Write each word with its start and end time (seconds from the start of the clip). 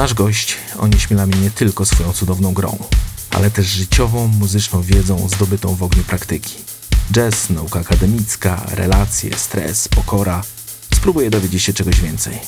Nasz 0.00 0.14
gość 0.14 0.56
onieśmiela 0.78 1.26
mnie 1.26 1.40
nie 1.40 1.50
tylko 1.50 1.84
swoją 1.84 2.12
cudowną 2.12 2.54
grą, 2.54 2.78
ale 3.30 3.50
też 3.50 3.66
życiową, 3.66 4.26
muzyczną 4.26 4.82
wiedzą 4.82 5.28
zdobytą 5.28 5.74
w 5.74 5.82
ogniu 5.82 6.02
praktyki. 6.02 6.54
Jazz, 7.12 7.50
nauka 7.50 7.80
akademicka, 7.80 8.66
relacje, 8.70 9.36
stres, 9.36 9.88
pokora. 9.88 10.42
Spróbuję 10.94 11.30
dowiedzieć 11.30 11.62
się 11.62 11.72
czegoś 11.72 12.00
więcej. 12.00 12.38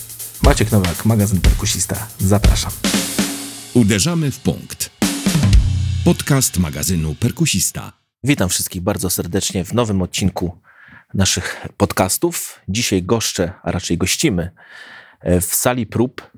Maciek 0.43 0.73
Nowak, 0.73 1.05
magazyn 1.05 1.41
Perkusista. 1.41 2.07
Zapraszam. 2.19 2.73
Uderzamy 3.75 4.31
w 4.31 4.39
punkt. 4.41 4.91
Podcast 6.05 6.59
magazynu 6.59 7.15
Perkusista. 7.15 7.93
Witam 8.25 8.49
wszystkich 8.49 8.83
bardzo 8.83 9.11
serdecznie 9.11 9.65
w 9.65 9.75
nowym 9.75 10.03
odcinku 10.03 10.61
naszych 11.15 11.67
podcastów. 11.77 12.61
Dzisiaj 12.69 13.03
goszczę, 13.03 13.53
a 13.63 13.73
raczej 13.73 13.99
gościmy 13.99 14.51
e, 15.21 15.41
w 15.41 15.55
sali 15.55 15.87
prób 15.87 16.32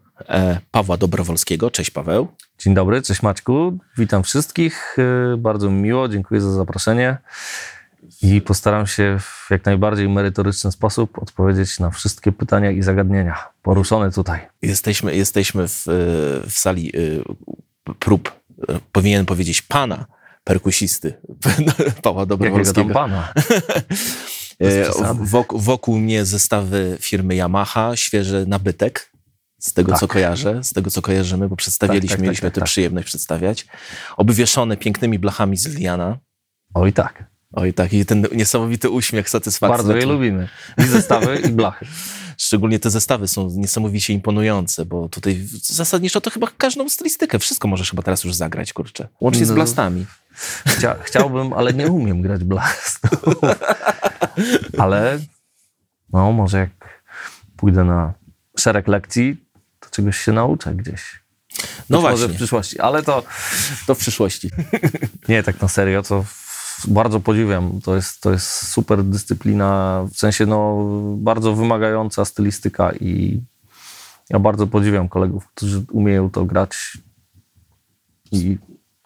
Pawła 0.71 0.97
Dobrowolskiego. 0.97 1.71
Cześć 1.71 1.91
Paweł. 1.91 2.29
Dzień 2.59 2.75
dobry, 2.75 3.03
cześć 3.03 3.23
Maćku. 3.23 3.79
Witam 3.99 4.23
wszystkich. 4.23 4.97
E, 4.99 5.37
bardzo 5.37 5.71
mi 5.71 5.83
miło, 5.83 6.09
dziękuję 6.09 6.41
za 6.41 6.53
zaproszenie. 6.53 7.19
I 8.23 8.41
postaram 8.41 8.87
się 8.87 9.19
w 9.21 9.47
jak 9.51 9.65
najbardziej 9.65 10.09
merytoryczny 10.09 10.73
sposób 10.73 11.19
odpowiedzieć 11.19 11.81
na 11.81 11.91
wszystkie 11.91 12.33
pytania 12.33 12.71
i 12.71 12.83
zagadnienia 12.83 13.49
poruszone 13.63 14.13
tutaj. 14.13 14.41
Jesteśmy, 14.63 15.17
jesteśmy 15.17 15.69
w, 15.69 15.85
w 16.47 16.53
sali 16.53 16.93
prób, 17.99 18.33
powinienem 18.93 19.27
powiedzieć 19.27 19.63
pana 19.63 20.07
perkusisty 20.45 21.15
Pawła 22.03 22.27
Dobrowolskiego. 22.27 22.81
Jakiego 22.81 22.95
tam 22.95 23.11
pana? 23.11 23.33
Wokół, 25.21 25.61
wokół 25.61 25.99
mnie 25.99 26.25
zestawy 26.25 26.97
firmy 27.01 27.35
Yamaha, 27.35 27.97
świeży 27.97 28.45
nabytek, 28.49 29.11
z 29.65 29.73
tego 29.73 29.93
tak. 29.93 30.01
co 30.01 30.09
kojarzę, 30.09 30.65
z 30.65 30.73
tego 30.73 30.91
co 30.91 31.03
kojarzymy, 31.03 31.49
bo 31.49 31.57
przedstawiliśmy, 31.57 32.09
tak, 32.09 32.17
tak, 32.17 32.23
mieliśmy 32.23 32.49
tak, 32.49 32.55
tę 32.55 32.61
tak. 32.61 32.69
przyjemność 32.69 33.07
przedstawiać. 33.07 33.67
Obwieszone 34.17 34.77
pięknymi 34.77 35.19
blachami 35.19 35.57
z 35.57 35.67
Liliana. 35.67 36.19
Oj 36.75 36.93
tak. 36.93 37.25
Oj 37.53 37.75
tak, 37.75 37.93
i 37.93 38.07
ten 38.07 38.27
niesamowity 38.33 38.91
uśmiech, 38.91 39.31
satysfakcja. 39.31 39.77
Bardzo 39.77 39.97
je 39.97 40.07
lubimy. 40.07 40.49
I 40.79 40.83
zestawy, 40.83 41.43
i 41.49 41.49
blachy. 41.49 41.87
Szczególnie 42.39 42.79
te 42.79 42.91
zestawy 42.91 43.29
są 43.29 43.51
niesamowicie 43.51 44.13
imponujące, 44.13 44.85
bo 44.85 45.09
tutaj 45.09 45.47
zasadniczo 45.63 46.21
to 46.21 46.31
chyba 46.31 46.47
każdą 46.59 46.89
stylistykę, 46.89 47.39
wszystko 47.39 47.69
możesz 47.69 47.91
chyba 47.91 48.03
teraz 48.03 48.25
już 48.25 48.35
zagrać, 48.35 48.73
kurczę. 48.73 49.09
Łącznie 49.21 49.47
z 49.47 49.49
no. 49.49 49.55
blastami. 49.55 50.07
Chcia, 50.67 50.97
chciałbym, 51.03 51.53
ale 51.53 51.73
nie 51.73 51.87
umiem 51.87 52.23
grać 52.23 52.45
blastu. 52.45 53.09
ale 54.79 55.19
no 56.13 56.33
może 56.33 56.59
jak 56.59 57.03
pójdę 57.57 57.85
na 57.85 58.15
szereg 58.59 58.89
lekcji, 58.89 59.44
czegoś 59.95 60.19
się 60.19 60.33
nauczę 60.33 60.75
gdzieś. 60.75 61.25
No 61.91 61.99
Być 61.99 62.01
właśnie. 62.01 62.29
w 62.29 62.37
przyszłości, 62.37 62.81
ale 62.81 63.03
to... 63.03 63.23
To 63.87 63.95
w 63.95 63.99
przyszłości. 63.99 64.51
Nie, 65.29 65.43
tak 65.43 65.63
na 65.63 65.69
serio, 65.69 66.03
to 66.03 66.25
bardzo 66.89 67.21
podziwiam. 67.21 67.81
To 67.81 67.97
jest, 67.97 68.21
to 68.21 68.33
jest 68.33 68.69
super 68.69 69.05
dyscyplina, 69.05 70.03
w 70.15 70.19
sensie 70.19 70.47
no, 70.47 70.85
bardzo 71.17 71.55
wymagająca 71.55 72.25
stylistyka 72.25 72.93
i 72.93 73.41
ja 74.31 74.39
bardzo 74.39 74.67
podziwiam 74.67 75.09
kolegów, 75.09 75.47
którzy 75.55 75.85
umieją 75.93 76.31
to 76.31 76.45
grać 76.45 76.77
i 78.33 78.59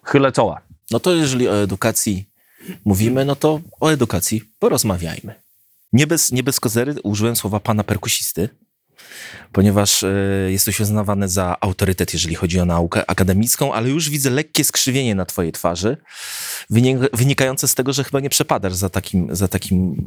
chylę 0.05 0.33
czoła. 0.33 0.61
No 0.91 1.01
to 1.01 1.15
jeżeli 1.15 1.49
o 1.49 1.63
edukacji 1.63 2.29
mówimy, 2.85 3.25
no 3.25 3.37
to 3.37 3.61
o 3.81 3.89
edukacji 3.89 4.43
porozmawiajmy. 4.59 5.35
Nie 5.93 6.07
bez, 6.07 6.33
nie 6.33 6.43
bez 6.43 6.61
kozery 6.61 6.95
użyłem 7.03 7.37
słowa 7.37 7.61
pana 7.61 7.85
perkusisty, 7.85 8.49
ponieważ 9.53 10.03
y, 10.03 10.49
jesteś 10.51 10.81
uznawany 10.81 11.29
za 11.29 11.57
autorytet, 11.61 12.13
jeżeli 12.13 12.35
chodzi 12.35 12.61
o 12.61 12.65
naukę 12.65 13.11
akademicką, 13.11 13.75
ale 13.75 13.89
już 13.89 14.11
widzę 14.11 14.31
lekkie 14.31 14.65
skrzywienie 14.65 15.15
na 15.15 15.25
twojej 15.25 15.53
twarzy, 15.53 15.97
wynikające 17.13 17.69
z 17.69 17.75
tego, 17.75 17.93
że 17.93 18.05
chyba 18.05 18.21
nie 18.21 18.31
przepadasz 18.31 18.75
za 18.75 18.89
takim, 18.89 19.37
za 19.37 19.49
takim 19.49 20.05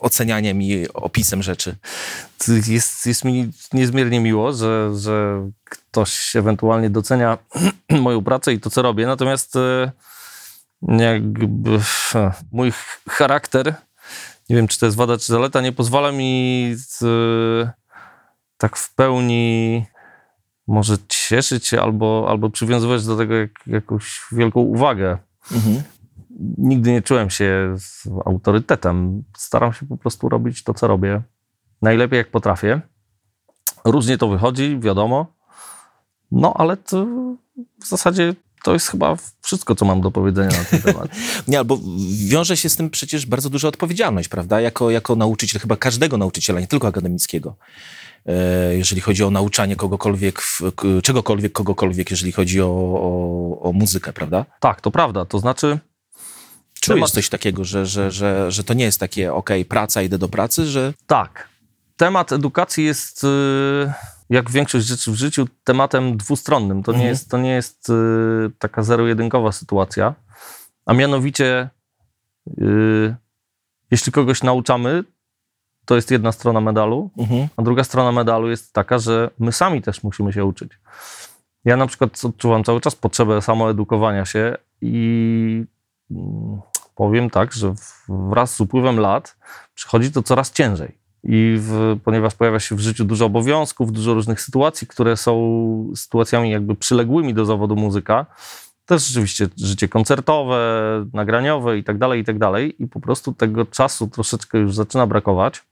ocenianiem 0.00 0.62
i 0.62 0.86
opisem 0.94 1.42
rzeczy. 1.42 1.76
Jest, 2.66 3.06
jest 3.06 3.24
mi 3.24 3.50
niezmiernie 3.72 4.20
miło, 4.20 4.52
że, 4.52 4.92
że 4.98 5.48
ktoś 5.64 6.36
ewentualnie 6.36 6.90
docenia 6.90 7.38
moją 7.90 8.24
pracę 8.24 8.52
i 8.52 8.60
to, 8.60 8.70
co 8.70 8.82
robię, 8.82 9.06
natomiast 9.06 9.56
y, 9.56 9.90
jakby 10.88 11.80
mój 12.52 12.72
charakter, 13.08 13.74
nie 14.50 14.56
wiem, 14.56 14.68
czy 14.68 14.78
to 14.78 14.86
jest 14.86 14.96
wada, 14.96 15.18
czy 15.18 15.26
zaleta, 15.26 15.60
nie 15.60 15.72
pozwala 15.72 16.12
mi 16.12 16.72
z, 16.76 17.04
tak 18.58 18.76
w 18.76 18.94
pełni 18.94 19.86
może 20.66 20.96
cieszyć 21.08 21.66
się 21.66 21.80
albo, 21.80 22.26
albo 22.28 22.50
przywiązywać 22.50 23.06
do 23.06 23.16
tego 23.16 23.34
jak, 23.34 23.50
jakąś 23.66 24.20
wielką 24.32 24.60
uwagę. 24.60 25.18
Mhm. 25.52 25.82
Nigdy 26.58 26.92
nie 26.92 27.02
czułem 27.02 27.30
się 27.30 27.74
z 27.78 28.08
autorytetem. 28.24 29.24
Staram 29.36 29.72
się 29.72 29.86
po 29.86 29.96
prostu 29.96 30.28
robić 30.28 30.62
to, 30.62 30.74
co 30.74 30.86
robię. 30.86 31.22
Najlepiej 31.82 32.16
jak 32.16 32.30
potrafię. 32.30 32.80
Różnie 33.84 34.18
to 34.18 34.28
wychodzi, 34.28 34.78
wiadomo. 34.80 35.26
No, 36.30 36.54
ale 36.56 36.76
to 36.76 37.06
w 37.80 37.86
zasadzie 37.86 38.34
to 38.64 38.72
jest 38.72 38.88
chyba 38.88 39.16
wszystko, 39.42 39.74
co 39.74 39.84
mam 39.84 40.00
do 40.00 40.10
powiedzenia 40.10 40.58
na 40.58 40.64
ten 40.64 40.82
temat. 40.82 41.08
Nie, 41.48 41.58
albo 41.58 41.78
wiąże 42.26 42.56
się 42.56 42.68
z 42.68 42.76
tym 42.76 42.90
przecież 42.90 43.26
bardzo 43.26 43.50
duża 43.50 43.68
odpowiedzialność, 43.68 44.28
prawda? 44.28 44.60
Jako, 44.60 44.90
jako 44.90 45.16
nauczyciel, 45.16 45.60
chyba 45.60 45.76
każdego 45.76 46.16
nauczyciela, 46.16 46.60
nie 46.60 46.66
tylko 46.66 46.88
akademickiego. 46.88 47.56
E, 48.26 48.76
jeżeli 48.76 49.00
chodzi 49.00 49.24
o 49.24 49.30
nauczanie 49.30 49.76
kogokolwiek, 49.76 50.42
czegokolwiek, 51.02 51.52
kogokolwiek, 51.52 52.10
jeżeli 52.10 52.32
chodzi 52.32 52.60
o, 52.60 52.66
o, 52.66 53.60
o 53.60 53.72
muzykę, 53.72 54.12
prawda? 54.12 54.44
Tak, 54.60 54.80
to 54.80 54.90
prawda. 54.90 55.24
To 55.24 55.38
znaczy. 55.38 55.78
Czy 56.80 56.88
temat... 56.88 57.00
jest 57.00 57.14
coś 57.14 57.28
takiego, 57.28 57.64
że, 57.64 57.86
że, 57.86 58.10
że, 58.10 58.52
że 58.52 58.64
to 58.64 58.74
nie 58.74 58.84
jest 58.84 59.00
takie, 59.00 59.34
ok, 59.34 59.50
praca, 59.68 60.02
idę 60.02 60.18
do 60.18 60.28
pracy, 60.28 60.66
że. 60.66 60.94
Tak. 61.06 61.48
Temat 61.96 62.32
edukacji 62.32 62.84
jest. 62.84 63.22
Yy 63.22 64.13
jak 64.30 64.50
większość 64.50 64.86
rzeczy 64.86 65.12
w 65.12 65.14
życiu, 65.14 65.46
tematem 65.64 66.16
dwustronnym. 66.16 66.82
To 66.82 66.92
mhm. 66.92 67.04
nie 67.04 67.10
jest, 67.10 67.30
to 67.30 67.38
nie 67.38 67.50
jest 67.50 67.88
y, 67.88 68.50
taka 68.58 68.82
zero-jedynkowa 68.82 69.52
sytuacja. 69.52 70.14
A 70.86 70.92
mianowicie, 70.92 71.70
y, 72.58 73.14
jeśli 73.90 74.12
kogoś 74.12 74.42
nauczamy, 74.42 75.04
to 75.84 75.96
jest 75.96 76.10
jedna 76.10 76.32
strona 76.32 76.60
medalu, 76.60 77.10
mhm. 77.18 77.48
a 77.56 77.62
druga 77.62 77.84
strona 77.84 78.12
medalu 78.12 78.50
jest 78.50 78.72
taka, 78.72 78.98
że 78.98 79.30
my 79.38 79.52
sami 79.52 79.82
też 79.82 80.02
musimy 80.02 80.32
się 80.32 80.44
uczyć. 80.44 80.72
Ja 81.64 81.76
na 81.76 81.86
przykład 81.86 82.24
odczuwam 82.24 82.64
cały 82.64 82.80
czas 82.80 82.94
potrzebę 82.96 83.42
samoedukowania 83.42 84.24
się 84.24 84.56
i 84.80 85.64
mm, 86.10 86.60
powiem 86.94 87.30
tak, 87.30 87.52
że 87.52 87.74
wraz 88.08 88.54
z 88.54 88.60
upływem 88.60 89.00
lat 89.00 89.36
przychodzi 89.74 90.12
to 90.12 90.22
coraz 90.22 90.52
ciężej. 90.52 91.03
I 91.24 91.56
w, 91.58 91.98
ponieważ 92.04 92.34
pojawia 92.34 92.60
się 92.60 92.76
w 92.76 92.80
życiu 92.80 93.04
dużo 93.04 93.26
obowiązków, 93.26 93.92
dużo 93.92 94.14
różnych 94.14 94.40
sytuacji, 94.40 94.86
które 94.86 95.16
są 95.16 95.92
sytuacjami 95.96 96.50
jakby 96.50 96.74
przyległymi 96.74 97.34
do 97.34 97.44
zawodu 97.44 97.76
muzyka, 97.76 98.26
też 98.86 99.06
rzeczywiście 99.06 99.48
życie 99.56 99.88
koncertowe, 99.88 100.58
nagraniowe 101.12 101.78
i 101.78 101.84
tak 101.84 101.98
dalej, 101.98 102.20
i 102.20 102.24
tak 102.24 102.38
dalej. 102.38 102.82
I 102.82 102.88
po 102.88 103.00
prostu 103.00 103.32
tego 103.32 103.66
czasu 103.66 104.08
troszeczkę 104.08 104.58
już 104.58 104.74
zaczyna 104.74 105.06
brakować. 105.06 105.62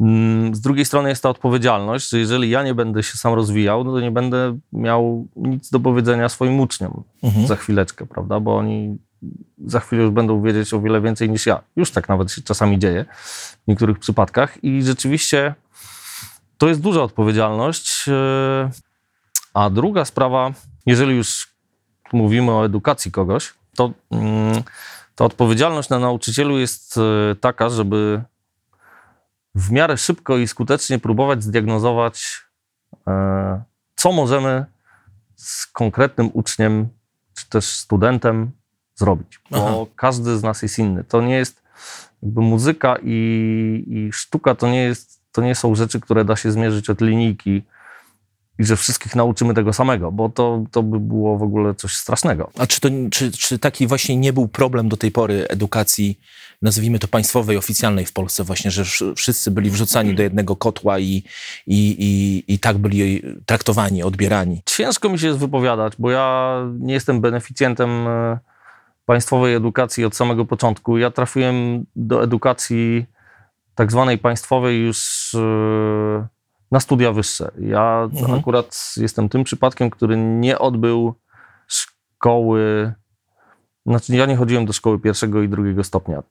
Mm, 0.00 0.54
z 0.54 0.60
drugiej 0.60 0.84
strony 0.84 1.08
jest 1.08 1.22
ta 1.22 1.28
odpowiedzialność, 1.28 2.10
że 2.10 2.18
jeżeli 2.18 2.50
ja 2.50 2.62
nie 2.62 2.74
będę 2.74 3.02
się 3.02 3.16
sam 3.16 3.34
rozwijał, 3.34 3.84
no 3.84 3.92
to 3.92 4.00
nie 4.00 4.10
będę 4.10 4.58
miał 4.72 5.26
nic 5.36 5.70
do 5.70 5.80
powiedzenia 5.80 6.28
swoim 6.28 6.60
uczniom 6.60 7.02
mhm. 7.22 7.46
za 7.46 7.56
chwileczkę, 7.56 8.06
prawda? 8.06 8.40
Bo 8.40 8.56
oni 8.56 8.98
za 9.66 9.80
chwilę 9.80 10.02
już 10.02 10.10
będą 10.10 10.42
wiedzieć 10.42 10.74
o 10.74 10.80
wiele 10.80 11.00
więcej 11.00 11.30
niż 11.30 11.46
ja. 11.46 11.62
Już 11.76 11.90
tak 11.90 12.08
nawet 12.08 12.32
się 12.32 12.42
czasami 12.42 12.78
dzieje 12.78 13.04
w 13.64 13.68
niektórych 13.68 13.98
przypadkach 13.98 14.64
i 14.64 14.82
rzeczywiście 14.82 15.54
to 16.58 16.68
jest 16.68 16.80
duża 16.80 17.02
odpowiedzialność. 17.02 18.08
E, 18.08 18.70
a 19.54 19.70
druga 19.70 20.04
sprawa, 20.04 20.52
jeżeli 20.86 21.16
już 21.16 21.48
mówimy 22.12 22.52
o 22.52 22.64
edukacji 22.64 23.10
kogoś, 23.10 23.54
to 23.76 23.92
mm, 24.10 24.62
ta 25.14 25.24
odpowiedzialność 25.24 25.88
na 25.88 25.98
nauczycielu 25.98 26.58
jest 26.58 26.98
e, 26.98 27.34
taka, 27.34 27.68
żeby 27.68 28.22
w 29.54 29.70
miarę 29.70 29.96
szybko 29.96 30.36
i 30.36 30.48
skutecznie 30.48 30.98
próbować 30.98 31.42
zdiagnozować, 31.42 32.42
e, 33.06 33.62
co 33.96 34.12
możemy 34.12 34.66
z 35.36 35.66
konkretnym 35.66 36.30
uczniem 36.32 36.88
czy 37.34 37.48
też 37.48 37.64
studentem 37.64 38.50
zrobić, 38.98 39.40
bo 39.50 39.68
Aha. 39.68 39.92
każdy 39.96 40.38
z 40.38 40.42
nas 40.42 40.62
jest 40.62 40.78
inny. 40.78 41.04
To 41.04 41.22
nie 41.22 41.34
jest 41.34 41.62
jakby 42.22 42.40
muzyka 42.40 42.96
i, 43.02 43.84
i 43.86 44.12
sztuka 44.12 44.54
to 44.54 44.68
nie, 44.68 44.82
jest, 44.82 45.20
to 45.32 45.42
nie 45.42 45.54
są 45.54 45.74
rzeczy, 45.74 46.00
które 46.00 46.24
da 46.24 46.36
się 46.36 46.52
zmierzyć 46.52 46.90
od 46.90 47.00
linijki 47.00 47.62
i 48.58 48.64
że 48.64 48.76
wszystkich 48.76 49.16
nauczymy 49.16 49.54
tego 49.54 49.72
samego, 49.72 50.12
bo 50.12 50.28
to, 50.28 50.64
to 50.70 50.82
by 50.82 51.00
było 51.00 51.38
w 51.38 51.42
ogóle 51.42 51.74
coś 51.74 51.94
strasznego. 51.94 52.50
A 52.58 52.66
czy, 52.66 52.80
to, 52.80 52.88
czy, 53.10 53.32
czy 53.32 53.58
taki 53.58 53.86
właśnie 53.86 54.16
nie 54.16 54.32
był 54.32 54.48
problem 54.48 54.88
do 54.88 54.96
tej 54.96 55.12
pory 55.12 55.46
edukacji, 55.48 56.20
nazwijmy 56.62 56.98
to 56.98 57.08
państwowej, 57.08 57.56
oficjalnej 57.56 58.06
w 58.06 58.12
Polsce 58.12 58.44
właśnie, 58.44 58.70
że 58.70 58.82
wsz- 58.82 59.14
wszyscy 59.16 59.50
byli 59.50 59.70
wrzucani 59.70 60.14
do 60.14 60.22
jednego 60.22 60.56
kotła 60.56 60.98
i, 60.98 61.22
i, 61.66 61.96
i, 61.98 62.44
i 62.54 62.58
tak 62.58 62.78
byli 62.78 63.22
traktowani, 63.46 64.02
odbierani? 64.02 64.62
Ciężko 64.66 65.08
mi 65.08 65.18
się 65.18 65.26
jest 65.26 65.38
wypowiadać, 65.38 65.92
bo 65.98 66.10
ja 66.10 66.56
nie 66.78 66.94
jestem 66.94 67.20
beneficjentem 67.20 67.90
e, 68.08 68.38
państwowej 69.12 69.54
edukacji 69.54 70.04
od 70.04 70.16
samego 70.16 70.44
początku. 70.44 70.98
Ja 70.98 71.10
trafiłem 71.10 71.84
do 71.96 72.22
edukacji 72.22 73.06
tak 73.74 73.90
zwanej 73.92 74.18
państwowej 74.18 74.80
już 74.86 75.30
e, 75.34 76.26
na 76.70 76.80
studia 76.80 77.12
wyższe. 77.12 77.50
Ja 77.60 78.08
Mhm. 78.12 78.38
akurat 78.40 78.94
jestem 78.96 79.28
tym 79.28 79.44
przypadkiem, 79.44 79.90
który 79.90 80.16
nie 80.16 80.58
odbył 80.58 81.14
szkoły, 81.66 82.92
znaczy 83.86 84.16
ja 84.16 84.26
nie 84.26 84.36
chodziłem 84.36 84.66
do 84.66 84.72
szkoły 84.72 84.98
pierwszego 84.98 85.42
i 85.42 85.48
drugiego 85.48 85.84
stopnia, 85.84 86.22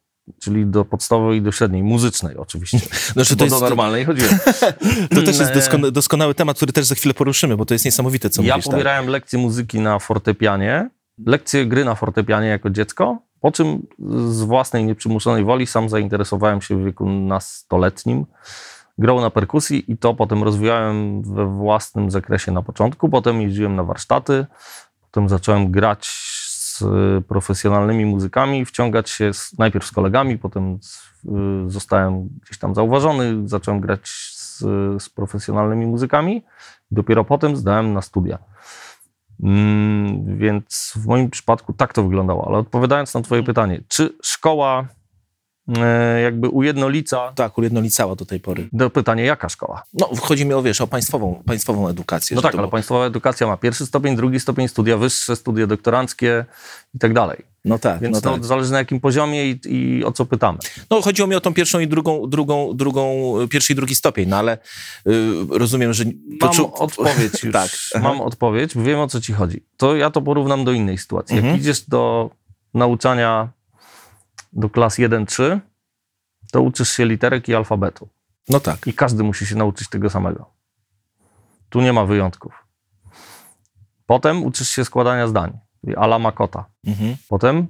czyli 0.41 0.65
do 0.65 0.85
podstawowej 0.85 1.37
i 1.37 1.41
do 1.41 1.51
średniej, 1.51 1.83
muzycznej 1.83 2.37
oczywiście. 2.37 2.79
Znaczy, 3.13 3.35
Bo 3.35 3.45
do 3.47 3.59
normalnej 3.59 4.05
chodziłem. 4.05 4.37
To 5.15 5.21
też 5.21 5.39
jest 5.39 5.51
E, 5.51 5.55
doskon- 5.59 5.91
doskonały 5.91 6.35
temat, 6.35 6.57
który 6.57 6.73
też 6.73 6.85
za 6.85 6.95
chwilę 6.95 7.13
poruszymy, 7.13 7.57
bo 7.57 7.65
to 7.65 7.73
jest 7.73 7.85
niesamowite, 7.85 8.29
co 8.29 8.41
ja 8.41 8.53
mówisz. 8.53 8.65
tak. 8.65 8.71
pobierałem 8.71 9.07
lekcje 9.07 9.39
muzyki 9.39 9.79
na 9.79 9.99
fortepianie, 9.99 10.89
lekcje 11.25 11.65
gry 11.65 11.85
na 11.85 11.95
fortepianie 11.95 12.47
jako 12.47 12.69
dziecko, 12.69 13.17
po 13.41 13.51
czym 13.51 13.87
z 14.27 14.41
własnej 14.41 14.85
nieprzymuszonej 14.85 15.43
woli 15.43 15.67
sam 15.67 15.89
zainteresowałem 15.89 16.61
się 16.61 16.75
w 16.77 16.85
wieku 16.85 17.09
nastoletnim 17.09 18.25
grą 18.97 19.21
na 19.21 19.29
perkusji 19.29 19.91
i 19.91 19.97
to 19.97 20.13
potem 20.13 20.43
rozwijałem 20.43 21.21
we 21.21 21.45
własnym 21.45 22.11
zakresie 22.11 22.51
na 22.51 22.61
początku. 22.61 23.09
Potem 23.09 23.41
jeździłem 23.41 23.75
na 23.75 23.83
warsztaty, 23.83 24.45
potem 25.01 25.29
zacząłem 25.29 25.71
grać 25.71 26.07
z 26.07 26.83
profesjonalnymi 27.27 28.05
muzykami, 28.05 28.65
wciągać 28.65 29.09
się 29.09 29.33
z, 29.33 29.57
najpierw 29.57 29.85
z 29.85 29.91
kolegami, 29.91 30.37
potem 30.37 30.79
z, 30.81 30.97
y, 31.67 31.69
zostałem 31.69 32.29
gdzieś 32.45 32.57
tam 32.57 32.75
zauważony, 32.75 33.49
zacząłem 33.49 33.81
grać 33.81 34.09
z, 34.09 34.59
z 35.03 35.09
profesjonalnymi 35.09 35.85
muzykami. 35.85 36.43
Dopiero 36.91 37.23
potem 37.23 37.55
zdałem 37.55 37.93
na 37.93 38.01
studia. 38.01 38.37
Mm, 39.43 40.37
więc 40.37 40.93
w 40.95 41.05
moim 41.05 41.29
przypadku 41.29 41.73
tak 41.73 41.93
to 41.93 42.03
wyglądało. 42.03 42.47
Ale 42.47 42.57
odpowiadając 42.57 43.13
na 43.13 43.21
Twoje 43.21 43.43
pytanie, 43.43 43.81
czy 43.87 44.17
szkoła 44.23 44.87
jakby 46.23 46.49
ujednolica. 46.49 47.31
Tak, 47.35 47.57
ujednolicała 47.57 48.15
do 48.15 48.25
tej 48.25 48.39
pory. 48.39 48.69
Do 48.73 48.89
pytania, 48.89 49.23
jaka 49.23 49.49
szkoła? 49.49 49.83
No, 49.93 50.09
chodzi 50.21 50.45
mi 50.45 50.53
o, 50.53 50.61
wiesz, 50.61 50.81
o 50.81 50.87
państwową, 50.87 51.43
państwową 51.45 51.87
edukację. 51.89 52.35
No 52.35 52.41
tak, 52.41 52.53
ale 52.53 52.61
było- 52.61 52.71
państwowa 52.71 53.05
edukacja 53.05 53.47
ma 53.47 53.57
pierwszy 53.57 53.85
stopień, 53.85 54.15
drugi 54.15 54.39
stopień, 54.39 54.67
studia 54.67 54.97
wyższe, 54.97 55.35
studia 55.35 55.67
doktoranckie 55.67 56.45
i 56.93 56.99
tak 56.99 57.13
dalej. 57.13 57.37
No 57.65 57.79
tak, 57.79 58.01
Więc 58.01 58.15
no 58.15 58.21
to 58.21 58.31
tak. 58.33 58.45
zależy 58.45 58.71
na 58.71 58.77
jakim 58.77 58.99
poziomie 58.99 59.49
i, 59.51 59.59
i 59.67 60.03
o 60.05 60.11
co 60.11 60.25
pytamy. 60.25 60.57
No, 60.89 61.01
chodziło 61.01 61.27
mi 61.27 61.35
o 61.35 61.41
tą 61.41 61.53
pierwszą 61.53 61.79
i 61.79 61.87
drugą, 61.87 62.27
drugą, 62.29 62.71
drugą, 62.73 63.33
pierwszy 63.49 63.73
i 63.73 63.75
drugi 63.75 63.95
stopień, 63.95 64.29
no 64.29 64.37
ale 64.37 64.57
y, 65.07 65.11
rozumiem, 65.51 65.93
że... 65.93 66.03
Mam 66.41 66.51
odpowiedź 66.73 67.33
już. 67.43 67.53
tak. 67.53 67.69
Mam 68.01 68.21
odpowiedź, 68.21 68.71
wiem 68.77 68.99
o 68.99 69.07
co 69.07 69.21
ci 69.21 69.33
chodzi. 69.33 69.63
To 69.77 69.95
ja 69.95 70.09
to 70.09 70.21
porównam 70.21 70.65
do 70.65 70.71
innej 70.71 70.97
sytuacji. 70.97 71.35
Jak 71.35 71.45
Mhm. 71.45 71.61
idziesz 71.61 71.81
do 71.81 72.29
nauczania 72.73 73.49
do 74.57 74.69
klas 74.69 74.97
1-3, 74.99 75.59
to 76.51 76.61
uczysz 76.61 76.89
się 76.89 77.05
literek 77.05 77.49
i 77.49 77.55
alfabetu. 77.55 78.09
No 78.49 78.59
tak. 78.59 78.87
I 78.87 78.93
każdy 78.93 79.23
musi 79.23 79.45
się 79.45 79.55
nauczyć 79.55 79.89
tego 79.89 80.09
samego. 80.09 80.53
Tu 81.69 81.81
nie 81.81 81.93
ma 81.93 82.05
wyjątków. 82.05 82.65
Potem 84.05 84.43
uczysz 84.43 84.69
się 84.69 84.85
składania 84.85 85.27
zdań, 85.27 85.59
ala 85.97 86.19
Makota. 86.19 86.65
Mhm, 86.87 87.15
Potem 87.29 87.67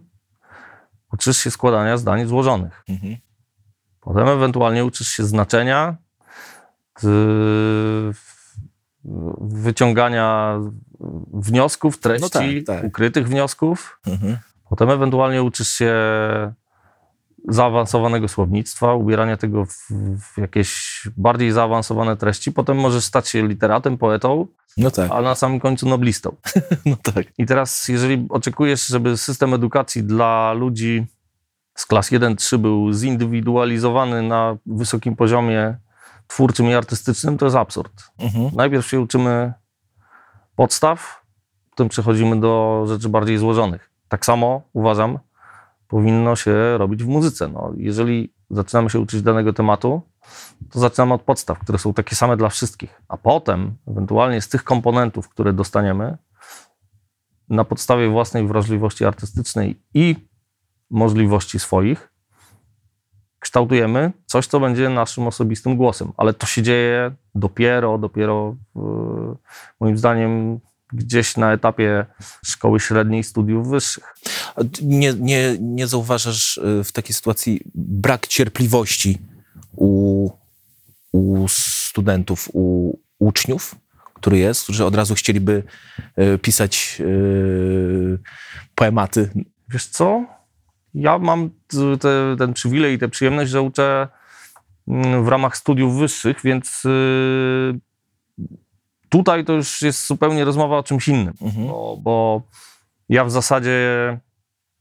uczysz 1.13 1.37
się 1.37 1.51
składania 1.51 1.97
zdań 1.97 2.27
złożonych. 2.27 2.83
mhm. 2.89 3.15
Potem 4.01 4.27
ewentualnie 4.27 4.85
uczysz 4.85 5.07
się 5.07 5.23
znaczenia, 5.23 5.97
wyciągania 9.41 10.57
wniosków, 11.33 11.99
treści, 11.99 12.63
tak, 12.63 12.77
tak. 12.77 12.83
ukrytych 12.85 13.27
wniosków. 13.27 13.99
Mhm. 14.07 14.37
Potem 14.69 14.89
ewentualnie 14.89 15.43
uczysz 15.43 15.69
się 15.69 15.93
zaawansowanego 17.47 18.27
słownictwa, 18.27 18.93
ubierania 18.93 19.37
tego 19.37 19.65
w, 19.65 19.87
w 20.19 20.37
jakieś 20.37 21.01
bardziej 21.17 21.51
zaawansowane 21.51 22.17
treści. 22.17 22.51
Potem 22.51 22.77
możesz 22.77 23.03
stać 23.03 23.29
się 23.29 23.47
literatem, 23.47 23.97
poetą, 23.97 24.47
No 24.77 24.91
tak, 24.91 25.11
a 25.11 25.21
na 25.21 25.35
samym 25.35 25.59
końcu 25.59 25.89
noblistą. 25.89 26.35
no 26.85 26.95
tak. 27.03 27.25
I 27.37 27.45
teraz, 27.45 27.87
jeżeli 27.87 28.25
oczekujesz, 28.29 28.87
żeby 28.87 29.17
system 29.17 29.53
edukacji 29.53 30.03
dla 30.03 30.53
ludzi 30.53 31.05
z 31.75 31.85
klas 31.85 32.11
1-3 32.11 32.57
był 32.57 32.93
zindywidualizowany 32.93 34.21
na 34.21 34.57
wysokim 34.65 35.15
poziomie 35.15 35.77
twórczym 36.27 36.65
i 36.69 36.73
artystycznym, 36.73 37.37
to 37.37 37.45
jest 37.45 37.55
absurd. 37.55 38.03
Mhm. 38.19 38.49
Najpierw 38.55 38.87
się 38.87 38.99
uczymy 38.99 39.53
podstaw, 40.55 41.25
potem 41.69 41.89
przechodzimy 41.89 42.39
do 42.39 42.83
rzeczy 42.87 43.09
bardziej 43.09 43.37
złożonych. 43.37 43.91
Tak 44.07 44.25
samo 44.25 44.61
uważam, 44.73 45.19
powinno 45.87 46.35
się 46.35 46.77
robić 46.77 47.03
w 47.03 47.07
muzyce. 47.07 47.47
No, 47.47 47.73
jeżeli 47.77 48.33
zaczynamy 48.49 48.89
się 48.89 48.99
uczyć 48.99 49.21
danego 49.21 49.53
tematu, 49.53 50.01
to 50.71 50.79
zaczynamy 50.79 51.13
od 51.13 51.21
podstaw, 51.21 51.59
które 51.59 51.77
są 51.77 51.93
takie 51.93 52.15
same 52.15 52.37
dla 52.37 52.49
wszystkich, 52.49 53.01
a 53.07 53.17
potem 53.17 53.77
ewentualnie 53.87 54.41
z 54.41 54.49
tych 54.49 54.63
komponentów, 54.63 55.29
które 55.29 55.53
dostaniemy, 55.53 56.17
na 57.49 57.63
podstawie 57.63 58.09
własnej 58.09 58.47
wrażliwości 58.47 59.05
artystycznej 59.05 59.81
i 59.93 60.15
możliwości 60.89 61.59
swoich, 61.59 62.13
kształtujemy 63.39 64.11
coś, 64.25 64.47
co 64.47 64.59
będzie 64.59 64.89
naszym 64.89 65.27
osobistym 65.27 65.77
głosem. 65.77 66.11
Ale 66.17 66.33
to 66.33 66.45
się 66.45 66.61
dzieje 66.61 67.11
dopiero, 67.35 67.97
dopiero 67.97 68.55
w, 68.75 69.35
moim 69.79 69.97
zdaniem 69.97 70.59
gdzieś 70.93 71.37
na 71.37 71.53
etapie 71.53 72.05
szkoły 72.45 72.79
średniej, 72.79 73.23
studiów 73.23 73.69
wyższych. 73.69 74.15
Nie, 74.81 75.13
nie, 75.13 75.57
nie 75.59 75.87
zauważasz 75.87 76.57
y, 76.57 76.83
w 76.83 76.91
takiej 76.91 77.15
sytuacji 77.15 77.61
brak 77.75 78.27
cierpliwości 78.27 79.17
u, 79.75 80.29
u 81.11 81.47
studentów, 81.47 82.49
u 82.53 82.93
uczniów, 83.19 83.75
który 84.13 84.37
jest, 84.37 84.63
którzy 84.63 84.85
od 84.85 84.95
razu 84.95 85.15
chcieliby 85.15 85.63
y, 86.19 86.37
pisać 86.37 86.97
y, 86.99 88.19
poematy. 88.75 89.29
Wiesz 89.69 89.85
co? 89.85 90.25
Ja 90.93 91.17
mam 91.17 91.49
te, 91.99 92.35
ten 92.37 92.53
przywilej 92.53 92.95
i 92.95 92.99
tę 92.99 93.09
przyjemność, 93.09 93.51
że 93.51 93.61
uczę 93.61 94.07
mm, 94.87 95.25
w 95.25 95.27
ramach 95.27 95.57
studiów 95.57 95.99
wyższych, 95.99 96.37
więc 96.43 96.85
y, 96.85 97.79
tutaj 99.09 99.45
to 99.45 99.53
już 99.53 99.81
jest 99.81 100.07
zupełnie 100.07 100.45
rozmowa 100.45 100.77
o 100.77 100.83
czymś 100.83 101.07
innym. 101.07 101.33
Mhm. 101.41 101.67
bo, 101.67 101.97
bo 102.01 102.41
ja 103.09 103.25
w 103.25 103.31
zasadzie 103.31 103.79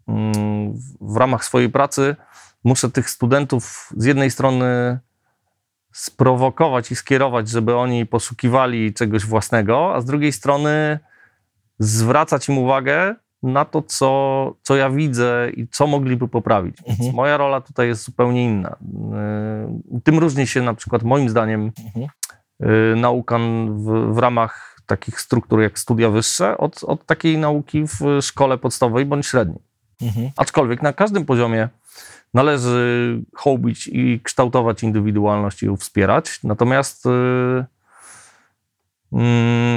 mm, 0.08 0.72
w- 1.00 1.16
ramach 1.16 1.44
swojej 1.44 1.70
pracy 1.70 2.16
muszę 2.64 2.90
tych 2.90 3.10
studentów 3.10 3.88
z 3.96 4.04
jednej 4.04 4.30
strony 4.30 4.98
sprowokować 5.92 6.90
i 6.90 6.96
skierować, 6.96 7.48
żeby 7.48 7.76
oni 7.76 8.06
poszukiwali 8.06 8.94
czegoś 8.94 9.24
własnego, 9.26 9.94
a 9.94 10.00
z 10.00 10.04
drugiej 10.04 10.32
strony 10.32 10.98
zwracać 11.78 12.48
im 12.48 12.58
uwagę 12.58 13.14
na 13.42 13.64
to, 13.64 13.82
co, 13.82 14.54
co 14.62 14.76
ja 14.76 14.90
widzę 14.90 15.50
i 15.56 15.68
co 15.68 15.86
mogliby 15.86 16.28
poprawić. 16.28 16.76
Więc 16.86 16.98
Mhm. 17.00 17.16
moja 17.16 17.36
rola 17.36 17.60
tutaj 17.60 17.88
jest 17.88 18.04
zupełnie 18.04 18.44
inna. 18.44 18.76
Yy, 19.92 20.00
Tym 20.00 20.18
różni 20.18 20.46
się 20.46 20.62
na 20.62 20.74
przykład 20.74 21.02
moim 21.02 21.28
zdaniem 21.28 21.72
Mhm. 21.84 22.06
Y, 22.62 22.96
nauka 22.96 23.38
w, 23.68 24.14
w 24.14 24.18
ramach 24.18 24.76
takich 24.86 25.20
struktur 25.20 25.60
jak 25.60 25.78
studia 25.78 26.10
wyższe 26.10 26.58
od, 26.58 26.84
od 26.84 27.06
takiej 27.06 27.38
nauki 27.38 27.84
w 27.86 28.22
szkole 28.22 28.58
podstawowej 28.58 29.06
bądź 29.06 29.26
średniej. 29.26 29.58
Mhm. 30.02 30.30
Aczkolwiek 30.36 30.82
na 30.82 30.92
każdym 30.92 31.24
poziomie 31.24 31.68
należy 32.34 33.22
hołbić 33.34 33.88
i 33.92 34.20
kształtować 34.22 34.82
indywidualność 34.82 35.62
i 35.62 35.66
ją 35.66 35.76
wspierać. 35.76 36.42
Natomiast 36.44 37.06
y, 37.06 37.10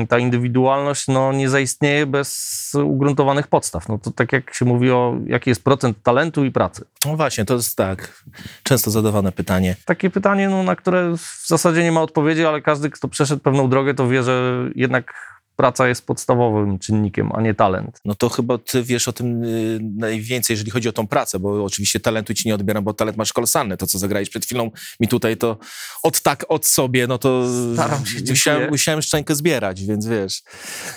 ta 0.09 0.19
indywidualność 0.19 1.07
no, 1.07 1.33
nie 1.33 1.49
zaistnieje 1.49 2.05
bez 2.05 2.71
ugruntowanych 2.83 3.47
podstaw. 3.47 3.89
No 3.89 3.97
to 3.97 4.11
tak 4.11 4.33
jak 4.33 4.53
się 4.53 4.65
mówi 4.65 4.91
o 4.91 5.15
jaki 5.25 5.49
jest 5.49 5.63
procent 5.63 6.03
talentu 6.03 6.45
i 6.45 6.51
pracy. 6.51 6.85
No 7.05 7.17
właśnie, 7.17 7.45
to 7.45 7.53
jest 7.53 7.77
tak 7.77 8.23
często 8.63 8.91
zadawane 8.91 9.31
pytanie. 9.31 9.75
Takie 9.85 10.09
pytanie, 10.09 10.49
no, 10.49 10.63
na 10.63 10.75
które 10.75 11.17
w 11.17 11.47
zasadzie 11.47 11.83
nie 11.83 11.91
ma 11.91 12.01
odpowiedzi, 12.01 12.45
ale 12.45 12.61
każdy, 12.61 12.89
kto 12.89 13.07
przeszedł 13.07 13.41
pewną 13.41 13.69
drogę, 13.69 13.93
to 13.93 14.07
wie, 14.07 14.23
że 14.23 14.65
jednak 14.75 15.13
praca 15.59 15.87
jest 15.87 16.05
podstawowym 16.05 16.79
czynnikiem, 16.79 17.31
a 17.35 17.41
nie 17.41 17.53
talent. 17.53 18.01
No 18.05 18.15
to 18.15 18.29
chyba 18.29 18.57
ty 18.57 18.83
wiesz 18.83 19.07
o 19.07 19.13
tym 19.13 19.43
y, 19.43 19.79
najwięcej, 19.81 20.53
jeżeli 20.53 20.71
chodzi 20.71 20.89
o 20.89 20.91
tą 20.91 21.07
pracę, 21.07 21.39
bo 21.39 21.63
oczywiście 21.63 21.99
talentu 21.99 22.33
ci 22.33 22.47
nie 22.47 22.55
odbieram, 22.55 22.83
bo 22.83 22.93
talent 22.93 23.17
masz 23.17 23.33
kolosalny. 23.33 23.77
To, 23.77 23.87
co 23.87 23.99
zagrałeś 23.99 24.29
przed 24.29 24.45
chwilą 24.45 24.71
mi 24.99 25.07
tutaj, 25.07 25.37
to 25.37 25.57
od 26.03 26.21
tak, 26.21 26.45
od 26.49 26.65
sobie, 26.65 27.07
no 27.07 27.17
to 27.17 27.45
Staram 27.73 28.05
się, 28.05 28.19
musiałem, 28.29 28.69
musiałem 28.69 29.01
szczękę 29.01 29.35
zbierać, 29.35 29.85
więc 29.85 30.07
wiesz. 30.07 30.41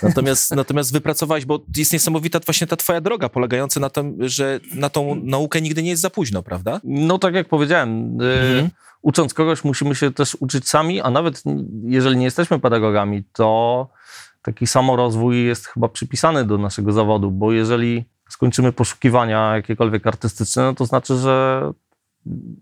Natomiast, 0.03 0.51
natomiast 0.63 0.93
wypracowałeś, 0.93 1.45
bo 1.45 1.61
jest 1.77 1.93
niesamowita 1.93 2.41
właśnie 2.47 2.67
ta 2.67 2.77
twoja 2.77 3.01
droga, 3.01 3.29
polegająca 3.29 3.81
na 3.81 3.91
tym, 3.91 4.17
że 4.21 4.61
na 4.75 4.91
tą 4.91 5.15
naukę 5.15 5.61
nigdy 5.61 5.83
nie 5.83 5.91
jest 5.91 6.03
za 6.03 6.11
późno, 6.11 6.43
prawda? 6.43 6.81
No 6.85 7.19
tak 7.19 7.35
jak 7.35 7.49
powiedziałem, 7.49 8.21
y, 8.21 8.25
Mhm. 8.25 8.71
ucząc 9.03 9.35
kogoś 9.35 9.65
musimy 9.65 9.95
się 9.95 10.13
też 10.13 10.37
uczyć 10.41 10.69
sami, 10.69 11.01
a 11.01 11.11
nawet 11.11 11.43
jeżeli 11.85 12.17
nie 12.17 12.25
jesteśmy 12.25 12.61
pedagogami, 12.61 13.25
to 13.33 13.89
taki 14.43 14.67
samorozwój 14.67 15.45
jest 15.45 15.67
chyba 15.67 15.89
przypisany 15.89 16.45
do 16.45 16.59
naszego 16.59 16.93
zawodu, 16.93 17.31
bo 17.31 17.53
jeżeli 17.53 18.05
skończymy 18.29 18.73
poszukiwania 18.73 19.57
jakiekolwiek 19.57 20.07
artystyczne, 20.07 20.63
no 20.63 20.75
to 20.75 20.87
znaczy, 20.87 21.17
że 21.17 21.63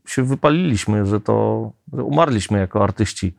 się 0.07 0.23
wypaliliśmy, 0.23 1.07
że 1.07 1.21
to 1.21 1.73
że 1.93 2.05
umarliśmy 2.05 2.59
jako 2.59 2.85
artyści 2.85 3.35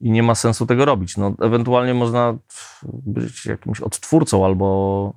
i 0.00 0.10
nie 0.10 0.22
ma 0.22 0.34
sensu 0.34 0.66
tego 0.66 0.84
robić. 0.84 1.16
No, 1.16 1.34
ewentualnie 1.40 1.94
można 1.94 2.36
być 2.82 3.46
jakimś 3.46 3.80
odtwórcą 3.80 4.44
albo 4.44 5.12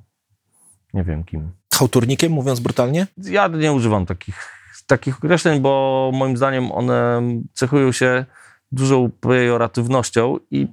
nie 0.94 1.04
wiem 1.04 1.24
kim 1.24 1.52
Hałturnikiem, 1.74 2.32
mówiąc 2.32 2.60
brutalnie? 2.60 3.08
ja 3.18 3.48
nie 3.48 3.74
używam 3.74 4.06
takich, 4.06 4.52
takich 4.88 5.18
określeń, 5.18 5.62
bo 5.62 6.12
moim 6.14 6.38
zdaniem 6.38 6.72
one 6.72 7.22
cechują 7.54 7.92
się 7.92 8.26
dużą 8.72 9.12
pejoratywnością 9.12 10.38
i 10.52 10.68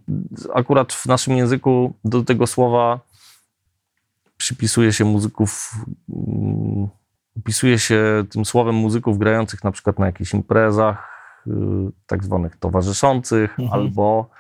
akurat 0.55 0.93
w 0.93 1.07
naszym 1.07 1.37
języku 1.37 1.95
do 2.05 2.23
tego 2.25 2.47
słowa 2.47 3.01
przypisuje 4.37 4.93
się 4.93 5.05
muzyków, 5.05 5.73
mm, 6.09 6.89
opisuje 7.39 7.79
się 7.79 8.25
tym 8.31 8.45
słowem 8.45 8.75
muzyków 8.75 9.19
grających 9.19 9.65
na 9.65 9.73
przykład 9.73 9.99
na 9.99 10.07
jakichś 10.07 10.35
imprezach, 10.35 11.11
y, 11.47 11.51
tak 12.07 12.25
zwanych 12.25 12.57
towarzyszących, 12.57 13.51
Mhm. 13.61 13.73
albo 13.73 14.31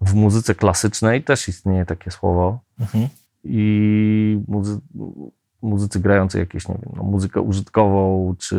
w 0.00 0.14
muzyce 0.14 0.54
klasycznej 0.54 1.24
też 1.24 1.48
istnieje 1.48 1.86
takie 1.86 2.10
słowo 2.10 2.60
Mhm. 2.80 3.08
i 3.44 4.40
muzy- 4.48 4.80
muzycy 5.62 6.00
grający 6.00 6.38
jakieś, 6.38 6.68
nie 6.68 6.74
wiem, 6.82 6.92
no, 6.96 7.02
muzykę 7.02 7.40
użytkową, 7.40 8.34
czy, 8.38 8.56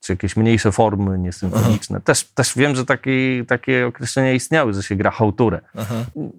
czy 0.00 0.12
jakieś 0.12 0.36
mniejsze 0.36 0.72
formy 0.72 1.18
niesymfoniczne. 1.18 2.00
Też, 2.00 2.24
też 2.24 2.52
wiem, 2.56 2.76
że 2.76 2.84
takie, 2.86 3.44
takie 3.48 3.86
określenia 3.86 4.32
istniały, 4.32 4.72
że 4.72 4.82
się 4.82 4.96
gra 4.96 5.10
hałturę. 5.10 5.60
Aha. 5.78 5.94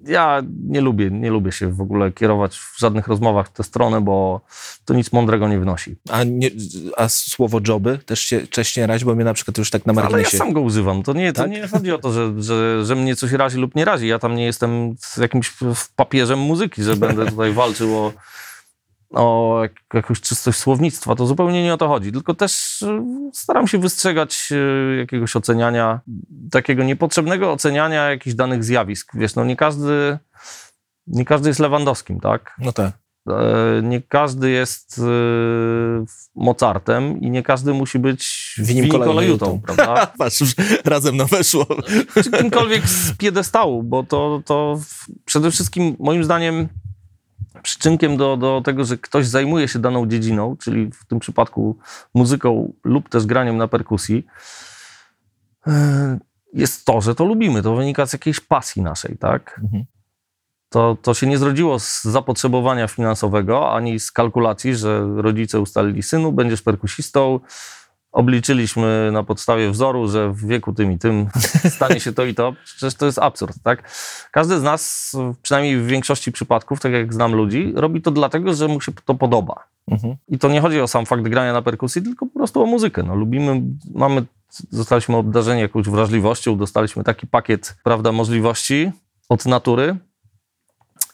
Ja 0.06 0.42
nie 0.68 0.82
lubię, 0.82 1.12
nie 1.12 1.30
lubię 1.30 1.52
się 1.52 1.68
w 1.72 1.82
ogóle 1.82 2.12
kierować 2.12 2.58
w 2.58 2.80
żadnych 2.80 3.08
rozmowach 3.08 3.48
w 3.48 3.52
tę 3.52 3.64
stronę, 3.64 4.02
bo 4.02 4.42
to 4.86 4.94
nic 4.94 5.12
mądrego 5.14 5.48
nie 5.48 5.60
wnosi. 5.60 5.96
A, 6.10 6.24
nie, 6.24 6.50
a 6.98 7.10
słowo 7.10 7.60
joby 7.68 7.98
też 8.06 8.20
się 8.20 8.40
wcześniej 8.40 8.88
razi, 8.88 9.06
bo 9.06 9.16
mnie 9.16 9.26
na 9.26 9.34
przykład 9.34 9.58
już 9.58 9.70
tak 9.70 9.86
na 9.86 9.94
Ale 9.94 10.02
ja 10.02 10.10
marginesie... 10.10 10.38
sam 10.38 10.54
go 10.54 10.62
używam. 10.62 11.04
To 11.04 11.14
nie, 11.14 11.34
to 11.34 11.42
Tak? 11.42 11.52
nie 11.52 11.68
chodzi 11.68 11.92
o 11.92 11.98
to, 11.98 12.12
że, 12.12 12.42
że, 12.42 12.86
że 12.86 12.96
mnie 12.96 13.16
coś 13.16 13.32
razi 13.32 13.58
lub 13.58 13.76
nie 13.76 13.86
razi. 13.86 14.08
Ja 14.08 14.20
tam 14.20 14.36
nie 14.36 14.46
jestem 14.46 14.96
z 15.00 15.18
jakimś 15.18 15.54
papieżem 15.96 16.40
muzyki, 16.40 16.84
że 16.84 16.96
będę 16.96 17.26
tutaj 17.26 17.54
walczył 17.54 17.98
o, 17.98 18.14
o 19.14 19.60
jak, 19.62 19.72
jakąś 19.94 20.22
czystość 20.22 20.60
słownictwa. 20.60 21.16
To 21.16 21.26
zupełnie 21.26 21.64
nie 21.64 21.74
o 21.74 21.78
to 21.78 21.88
chodzi. 21.88 22.12
Tylko 22.12 22.34
też 22.34 22.82
y, 22.82 23.02
staram 23.34 23.68
się 23.68 23.78
wystrzegać 23.78 24.50
y, 24.52 24.96
jakiegoś 25.00 25.36
oceniania, 25.36 26.00
takiego 26.52 26.84
niepotrzebnego 26.84 27.52
oceniania 27.52 28.10
jakichś 28.10 28.36
danych 28.36 28.64
zjawisk. 28.64 29.12
Wiesz, 29.14 29.36
no 29.36 29.46
nie 29.46 29.56
każdy, 29.56 30.18
nie 31.08 31.26
każdy 31.26 31.50
jest 31.50 31.60
Lewandowskim, 31.60 32.20
tak? 32.20 32.56
No 32.60 32.72
tak. 32.72 32.92
E, 33.30 33.82
Nie 33.82 34.02
każdy 34.02 34.50
jest 34.50 34.98
y, 34.98 35.02
Mozartem 36.36 37.22
i 37.22 37.30
nie 37.32 37.44
każdy 37.44 37.74
musi 37.74 38.00
być 38.00 38.54
Winim 38.58 38.90
Kolejutą, 38.90 39.62
prawda? 39.62 40.08
Patrz, 40.18 40.42
już 40.42 40.56
razem 40.86 41.18
nam 41.18 41.28
weszło. 41.28 41.66
czy 42.24 42.32
kimkolwiek 42.32 42.88
z 42.88 43.18
piedestału, 43.18 43.84
bo 43.84 44.04
to, 44.04 44.42
to 44.46 44.80
przede 45.26 45.52
wszystkim 45.52 45.96
moim 46.00 46.24
zdaniem 46.24 46.68
przyczynkiem 47.62 48.18
do, 48.18 48.38
do 48.38 48.62
tego, 48.66 48.86
że 48.86 48.98
ktoś 48.98 49.28
zajmuje 49.28 49.68
się 49.68 49.80
daną 49.80 50.08
dziedziną, 50.08 50.58
czyli 50.58 50.92
w 50.92 51.06
tym 51.06 51.20
przypadku 51.20 51.78
muzyką 52.14 52.74
lub 52.84 53.10
też 53.10 53.26
graniem 53.26 53.58
na 53.58 53.68
perkusji, 53.68 54.26
e, 55.68 56.20
jest 56.54 56.86
to, 56.86 57.02
że 57.02 57.16
to 57.16 57.26
lubimy. 57.26 57.62
To 57.62 57.76
wynika 57.76 58.06
z 58.06 58.14
jakiejś 58.14 58.40
pasji 58.40 58.82
naszej, 58.82 59.18
tak? 59.18 59.60
Mhm. 59.64 59.84
To, 60.70 60.98
to 61.02 61.14
się 61.14 61.28
nie 61.28 61.38
zrodziło 61.38 61.80
z 61.80 62.04
zapotrzebowania 62.04 62.88
finansowego, 62.88 63.74
ani 63.74 64.00
z 64.00 64.12
kalkulacji, 64.12 64.76
że 64.76 65.08
rodzice 65.16 65.60
ustalili 65.60 66.04
synu, 66.04 66.32
będziesz 66.32 66.62
perkusistą. 66.62 67.40
Obliczyliśmy 68.14 69.10
na 69.12 69.24
podstawie 69.24 69.70
wzoru, 69.70 70.08
że 70.08 70.30
w 70.30 70.48
wieku 70.48 70.74
tym 70.74 70.92
i 70.92 71.00
tym 71.00 71.28
stanie 71.70 72.00
się 72.00 72.14
to 72.14 72.26
i 72.26 72.36
to. 72.36 72.54
Przecież 72.66 72.96
to 72.96 73.06
jest 73.06 73.20
absurd, 73.20 73.56
tak? 73.64 73.92
Każdy 74.32 74.60
z 74.60 74.64
nas, 74.64 75.12
przynajmniej 75.42 75.78
w 75.78 75.86
większości 75.86 76.32
przypadków, 76.32 76.80
tak 76.80 76.92
jak 76.92 77.14
znam 77.14 77.36
ludzi, 77.36 77.74
robi 77.76 78.02
to 78.02 78.12
dlatego, 78.12 78.54
że 78.54 78.68
mu 78.68 78.82
się 78.82 78.92
to 79.06 79.16
podoba. 79.16 79.68
Mhm. 79.88 80.16
I 80.30 80.40
to 80.40 80.50
nie 80.50 80.62
chodzi 80.62 80.82
o 80.82 80.88
sam 80.88 81.06
fakt 81.06 81.24
grania 81.24 81.54
na 81.54 81.62
perkusji, 81.62 82.02
tylko 82.02 82.26
po 82.26 82.34
prostu 82.34 82.62
o 82.62 82.66
muzykę. 82.66 83.04
No, 83.04 83.16
lubimy, 83.16 83.62
mamy, 83.96 84.26
zostaliśmy 84.70 85.18
obdarzeni 85.18 85.62
jakąś 85.62 85.90
wrażliwością, 85.90 86.58
dostaliśmy 86.58 87.04
taki 87.04 87.28
pakiet, 87.28 87.76
prawda, 87.84 88.12
możliwości 88.12 88.92
od 89.30 89.46
natury. 89.46 89.98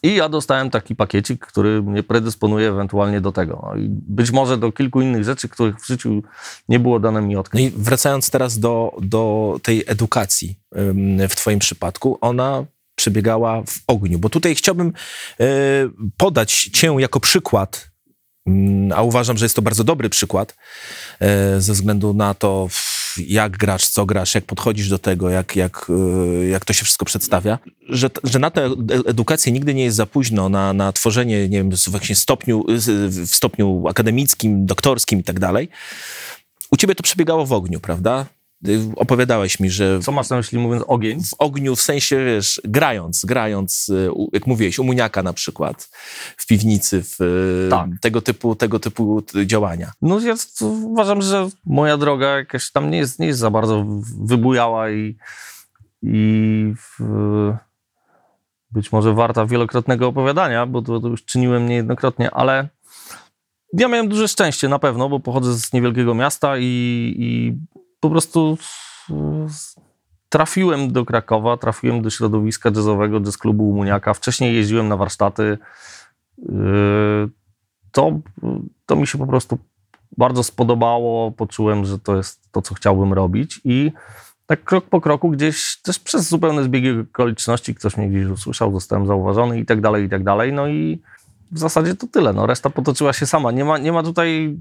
I 0.02 0.14
ja 0.14 0.28
dostałem 0.28 0.70
taki 0.70 0.96
pakiecik, 0.96 1.46
który 1.46 1.82
mnie 1.82 2.02
predysponuje 2.02 2.68
ewentualnie 2.68 3.20
do 3.20 3.32
tego. 3.32 3.62
No 3.66 3.76
I 3.76 3.86
być 3.88 4.30
może 4.30 4.58
do 4.58 4.72
kilku 4.72 5.00
innych 5.00 5.24
rzeczy, 5.24 5.48
których 5.48 5.76
w 5.80 5.86
życiu 5.86 6.22
nie 6.68 6.78
było 6.78 7.00
dane 7.00 7.22
mi 7.22 7.34
No 7.34 7.40
odkryć. 7.40 7.64
i 7.64 7.70
wracając 7.76 8.30
teraz 8.30 8.58
do, 8.58 8.96
do 9.02 9.56
tej 9.62 9.84
edukacji 9.86 10.56
w 11.28 11.36
twoim 11.36 11.58
przypadku, 11.58 12.18
ona 12.20 12.64
przebiegała 12.94 13.62
w 13.62 13.80
ogniu, 13.86 14.18
bo 14.18 14.28
tutaj 14.28 14.54
chciałbym 14.54 14.92
e, 15.40 15.44
podać 16.16 16.70
cię 16.72 16.94
jako 16.98 17.20
przykład, 17.20 17.90
a 18.94 19.02
uważam, 19.02 19.38
że 19.38 19.44
jest 19.44 19.56
to 19.56 19.62
bardzo 19.62 19.84
dobry 19.84 20.08
przykład, 20.08 20.56
e, 21.20 21.60
ze 21.60 21.72
względu 21.72 22.14
na 22.14 22.34
to, 22.34 22.68
jak 23.26 23.56
grasz, 23.56 23.88
co 23.88 24.06
grasz, 24.06 24.34
jak 24.34 24.44
podchodzisz 24.44 24.88
do 24.88 24.98
tego, 24.98 25.30
jak, 25.30 25.56
jak, 25.56 25.86
e, 26.42 26.46
jak 26.46 26.64
to 26.64 26.72
się 26.72 26.84
wszystko 26.84 27.04
przedstawia, 27.04 27.58
że, 27.90 28.10
że 28.24 28.38
na 28.38 28.50
tę 28.50 28.68
ed- 28.68 29.02
edukację 29.08 29.52
nigdy 29.52 29.74
nie 29.74 29.84
jest 29.84 29.96
za 29.96 30.06
późno, 30.06 30.48
na, 30.48 30.72
na 30.72 30.92
tworzenie, 30.92 31.48
nie 31.48 31.58
wiem, 31.58 31.70
w 31.70 31.88
właśnie 31.88 32.16
stopniu, 32.16 32.64
w 32.68 33.26
stopniu 33.26 33.88
akademickim, 33.88 34.66
doktorskim 34.66 35.20
i 35.20 35.24
tak 35.24 35.38
dalej. 35.40 35.68
U 36.70 36.76
ciebie 36.76 36.94
to 36.94 37.02
przebiegało 37.02 37.46
w 37.46 37.52
ogniu, 37.52 37.80
prawda? 37.80 38.26
Y, 38.68 38.80
Opowiadałeś 38.96 39.60
mi, 39.60 39.70
że 39.70 40.00
Co 40.02 40.12
masz 40.12 40.28
na 40.30 40.36
myśli 40.36 40.58
mówiąc 40.58 40.84
ogień? 40.86 41.20
w 41.24 41.34
ogniu, 41.38 41.76
w 41.76 41.80
sensie, 41.80 42.24
wiesz, 42.24 42.60
grając, 42.64 43.24
grając, 43.24 43.88
y, 43.88 44.08
jak 44.32 44.46
mówiłeś, 44.46 44.78
u 44.78 44.84
Muniaka 44.84 45.22
na 45.22 45.32
przykład, 45.32 45.90
w 46.36 46.46
piwnicy, 46.46 47.02
w 47.04 47.20
y, 47.66 47.70
Tak. 47.70 47.90
tego, 48.00 48.22
typu, 48.22 48.54
tego 48.56 48.78
typu 48.80 49.22
działania. 49.46 49.92
No 50.02 50.20
ja 50.20 50.34
uważam, 50.62 51.22
że 51.22 51.48
moja 51.66 51.96
droga 51.96 52.26
jakaś 52.36 52.70
tam 52.70 52.90
nie 52.90 52.98
jest, 52.98 53.18
nie 53.18 53.26
jest 53.26 53.38
za 53.38 53.50
bardzo 53.50 53.84
wybujała 54.24 54.90
i, 54.90 55.16
i 56.02 56.74
w, 56.76 57.02
być 58.72 58.92
może 58.92 59.14
warta 59.14 59.46
wielokrotnego 59.46 60.08
opowiadania, 60.08 60.66
bo 60.66 60.82
to, 60.82 61.00
to 61.00 61.08
już 61.08 61.24
czyniłem 61.24 61.66
niejednokrotnie, 61.66 62.30
ale 62.30 62.68
ja 63.72 63.88
miałem 63.88 64.08
duże 64.08 64.28
szczęście 64.28 64.68
na 64.68 64.78
pewno, 64.78 65.08
bo 65.08 65.20
pochodzę 65.20 65.54
z 65.54 65.72
niewielkiego 65.72 66.14
miasta 66.14 66.58
i, 66.58 67.14
i 67.18 67.58
po 68.00 68.10
prostu 68.10 68.58
trafiłem 70.28 70.92
do 70.92 71.04
Krakowa, 71.04 71.56
trafiłem 71.56 72.02
do 72.02 72.10
środowiska 72.10 72.68
jazzowego, 72.68 73.20
jazz 73.20 73.38
klubu 73.38 73.72
Muniaka. 73.72 74.14
Wcześniej 74.14 74.54
jeździłem 74.54 74.88
na 74.88 74.96
warsztaty. 74.96 75.58
Yy, 76.38 77.30
To, 77.92 78.20
to 78.86 78.96
mi 78.96 79.06
się 79.06 79.18
po 79.18 79.26
prostu 79.26 79.58
bardzo 80.16 80.42
spodobało. 80.42 81.30
Poczułem, 81.30 81.84
że 81.84 81.98
to 81.98 82.16
jest 82.16 82.52
to, 82.52 82.62
co 82.62 82.74
chciałbym 82.74 83.12
robić 83.12 83.60
i 83.64 83.92
tak 84.50 84.64
krok 84.64 84.84
po 84.84 85.00
kroku 85.00 85.30
gdzieś 85.30 85.76
też 85.82 85.98
przez 85.98 86.28
zupełne 86.28 86.62
zbiegi 86.62 86.90
okoliczności 86.90 87.74
ktoś 87.74 87.96
mnie 87.96 88.08
gdzieś 88.08 88.26
usłyszał, 88.26 88.72
zostałem 88.72 89.06
zauważony 89.06 89.60
i 89.60 89.66
tak 89.66 89.80
dalej, 89.80 90.04
i 90.04 90.08
tak 90.08 90.24
dalej. 90.24 90.52
No 90.52 90.68
i 90.68 91.02
w 91.52 91.58
zasadzie 91.58 91.94
to 91.94 92.06
tyle. 92.06 92.32
No, 92.32 92.46
reszta 92.46 92.70
potoczyła 92.70 93.12
się 93.12 93.26
sama. 93.26 93.52
Nie 93.52 93.64
ma, 93.64 93.78
nie 93.78 93.92
ma 93.92 94.02
tutaj 94.02 94.58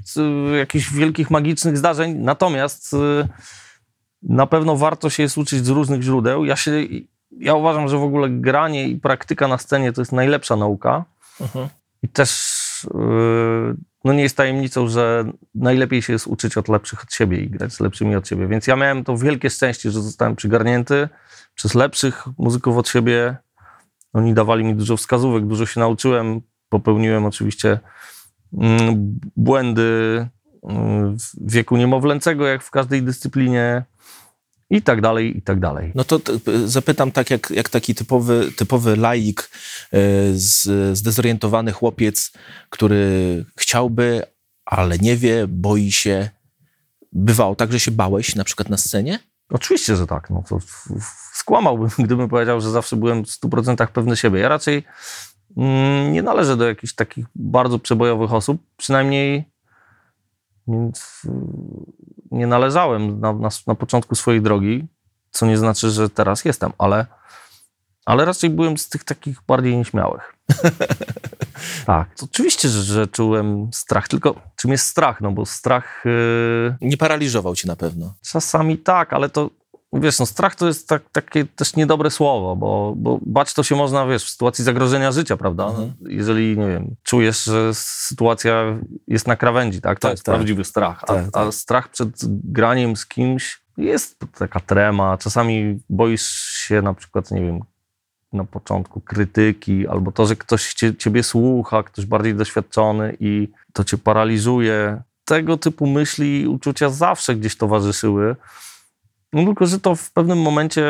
y, 0.54 0.58
jakichś 0.58 0.94
wielkich, 0.94 1.32
magicznych 1.32 1.78
zdarzeń. 1.78 2.18
Natomiast 2.18 2.94
y, 2.94 2.98
na 4.24 4.48
pewno 4.48 4.76
warto 4.76 5.10
się 5.10 5.24
jest 5.24 5.38
uczyć 5.38 5.66
z 5.66 5.70
różnych 5.70 6.02
źródeł. 6.02 6.46
Ja, 6.46 6.56
się, 6.56 6.72
ja 7.32 7.54
uważam, 7.54 7.88
że 7.88 7.98
w 7.98 8.04
ogóle 8.04 8.30
granie 8.30 8.88
i 8.88 8.96
praktyka 8.96 9.48
na 9.48 9.58
scenie 9.58 9.94
to 9.94 10.02
jest 10.02 10.12
najlepsza 10.12 10.56
nauka. 10.56 11.06
I 12.04 12.08
też 12.08 12.88
yy, 12.94 13.76
no 14.04 14.14
nie 14.14 14.24
jest 14.24 14.38
tajemnicą, 14.38 14.88
że 14.88 15.32
najlepiej 15.56 16.02
się 16.02 16.14
jest 16.14 16.28
uczyć 16.28 16.58
od 16.58 16.68
lepszych 16.68 17.04
od 17.04 17.14
siebie 17.14 17.38
i 17.38 17.50
grać 17.50 17.74
z 17.74 17.80
lepszymi 17.80 18.16
od 18.16 18.28
siebie. 18.28 18.48
Więc 18.48 18.68
ja 18.68 18.76
miałem 18.76 19.04
to 19.04 19.18
wielkie 19.18 19.50
szczęście, 19.50 19.92
że 19.92 20.02
zostałem 20.02 20.36
przygarnięty 20.36 21.10
przez 21.56 21.76
lepszych 21.76 22.28
muzyków 22.38 22.78
od 22.78 22.90
siebie 22.90 23.38
Oni 24.14 24.34
dawali 24.34 24.64
mi 24.64 24.76
dużo 24.76 24.98
wskazówek, 24.98 25.48
dużo 25.48 25.66
się 25.66 25.80
nauczyłem. 25.80 26.42
Popełniłem 26.70 27.26
oczywiście 27.26 27.80
mm, 28.54 29.20
błędy 29.36 30.28
mm, 30.64 31.18
w 31.18 31.52
wieku 31.52 31.78
niemowlęcego, 31.78 32.48
jak 32.48 32.64
w 32.64 32.72
każdej 32.72 33.04
dyscyplinie 33.04 33.84
i 34.70 34.82
tak 34.82 35.02
dalej, 35.02 35.38
i 35.38 35.42
tak 35.42 35.60
dalej. 35.60 35.92
No 35.96 36.04
to 36.04 36.20
t- 36.20 36.68
zapytam 36.68 37.12
tak, 37.12 37.30
jak, 37.30 37.52
jak 37.52 37.70
taki 37.70 37.96
typowy, 37.96 38.52
typowy 38.56 38.96
laik, 38.96 39.42
e, 39.42 39.98
z, 40.34 40.98
zdezorientowany 40.98 41.72
chłopiec, 41.72 42.32
który 42.70 43.46
chciałby, 43.58 44.24
ale 44.66 44.98
nie 44.98 45.18
wie, 45.18 45.48
boi 45.48 45.92
się. 45.92 46.30
Bywało 47.14 47.56
tak, 47.56 47.72
że 47.72 47.80
się 47.80 47.92
bałeś 47.92 48.36
na 48.36 48.44
przykład 48.44 48.70
na 48.70 48.78
scenie? 48.78 49.20
Oczywiście, 49.50 49.96
że 49.96 50.08
tak. 50.08 50.30
No 50.30 50.44
to 50.50 50.60
skłamałbym, 51.34 51.90
gdybym 52.06 52.30
powiedział, 52.30 52.62
że 52.62 52.72
zawsze 52.72 52.96
byłem 52.96 53.26
w 53.26 53.28
100% 53.28 53.88
pewny 53.88 54.18
siebie. 54.18 54.40
Ja 54.40 54.50
raczej 54.50 54.84
mm, 55.58 56.14
nie 56.14 56.24
należę 56.24 56.58
do 56.58 56.68
jakichś 56.68 56.94
takich 56.94 57.26
bardzo 57.36 57.80
przebojowych 57.80 58.34
osób, 58.34 58.62
przynajmniej 58.78 59.44
więc, 60.70 61.22
y, 61.26 61.30
nie 62.32 62.48
należałem 62.48 63.20
na, 63.20 63.34
na, 63.34 63.50
na 63.68 63.76
początku 63.76 64.16
swojej 64.16 64.42
drogi, 64.42 64.88
co 65.32 65.46
nie 65.46 65.58
znaczy, 65.58 65.90
że 65.90 66.10
teraz 66.10 66.46
jestem, 66.46 66.72
ale, 66.78 67.06
ale 68.06 68.26
raczej 68.26 68.50
byłem 68.50 68.78
z 68.78 68.90
tych 68.90 69.04
takich 69.04 69.42
bardziej 69.48 69.78
nieśmiałych. 69.78 70.36
tak. 71.86 72.10
Oczywiście, 72.24 72.70
że, 72.70 72.84
że 72.84 73.08
czułem 73.08 73.70
strach, 73.74 74.08
tylko 74.08 74.36
czym 74.56 74.72
jest 74.72 74.88
strach? 74.88 75.22
No 75.22 75.32
bo 75.32 75.46
strach... 75.46 76.04
Yy, 76.06 76.78
Nie 76.82 76.98
paraliżował 76.98 77.56
cię 77.56 77.68
na 77.68 77.76
pewno. 77.76 78.14
Czasami 78.32 78.78
tak, 78.78 79.14
ale 79.14 79.30
to 79.30 79.50
wiesz, 79.94 80.20
no 80.20 80.26
strach 80.26 80.56
to 80.56 80.68
jest 80.68 80.88
tak, 80.88 81.04
takie 81.12 81.46
też 81.46 81.76
niedobre 81.76 82.12
słowo, 82.12 82.56
bo, 82.56 82.94
bo 82.98 83.20
bać 83.22 83.54
to 83.54 83.64
się 83.64 83.76
można, 83.76 84.06
wiesz, 84.06 84.24
w 84.26 84.30
sytuacji 84.30 84.64
zagrożenia 84.64 85.12
życia, 85.12 85.38
prawda? 85.38 85.66
Mhm. 85.68 85.94
Jeżeli, 86.02 86.58
nie 86.58 86.68
wiem, 86.68 86.96
czujesz, 87.04 87.44
że 87.44 87.74
sytuacja 87.74 88.64
jest 89.08 89.28
na 89.28 89.36
krawędzi, 89.36 89.82
tak? 89.82 90.00
To 90.00 90.08
Tak, 90.08 90.12
jest 90.12 90.24
tak. 90.26 90.36
prawdziwy 90.36 90.64
strach. 90.64 91.04
A, 91.04 91.08
Tak, 91.08 91.26
a 91.28 91.32
tak. 91.32 91.54
strach 91.54 91.88
przed 91.90 92.10
graniem 92.52 92.96
z 92.96 93.06
kimś 93.06 93.62
jest 93.78 94.20
taka 94.38 94.60
trema. 94.60 95.18
Czasami 95.18 95.80
boisz 95.90 96.30
się 96.68 96.82
na 96.82 96.94
przykład, 96.94 97.32
nie 97.32 97.42
wiem, 97.42 97.60
na 98.34 98.44
początku 98.44 99.02
krytyki, 99.02 99.88
albo 99.88 100.12
to, 100.12 100.26
że 100.26 100.36
ktoś 100.36 100.74
cie, 100.74 100.96
ciebie 100.96 101.24
słucha, 101.24 101.84
ktoś 101.84 102.06
bardziej 102.06 102.36
doświadczony 102.36 103.18
i 103.20 103.48
to 103.74 103.84
cię 103.84 103.98
paraliżuje. 103.98 105.02
Tego 105.26 105.58
typu 105.58 105.88
myśli 105.88 106.42
i 106.42 106.48
uczucia 106.48 106.90
zawsze 106.90 107.36
gdzieś 107.36 107.56
towarzyszyły. 107.58 108.36
No 109.34 109.46
tylko, 109.46 109.66
że 109.66 109.80
to 109.80 109.96
w 109.96 110.12
pewnym 110.12 110.42
momencie, 110.42 110.86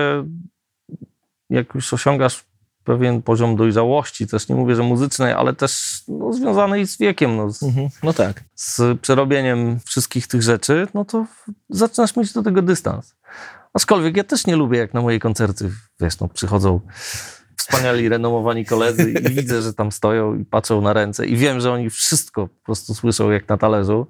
jak 1.49 1.75
już 1.75 1.93
osiągasz 1.93 2.45
pewien 2.83 3.21
poziom 3.21 3.55
dojrzałości, 3.55 4.27
też 4.27 4.47
nie 4.47 4.55
mówię, 4.55 4.75
że 4.75 4.83
muzycznej, 4.83 5.33
ale 5.33 5.53
też 5.53 6.01
no, 6.07 6.33
związanej 6.33 6.87
z 6.87 6.97
wiekiem, 6.97 7.37
no, 7.37 7.51
z, 7.51 7.59
No 8.03 8.13
tak. 8.13 8.43
z 8.55 8.99
przerobieniem 9.01 9.79
wszystkich 9.85 10.27
tych 10.27 10.41
rzeczy, 10.41 10.87
no 10.93 11.05
to 11.05 11.25
zaczynasz 11.69 12.15
mieć 12.15 12.33
do 12.33 12.43
tego 12.43 12.61
dystans. 12.61 13.15
Aczkolwiek 13.73 14.17
ja 14.17 14.23
też 14.23 14.47
nie 14.47 14.55
lubię, 14.55 14.77
jak 14.79 14.93
na 14.93 15.01
moje 15.01 15.19
koncerty, 15.19 15.71
wiesz, 15.99 16.19
no, 16.19 16.27
przychodzą 16.27 16.79
wspaniali, 17.55 18.09
renomowani 18.09 18.65
koledzy 18.65 19.11
i 19.11 19.29
widzę, 19.35 19.61
że 19.61 19.73
tam 19.73 19.91
stoją 19.91 20.35
i 20.35 20.45
patrzą 20.45 20.81
na 20.81 20.93
ręce 20.93 21.25
i 21.25 21.37
wiem, 21.37 21.59
że 21.59 21.71
oni 21.71 21.89
wszystko 21.89 22.47
po 22.47 22.65
prostu 22.65 22.93
słyszą 22.95 23.31
jak 23.31 23.49
na 23.49 23.57
talerzu. 23.57 24.07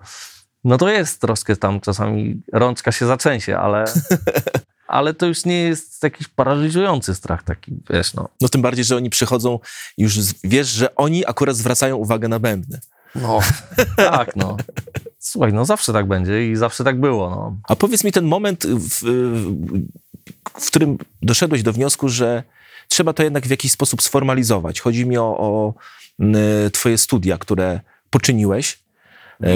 No 0.64 0.78
to 0.78 0.90
jest 0.90 1.22
troszkę 1.22 1.56
tam 1.56 1.80
czasami 1.82 2.42
rączka 2.54 2.92
się 2.92 3.06
zatrzęsie, 3.06 3.58
ale, 3.58 3.86
ale 4.88 5.14
to 5.14 5.26
już 5.26 5.46
nie 5.46 5.64
jest 5.64 6.04
jakiś 6.04 6.28
paraliżujący 6.28 7.16
strach 7.16 7.44
taki, 7.44 7.72
wiesz, 7.90 8.14
no. 8.14 8.30
No 8.42 8.50
tym 8.50 8.62
bardziej, 8.62 8.86
że 8.86 8.96
oni 8.96 9.10
przychodzą 9.10 9.60
i 9.98 10.04
już 10.04 10.20
z- 10.22 10.34
wiesz, 10.44 10.68
że 10.68 10.96
oni 10.96 11.26
akurat 11.26 11.56
zwracają 11.56 11.96
uwagę 11.98 12.28
na 12.28 12.40
bębny. 12.40 12.80
No, 13.16 13.40
tak, 13.96 14.36
no. 14.36 14.58
Słuchaj, 15.20 15.54
no 15.54 15.66
zawsze 15.66 15.94
tak 15.94 16.08
będzie 16.08 16.52
i 16.52 16.56
zawsze 16.56 16.84
tak 16.84 17.00
było, 17.00 17.30
no. 17.30 17.56
A 17.64 17.76
powiedz 17.76 18.04
mi 18.04 18.12
ten 18.12 18.26
moment, 18.26 18.66
w, 18.68 19.00
w 20.60 20.68
którym 20.68 20.98
doszedłeś 21.22 21.64
do 21.64 21.74
wniosku, 21.74 22.10
że 22.10 22.44
trzeba 22.88 23.14
to 23.14 23.24
jednak 23.24 23.48
w 23.48 23.50
jakiś 23.50 23.72
sposób 23.72 24.02
sformalizować. 24.02 24.80
Chodzi 24.82 25.06
mi 25.06 25.18
o, 25.18 25.24
o 25.38 25.74
twoje 26.74 26.98
studia, 26.98 27.38
które 27.38 27.80
poczyniłeś. 28.10 28.80
E, 29.44 29.48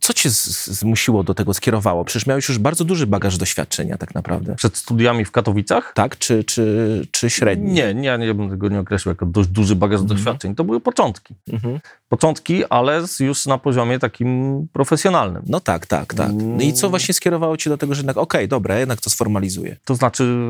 co 0.00 0.14
cię 0.14 0.30
zmusiło 0.30 1.24
do 1.24 1.34
tego, 1.34 1.54
skierowało? 1.54 2.04
Przecież 2.04 2.26
miałeś 2.26 2.48
już 2.48 2.58
bardzo 2.58 2.84
duży 2.84 3.06
bagaż 3.06 3.36
doświadczenia 3.36 3.98
tak 3.98 4.14
naprawdę. 4.14 4.54
Przed 4.54 4.76
studiami 4.76 5.24
w 5.24 5.30
Katowicach 5.30 5.92
Tak? 5.94 6.18
Czy, 6.18 6.44
czy, 6.44 7.06
czy 7.10 7.30
średni? 7.30 7.72
Nie, 7.72 7.94
nie, 7.94 8.18
nie 8.18 8.34
bym 8.34 8.50
tego 8.50 8.68
nie 8.68 8.80
określił 8.80 9.12
jako 9.12 9.26
dość 9.26 9.48
duży 9.48 9.76
bagaż 9.76 10.02
doświadczeń. 10.02 10.54
To 10.54 10.64
były 10.64 10.80
początki. 10.80 11.34
Mhm. 11.52 11.80
Początki, 12.08 12.64
ale 12.64 13.02
już 13.20 13.46
na 13.46 13.58
poziomie 13.58 13.98
takim 13.98 14.66
profesjonalnym. 14.72 15.42
No 15.46 15.60
tak, 15.60 15.86
tak, 15.86 16.14
tak. 16.14 16.30
No 16.32 16.62
i 16.62 16.72
co 16.72 16.90
właśnie 16.90 17.14
skierowało 17.14 17.56
cię 17.56 17.70
do 17.70 17.78
tego, 17.78 17.94
że 17.94 17.98
jednak 17.98 18.16
okej, 18.16 18.48
dobra, 18.48 18.74
ja 18.74 18.80
jednak 18.80 19.00
to 19.00 19.10
sformalizuję. 19.10 19.76
To 19.84 19.94
znaczy, 19.94 20.48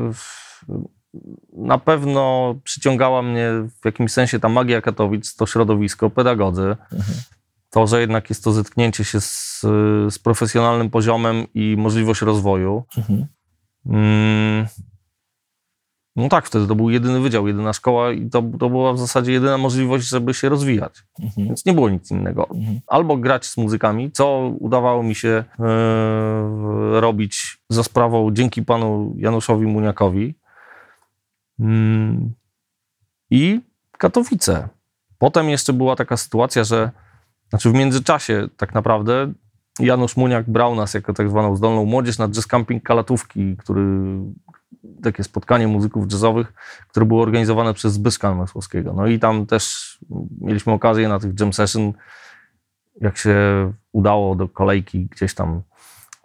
na 1.53 1.77
pewno 1.77 2.55
przyciągała 2.63 3.21
mnie 3.21 3.49
w 3.81 3.85
jakimś 3.85 4.11
sensie 4.11 4.39
ta 4.39 4.49
magia 4.49 4.81
Katowic, 4.81 5.35
to 5.35 5.45
środowisko, 5.45 6.09
pedagodzy. 6.09 6.75
To, 7.69 7.87
że 7.87 7.99
jednak 7.99 8.29
jest 8.29 8.43
to 8.43 8.51
zetknięcie 8.51 9.03
się 9.03 9.21
z, 9.21 9.61
z 10.09 10.19
profesjonalnym 10.19 10.89
poziomem 10.89 11.45
i 11.53 11.75
możliwość 11.77 12.21
rozwoju. 12.21 12.83
Mhm. 12.97 13.25
Mm. 13.85 14.65
No 16.15 16.29
tak, 16.29 16.45
wtedy 16.45 16.67
to 16.67 16.75
był 16.75 16.89
jedyny 16.89 17.19
wydział, 17.19 17.47
jedyna 17.47 17.73
szkoła 17.73 18.11
i 18.11 18.29
to, 18.29 18.43
to 18.59 18.69
była 18.69 18.93
w 18.93 18.99
zasadzie 18.99 19.31
jedyna 19.31 19.57
możliwość, 19.57 20.07
żeby 20.07 20.33
się 20.33 20.49
rozwijać. 20.49 21.03
Mhm. 21.19 21.47
Więc 21.47 21.65
nie 21.65 21.73
było 21.73 21.89
nic 21.89 22.11
innego. 22.11 22.49
Mhm. 22.49 22.79
Albo 22.87 23.17
grać 23.17 23.45
z 23.45 23.57
muzykami, 23.57 24.11
co 24.11 24.51
udawało 24.59 25.03
mi 25.03 25.15
się 25.15 25.43
e, 25.59 26.99
robić 26.99 27.57
za 27.69 27.83
sprawą 27.83 28.31
dzięki 28.33 28.63
panu 28.63 29.15
Januszowi 29.17 29.65
Muniakowi. 29.65 30.35
Mm, 31.59 32.33
I 33.29 33.61
Katowice. 33.99 34.67
Potem 35.17 35.49
jeszcze 35.49 35.73
była 35.73 35.95
taka 35.95 36.17
sytuacja, 36.17 36.63
że 36.63 36.91
znaczy 37.49 37.69
w 37.69 37.73
międzyczasie 37.73 38.47
tak 38.57 38.73
naprawdę 38.73 39.33
Janusz 39.79 40.17
Muniak 40.17 40.49
brał 40.49 40.75
nas 40.75 40.93
jako 40.93 41.13
tak 41.13 41.29
zwaną 41.29 41.55
zdolną 41.55 41.85
młodzież 41.85 42.17
na 42.17 42.29
jazz 42.29 42.47
camping 42.47 42.83
Kalatówki, 42.83 43.57
który 43.57 44.19
takie 45.03 45.23
spotkanie 45.23 45.67
muzyków 45.67 46.11
jazzowych, 46.11 46.53
które 46.87 47.05
było 47.05 47.21
organizowane 47.21 47.73
przez 47.73 47.93
Zbyszka 47.93 48.35
Masłowskiego. 48.35 48.93
No 48.93 49.07
i 49.07 49.19
tam 49.19 49.45
też 49.45 49.97
mieliśmy 50.41 50.73
okazję 50.73 51.07
na 51.07 51.19
tych 51.19 51.39
jam 51.39 51.53
session, 51.53 51.93
jak 53.01 53.17
się 53.17 53.35
udało 53.91 54.35
do 54.35 54.47
kolejki 54.47 55.05
gdzieś 55.05 55.33
tam 55.33 55.61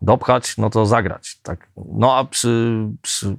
dopchać, 0.02 0.58
no 0.58 0.70
to 0.70 0.86
zagrać. 0.86 1.38
Tak. 1.42 1.68
No 1.94 2.16
a 2.16 2.24
przy, 2.24 2.76
przy 3.02 3.36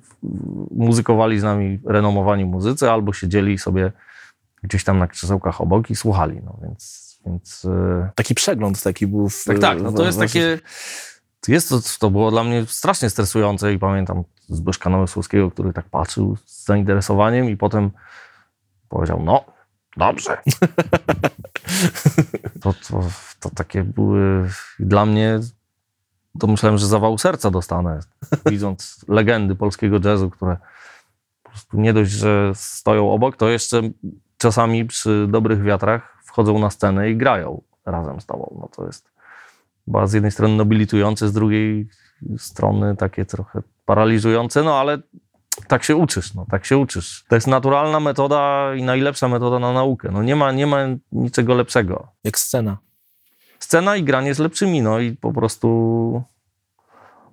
muzykowali 0.71 1.39
z 1.39 1.43
nami 1.43 1.79
renomowani 1.85 2.45
muzycy 2.45 2.91
albo 2.91 3.13
siedzieli 3.13 3.57
sobie 3.57 3.91
gdzieś 4.63 4.83
tam 4.83 4.99
na 4.99 5.07
krzesełkach 5.07 5.61
obok 5.61 5.89
i 5.89 5.95
słuchali. 5.95 6.41
No 6.45 6.59
więc, 6.63 7.04
więc 7.25 7.65
e, 7.65 8.09
Taki 8.15 8.35
przegląd 8.35 8.83
taki 8.83 9.07
był. 9.07 9.29
W, 9.29 9.43
tak, 9.43 9.59
tak. 9.59 9.81
No 9.81 9.91
to 9.91 10.05
jest 10.05 10.19
takie. 10.19 10.59
Jest 11.47 11.69
to, 11.69 11.79
to 11.99 12.09
było 12.09 12.31
dla 12.31 12.43
mnie 12.43 12.65
strasznie 12.65 13.09
stresujące 13.09 13.73
i 13.73 13.79
pamiętam 13.79 14.23
Zbyszka 14.49 14.89
Namysłowskiego, 14.89 15.51
który 15.51 15.73
tak 15.73 15.85
patrzył 15.89 16.37
z 16.45 16.65
zainteresowaniem 16.65 17.49
i 17.49 17.57
potem 17.57 17.91
powiedział, 18.89 19.23
no, 19.23 19.45
dobrze. 19.97 20.37
to, 22.61 22.73
to, 22.73 23.03
to 23.39 23.49
takie 23.49 23.83
były 23.83 24.49
dla 24.79 25.05
mnie, 25.05 25.39
to 26.39 26.47
myślałem, 26.47 26.77
że 26.77 26.87
zawał 26.87 27.17
serca 27.17 27.51
dostanę, 27.51 27.99
widząc 28.45 28.99
legendy 29.07 29.55
polskiego 29.55 29.99
jazzu, 30.03 30.29
które 30.29 30.57
po 31.43 31.49
prostu 31.49 31.77
nie 31.79 31.93
dość, 31.93 32.11
że 32.11 32.51
stoją 32.55 33.11
obok, 33.11 33.37
to 33.37 33.49
jeszcze 33.49 33.81
czasami 34.37 34.85
przy 34.85 35.27
dobrych 35.29 35.63
wiatrach 35.63 36.14
wchodzą 36.35 36.59
na 36.59 36.69
scenę 36.69 37.09
i 37.09 37.17
grają 37.17 37.61
razem 37.85 38.21
z 38.21 38.25
tobą. 38.25 38.57
No 38.61 38.69
to 38.75 38.85
jest 38.85 39.11
chyba 39.85 40.07
z 40.07 40.13
jednej 40.13 40.31
strony 40.31 40.55
nobilitujące, 40.55 41.27
z 41.27 41.33
drugiej 41.33 41.87
strony 42.37 42.95
takie 42.95 43.25
trochę 43.25 43.61
paraliżujące, 43.85 44.63
no 44.63 44.79
ale 44.79 44.97
tak 45.67 45.83
się 45.83 45.95
uczysz, 45.95 46.33
no 46.33 46.45
tak 46.51 46.65
się 46.65 46.77
uczysz. 46.77 47.25
To 47.29 47.35
jest 47.35 47.47
naturalna 47.47 47.99
metoda 47.99 48.71
i 48.75 48.83
najlepsza 48.83 49.27
metoda 49.27 49.59
na 49.59 49.73
naukę. 49.73 50.09
No 50.11 50.23
nie 50.23 50.35
ma, 50.35 50.51
nie 50.51 50.67
ma 50.67 50.77
niczego 51.11 51.55
lepszego. 51.55 52.07
Jak 52.23 52.37
scena. 52.37 52.77
Scena 53.59 53.95
i 53.95 54.03
granie 54.03 54.33
z 54.33 54.39
lepszymi, 54.39 54.81
no 54.81 54.99
i 54.99 55.11
po 55.11 55.33
prostu 55.33 56.23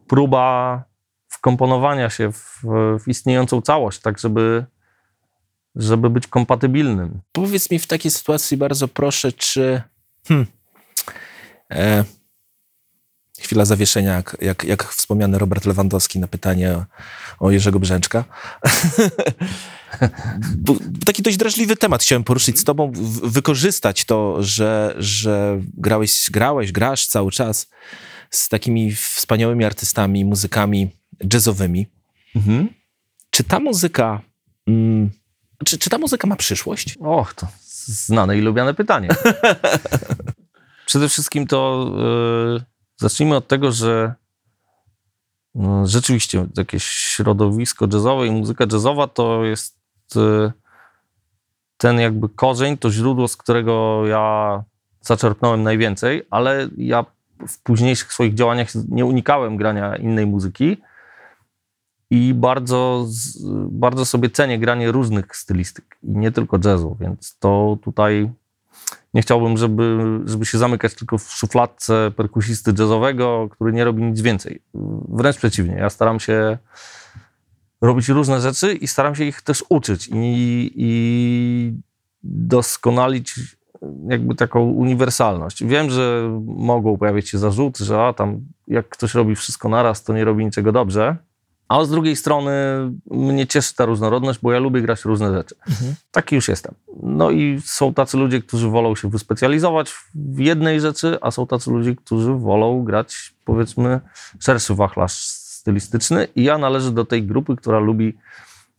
próba 0.06 0.82
wkomponowania 1.28 2.10
się 2.10 2.32
w, 2.32 2.62
w 3.04 3.08
istniejącą 3.08 3.62
całość, 3.62 4.00
tak 4.00 4.18
żeby, 4.18 4.64
żeby 5.76 6.10
być 6.10 6.26
kompatybilnym. 6.26 7.20
Powiedz 7.32 7.70
mi 7.70 7.78
w 7.78 7.86
takiej 7.86 8.10
sytuacji 8.10 8.56
bardzo 8.56 8.88
proszę, 8.88 9.32
czy. 9.32 9.82
Hmm, 10.28 10.46
e, 11.70 12.04
chwila 13.40 13.64
zawieszenia, 13.64 14.12
jak, 14.12 14.36
jak, 14.40 14.64
jak 14.64 14.84
wspomniany 14.84 15.38
Robert 15.38 15.66
Lewandowski 15.66 16.18
na 16.18 16.26
pytanie 16.26 16.72
o, 16.72 16.86
o 17.38 17.50
Jerzego 17.50 17.80
Brzęczka. 17.80 18.24
Bo 20.56 20.76
taki 21.06 21.22
dość 21.22 21.36
drażliwy 21.36 21.76
temat 21.76 22.02
chciałem 22.02 22.24
poruszyć 22.24 22.58
z 22.58 22.64
tobą, 22.64 22.92
wykorzystać 23.22 24.04
to, 24.04 24.42
że, 24.42 24.94
że 24.98 25.60
grałeś, 25.76 26.30
grałeś, 26.30 26.72
grasz 26.72 27.06
cały 27.06 27.30
czas 27.30 27.68
z 28.30 28.48
takimi 28.48 28.94
wspaniałymi 28.94 29.64
artystami, 29.64 30.24
muzykami 30.24 30.90
jazzowymi. 31.32 31.86
Mhm. 32.36 32.68
Czy 33.30 33.44
ta 33.44 33.60
muzyka, 33.60 34.20
mm, 34.66 35.10
czy, 35.64 35.78
czy 35.78 35.90
ta 35.90 35.98
muzyka 35.98 36.28
ma 36.28 36.36
przyszłość? 36.36 36.98
Och, 37.00 37.34
to 37.34 37.46
znane 37.84 38.38
i 38.38 38.40
lubiane 38.40 38.74
pytanie. 38.74 39.08
Przede 40.86 41.08
wszystkim 41.08 41.46
to 41.46 41.90
yy, 42.54 42.64
zacznijmy 42.96 43.36
od 43.36 43.48
tego, 43.48 43.72
że 43.72 44.14
no, 45.54 45.86
rzeczywiście 45.86 46.46
jakieś 46.56 46.84
środowisko 46.84 47.86
jazzowe 47.92 48.26
i 48.26 48.30
muzyka 48.30 48.66
jazzowa 48.72 49.06
to 49.06 49.44
jest 49.44 49.76
yy, 50.14 50.52
ten 51.76 52.00
jakby 52.00 52.28
korzeń, 52.28 52.78
to 52.78 52.90
źródło, 52.90 53.28
z 53.28 53.36
którego 53.36 54.06
ja 54.06 54.64
zaczerpnąłem 55.00 55.62
najwięcej, 55.62 56.26
ale 56.30 56.68
ja 56.76 57.04
w 57.48 57.58
późniejszych 57.58 58.12
swoich 58.12 58.34
działaniach 58.34 58.68
nie 58.88 59.04
unikałem 59.04 59.56
grania 59.56 59.96
innej 59.96 60.26
muzyki 60.26 60.76
i 62.12 62.34
bardzo, 62.34 63.06
bardzo 63.70 64.04
sobie 64.04 64.30
cenię 64.30 64.58
granie 64.58 64.92
różnych 64.92 65.36
stylistyk 65.36 65.96
i 66.02 66.10
nie 66.10 66.32
tylko 66.32 66.58
jazzu, 66.64 66.96
więc 67.00 67.38
to 67.38 67.78
tutaj 67.82 68.30
nie 69.14 69.22
chciałbym, 69.22 69.56
żeby, 69.56 69.98
żeby 70.24 70.46
się 70.46 70.58
zamykać 70.58 70.94
tylko 70.94 71.18
w 71.18 71.30
szufladce 71.30 72.10
perkusisty 72.16 72.70
jazzowego, 72.78 73.48
który 73.50 73.72
nie 73.72 73.84
robi 73.84 74.02
nic 74.02 74.20
więcej. 74.20 74.62
Wręcz 75.08 75.36
przeciwnie, 75.36 75.74
ja 75.74 75.90
staram 75.90 76.20
się 76.20 76.58
robić 77.80 78.08
różne 78.08 78.40
rzeczy 78.40 78.74
i 78.74 78.86
staram 78.86 79.14
się 79.14 79.24
ich 79.24 79.42
też 79.42 79.64
uczyć 79.68 80.08
i, 80.12 80.72
i 80.76 81.74
doskonalić 82.22 83.56
jakby 84.08 84.34
taką 84.34 84.60
uniwersalność. 84.60 85.64
Wiem, 85.64 85.90
że 85.90 86.38
mogą 86.46 86.96
pojawić 86.96 87.28
się 87.28 87.38
zarzuty, 87.38 87.84
że 87.84 88.06
a, 88.06 88.12
tam 88.12 88.40
jak 88.68 88.88
ktoś 88.88 89.14
robi 89.14 89.36
wszystko 89.36 89.68
naraz, 89.68 90.04
to 90.04 90.12
nie 90.12 90.24
robi 90.24 90.44
niczego 90.44 90.72
dobrze. 90.72 91.16
Ale 91.72 91.86
z 91.86 91.90
drugiej 91.90 92.16
strony 92.16 92.52
mnie 93.10 93.46
cieszy 93.46 93.74
ta 93.74 93.84
różnorodność, 93.84 94.38
bo 94.42 94.52
ja 94.52 94.58
lubię 94.58 94.82
grać 94.82 95.04
różne 95.04 95.32
rzeczy. 95.32 95.54
Taki 96.10 96.34
już 96.34 96.48
jestem. 96.48 96.74
No 97.02 97.30
i 97.30 97.60
są 97.64 97.94
tacy 97.94 98.16
ludzie, 98.16 98.42
którzy 98.42 98.68
wolą 98.68 98.96
się 98.96 99.10
wyspecjalizować 99.10 99.92
w 100.14 100.38
jednej 100.38 100.80
rzeczy, 100.80 101.18
a 101.20 101.30
są 101.30 101.46
tacy 101.46 101.70
ludzie, 101.70 101.96
którzy 101.96 102.32
wolą 102.34 102.84
grać, 102.84 103.34
powiedzmy, 103.44 104.00
szerszy 104.40 104.74
wachlarz 104.74 105.12
stylistyczny. 105.26 106.28
I 106.36 106.44
ja 106.44 106.58
należę 106.58 106.90
do 106.90 107.04
tej 107.04 107.22
grupy, 107.22 107.56
która 107.56 107.78
lubi 107.78 108.18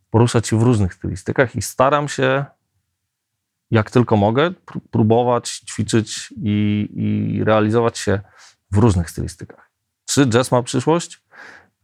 poruszać 0.10 0.47
się 0.47 0.60
w 0.60 0.63
różnych 0.63 0.93
stylistykach 0.93 1.56
i 1.56 1.62
staram 1.62 2.08
się, 2.10 2.45
jak 3.71 3.91
tylko 3.91 4.17
mogę, 4.17 4.51
pró- 4.51 4.79
próbować, 4.91 5.49
ćwiczyć 5.49 6.34
i, 6.38 6.88
i 6.95 7.43
realizować 7.43 7.97
się 7.97 8.19
w 8.71 8.77
różnych 8.77 9.10
stylistykach. 9.10 9.69
Czy 10.06 10.25
jazz 10.25 10.51
ma 10.51 10.63
przyszłość? 10.63 11.22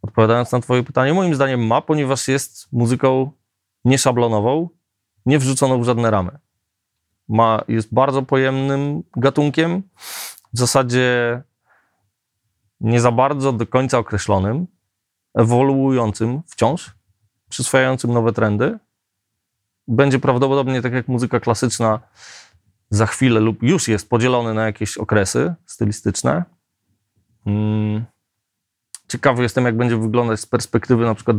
Odpowiadając 0.09 0.51
na 0.51 0.59
Twoje 0.59 0.83
pytanie, 0.83 1.13
moim 1.13 1.35
zdaniem 1.35 1.67
ma, 1.67 1.81
ponieważ 1.81 2.27
jest 2.27 2.67
muzyką 2.71 3.31
nieszablonową, 3.85 4.69
nie 5.25 5.39
wrzuconą 5.39 5.81
w 5.81 5.83
żadne 5.83 6.11
ramy. 6.11 6.39
Ma, 7.27 7.63
jest 7.67 7.93
bardzo 7.93 8.21
pojemnym 8.21 9.03
gatunkiem, 9.15 9.83
w 10.53 10.57
zasadzie 10.57 11.41
nie 12.81 13.01
za 13.01 13.11
bardzo 13.11 13.53
do 13.53 13.67
końca 13.67 13.97
określonym, 13.97 14.67
ewoluującym 15.35 16.41
wciąż, 16.47 16.95
przyswajającym 17.49 18.13
nowe 18.13 18.33
trendy. 18.33 18.79
Będzie 19.87 20.19
prawdopodobnie, 20.19 20.81
tak 20.81 20.93
jak 20.93 21.07
muzyka 21.07 21.39
klasyczna, 21.39 21.99
za 22.89 23.05
chwilę 23.05 23.39
lub 23.39 23.63
już 23.63 23.87
jest 23.87 24.09
podzielony 24.09 24.53
na 24.53 24.65
jakieś 24.65 24.97
okresy 24.97 25.55
stylistyczne. 25.65 26.43
Mm. 27.45 28.05
Ciekawy 29.09 29.43
jestem, 29.43 29.65
jak 29.65 29.77
będzie 29.77 29.97
wyglądać 29.97 30.39
z 30.39 30.45
perspektywy 30.45 31.05
na 31.05 31.15
przykład 31.15 31.37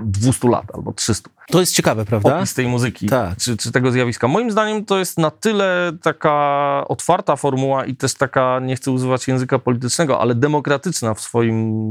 200 0.00 0.48
lat 0.48 0.64
albo 0.74 0.92
300 0.92 1.30
To 1.50 1.60
jest 1.60 1.74
ciekawe, 1.74 2.04
prawda? 2.04 2.38
opis 2.38 2.54
tej 2.54 2.68
muzyki, 2.68 3.06
Tak. 3.06 3.36
czy, 3.36 3.56
czy 3.56 3.72
tego 3.72 3.92
zjawiska. 3.92 4.28
Moim 4.28 4.50
zdaniem 4.50 4.84
to 4.84 4.98
jest 4.98 5.18
na 5.18 5.30
tyle 5.30 5.92
taka 6.02 6.84
otwarta 6.88 7.36
formuła 7.36 7.84
i 7.84 7.96
też 7.96 8.14
taka, 8.14 8.60
nie 8.60 8.76
chcę 8.76 8.90
używać 8.90 9.28
języka 9.28 9.58
politycznego, 9.58 10.20
ale 10.20 10.34
demokratyczna 10.34 11.14
w 11.14 11.20
swoim 11.20 11.84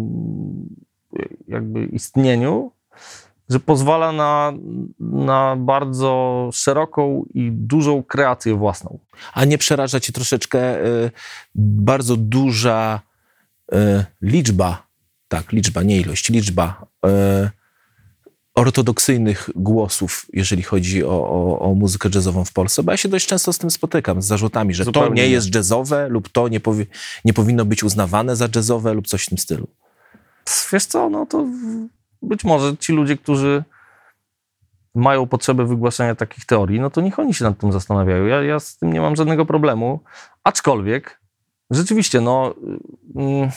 jakby 1.47 1.85
istnieniu, 1.85 2.71
że 3.49 3.59
pozwala 3.59 4.11
na, 4.11 4.53
na 4.99 5.55
bardzo 5.55 6.49
szeroką 6.53 7.25
i 7.33 7.51
dużą 7.51 8.03
kreację 8.03 8.55
własną. 8.55 8.99
A 9.33 9.45
nie 9.45 9.57
przeraża 9.57 9.99
cię 9.99 10.13
troszeczkę 10.13 10.85
y, 10.85 11.11
bardzo 11.55 12.15
duża 12.17 13.01
y, 13.73 14.05
liczba, 14.21 14.88
tak, 15.29 15.51
liczba, 15.51 15.83
nie 15.83 15.97
ilość, 15.97 16.29
liczba 16.29 16.85
y, 17.05 17.09
ortodoksyjnych 18.55 19.49
głosów, 19.55 20.25
jeżeli 20.33 20.63
chodzi 20.63 21.03
o, 21.03 21.09
o, 21.09 21.59
o 21.59 21.73
muzykę 21.75 22.09
jazzową 22.15 22.45
w 22.45 22.53
Polsce? 22.53 22.83
Bo 22.83 22.91
ja 22.91 22.97
się 22.97 23.09
dość 23.09 23.27
często 23.27 23.53
z 23.53 23.57
tym 23.57 23.71
spotykam, 23.71 24.21
z 24.21 24.25
zarzutami, 24.25 24.73
że 24.73 24.85
to 24.85 24.91
Zupełnie 24.93 25.21
nie 25.21 25.27
nie. 25.27 25.33
jest 25.33 25.55
jazzowe 25.55 26.09
lub 26.09 26.29
to 26.29 26.47
nie, 26.47 26.59
powi- 26.59 26.85
nie 27.25 27.33
powinno 27.33 27.65
być 27.65 27.83
uznawane 27.83 28.35
za 28.35 28.47
jazzowe 28.55 28.93
lub 28.93 29.07
coś 29.07 29.23
w 29.23 29.29
tym 29.29 29.37
stylu. 29.37 29.67
Wiesz 30.73 30.85
co, 30.85 31.09
no 31.09 31.25
to 31.25 31.45
być 32.21 32.43
może 32.43 32.77
ci 32.77 32.93
ludzie, 32.93 33.17
którzy 33.17 33.63
mają 34.95 35.27
potrzebę 35.27 35.65
wygłaszania 35.65 36.15
takich 36.15 36.45
teorii, 36.45 36.79
no 36.79 36.89
to 36.89 37.01
niech 37.01 37.19
oni 37.19 37.33
się 37.33 37.45
nad 37.45 37.57
tym 37.59 37.71
zastanawiają. 37.71 38.25
Ja, 38.25 38.43
ja 38.43 38.59
z 38.59 38.77
tym 38.77 38.93
nie 38.93 39.01
mam 39.01 39.15
żadnego 39.15 39.45
problemu. 39.45 39.99
Aczkolwiek, 40.43 41.19
rzeczywiście, 41.71 42.21
no, 42.21 42.53
mm, 43.15 43.49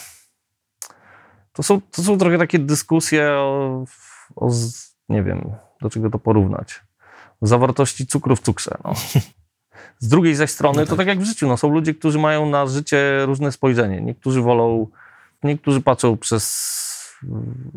to 1.53 1.63
są, 1.63 1.81
to 1.81 2.03
są 2.03 2.19
trochę 2.19 2.39
takie 2.39 2.59
dyskusje 2.59 3.31
o, 3.31 3.85
o, 4.37 4.51
nie 5.09 5.23
wiem, 5.23 5.53
do 5.81 5.91
czego 5.91 6.11
to 6.11 6.19
porównać. 6.19 6.81
O 7.41 7.47
zawartości 7.47 8.07
cukru 8.07 8.37
w 8.37 8.41
cukrze. 8.41 8.79
No. 8.85 8.93
Z 9.99 10.09
drugiej 10.09 10.35
zaś 10.35 10.51
strony, 10.51 10.87
to 10.87 10.97
tak 10.97 11.07
jak 11.07 11.19
w 11.19 11.25
życiu, 11.25 11.49
no, 11.49 11.57
są 11.57 11.69
ludzie, 11.69 11.95
którzy 11.95 12.19
mają 12.19 12.51
na 12.51 12.67
życie 12.67 13.27
różne 13.27 13.53
spojrzenie. 13.53 14.01
Niektórzy 14.01 14.43
wolą 14.43 14.87
Niektórzy 15.43 15.81
patrzą 15.81 16.17
przez 16.17 16.83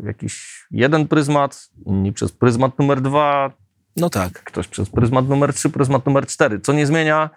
jakiś 0.04 0.66
jeden 0.70 1.08
pryzmat, 1.08 1.68
inni 1.86 2.12
przez 2.12 2.32
pryzmat 2.32 2.78
numer 2.78 3.00
dwa, 3.00 3.52
No 3.96 4.10
tak. 4.10 4.32
ktoś 4.32 4.68
przez 4.68 4.90
pryzmat 4.90 5.28
numer 5.28 5.54
trzy, 5.54 5.70
pryzmat 5.70 6.06
numer 6.06 6.26
cztery, 6.26 6.60
co 6.60 6.72
nie 6.72 6.86
zmienia 6.86 7.30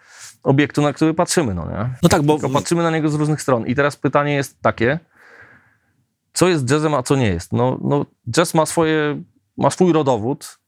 obiektu, 0.44 0.82
na 0.82 0.94
który 0.94 1.14
patrzymy, 1.14 1.54
no 1.54 1.66
nie? 1.66 1.90
No 2.04 2.10
tak, 2.10 2.22
bo 2.22 2.34
Tylko 2.34 2.50
patrzymy 2.50 2.84
na 2.84 2.92
niego 2.92 3.10
z 3.10 3.14
różnych 3.14 3.42
stron. 3.42 3.68
I 3.68 3.76
teraz 3.76 3.96
pytanie 3.96 4.34
jest 4.34 4.62
takie, 4.62 5.00
co 6.34 6.48
jest 6.48 6.70
jazzem, 6.70 6.94
a 6.94 7.04
co 7.04 7.16
nie 7.16 7.28
jest? 7.28 7.54
No, 7.54 7.78
no 7.82 8.06
jazz 8.32 8.54
ma 8.54 8.66
swoje, 8.66 9.24
ma 9.58 9.70
swój 9.70 9.94
rodowód, 9.94 10.60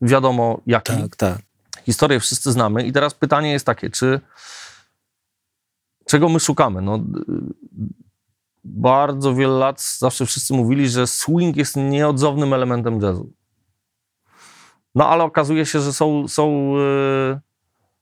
wiadomo 0.00 0.60
jaki. 0.66 0.92
tak, 0.92 1.16
tak. 1.16 1.38
Historię 1.86 2.20
wszyscy 2.20 2.52
znamy 2.52 2.86
i 2.86 2.92
teraz 2.92 3.14
pytanie 3.14 3.52
jest 3.52 3.66
takie, 3.66 3.90
czy 3.90 4.20
czego 6.06 6.28
my 6.28 6.40
szukamy? 6.40 6.82
No, 6.82 7.00
bardzo 8.64 9.34
wiele 9.34 9.52
lat 9.52 9.82
zawsze 9.98 10.26
wszyscy 10.26 10.54
mówili, 10.54 10.88
że 10.88 11.06
swing 11.06 11.56
jest 11.56 11.76
nieodzownym 11.76 12.52
elementem 12.52 13.00
jazzu. 13.00 13.32
No 14.94 15.08
ale 15.08 15.24
okazuje 15.24 15.66
się, 15.66 15.80
że 15.80 15.92
są, 15.92 16.28
są 16.28 16.74
e, 16.78 17.40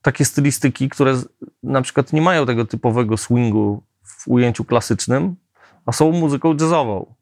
takie 0.01 0.25
stylistyki, 0.25 0.89
które 0.89 1.21
na 1.63 1.81
przykład 1.81 2.13
nie 2.13 2.21
mają 2.21 2.45
tego 2.45 2.65
typowego 2.65 3.17
swingu 3.17 3.83
w 4.03 4.27
ujęciu 4.27 4.65
klasycznym, 4.65 5.35
a 5.85 5.91
są 5.91 6.11
muzyką 6.11 6.53
jazzową. 6.53 7.15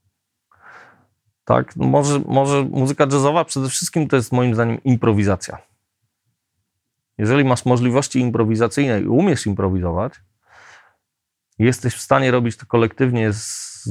Tak? 1.45 1.75
No 1.75 1.87
Może, 1.87 2.19
może 2.19 2.63
muzyka 2.63 3.03
jazzowa 3.11 3.45
przede 3.45 3.69
wszystkim 3.69 4.07
to 4.07 4.15
jest 4.15 4.31
moim 4.31 4.53
zdaniem 4.53 4.83
improwizacja. 4.83 5.57
Jeżeli 7.17 7.43
masz 7.43 7.65
możliwości 7.65 8.19
improwizacyjne 8.19 9.01
i 9.01 9.07
umiesz 9.07 9.45
improwizować, 9.45 10.13
jesteś 11.59 11.95
w 11.95 12.01
stanie 12.01 12.31
robić 12.31 12.57
to 12.57 12.65
kolektywnie 12.65 13.33
z 13.33 13.89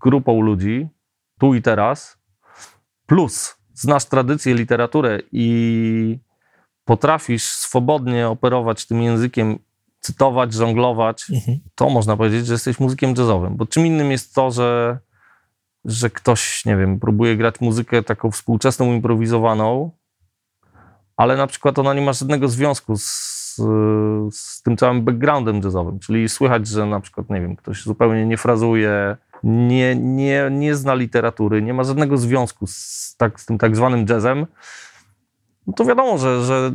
grupą 0.00 0.40
ludzi, 0.40 0.88
tu 1.38 1.54
i 1.54 1.62
teraz, 1.62 2.18
plus 3.06 3.56
znasz 3.74 4.04
tradycję, 4.04 4.54
literaturę 4.54 5.18
i 5.32 6.18
potrafisz 6.84 7.44
swobodnie 7.44 8.28
operować 8.28 8.86
tym 8.86 9.02
językiem, 9.02 9.58
cytować, 10.00 10.52
żonglować, 10.54 11.26
Mhm. 11.30 11.58
to 11.74 11.90
można 11.90 12.16
powiedzieć, 12.16 12.46
że 12.46 12.52
jesteś 12.52 12.80
muzykiem 12.80 13.10
jazzowym. 13.10 13.56
Bo 13.56 13.66
czym 13.66 13.86
innym 13.86 14.10
jest 14.10 14.34
to, 14.34 14.50
że, 14.50 14.98
że 15.84 16.10
ktoś, 16.10 16.64
nie 16.64 16.76
wiem, 16.76 17.00
próbuje 17.00 17.36
grać 17.36 17.60
muzykę 17.60 18.02
taką 18.02 18.30
współczesną, 18.30 18.92
improwizowaną, 18.92 19.90
ale 21.16 21.36
na 21.36 21.46
przykład 21.46 21.78
ona 21.78 21.94
nie 21.94 22.02
ma 22.02 22.12
żadnego 22.12 22.48
związku 22.48 22.96
z 22.96 23.40
z 24.30 24.62
tym 24.62 24.76
całym 24.76 25.04
backgroundem 25.04 25.60
jazzowym, 25.64 25.98
czyli 25.98 26.28
słychać, 26.28 26.66
że 26.66 26.86
na 26.86 27.00
przykład, 27.00 27.30
nie 27.30 27.40
wiem, 27.40 27.56
ktoś 27.56 27.82
zupełnie 27.82 28.26
nie 28.26 28.36
frazuje, 28.36 29.16
nie, 29.42 29.96
nie, 29.96 30.48
nie 30.50 30.74
zna 30.74 30.94
literatury, 30.94 31.62
nie 31.62 31.74
ma 31.74 31.84
żadnego 31.84 32.16
związku 32.16 32.66
z, 32.66 33.14
tak, 33.18 33.40
z 33.40 33.46
tym 33.46 33.58
tak 33.58 33.76
zwanym 33.76 34.06
jazzem, 34.08 34.46
no 35.66 35.72
to 35.72 35.84
wiadomo, 35.84 36.18
że, 36.18 36.44
że 36.44 36.72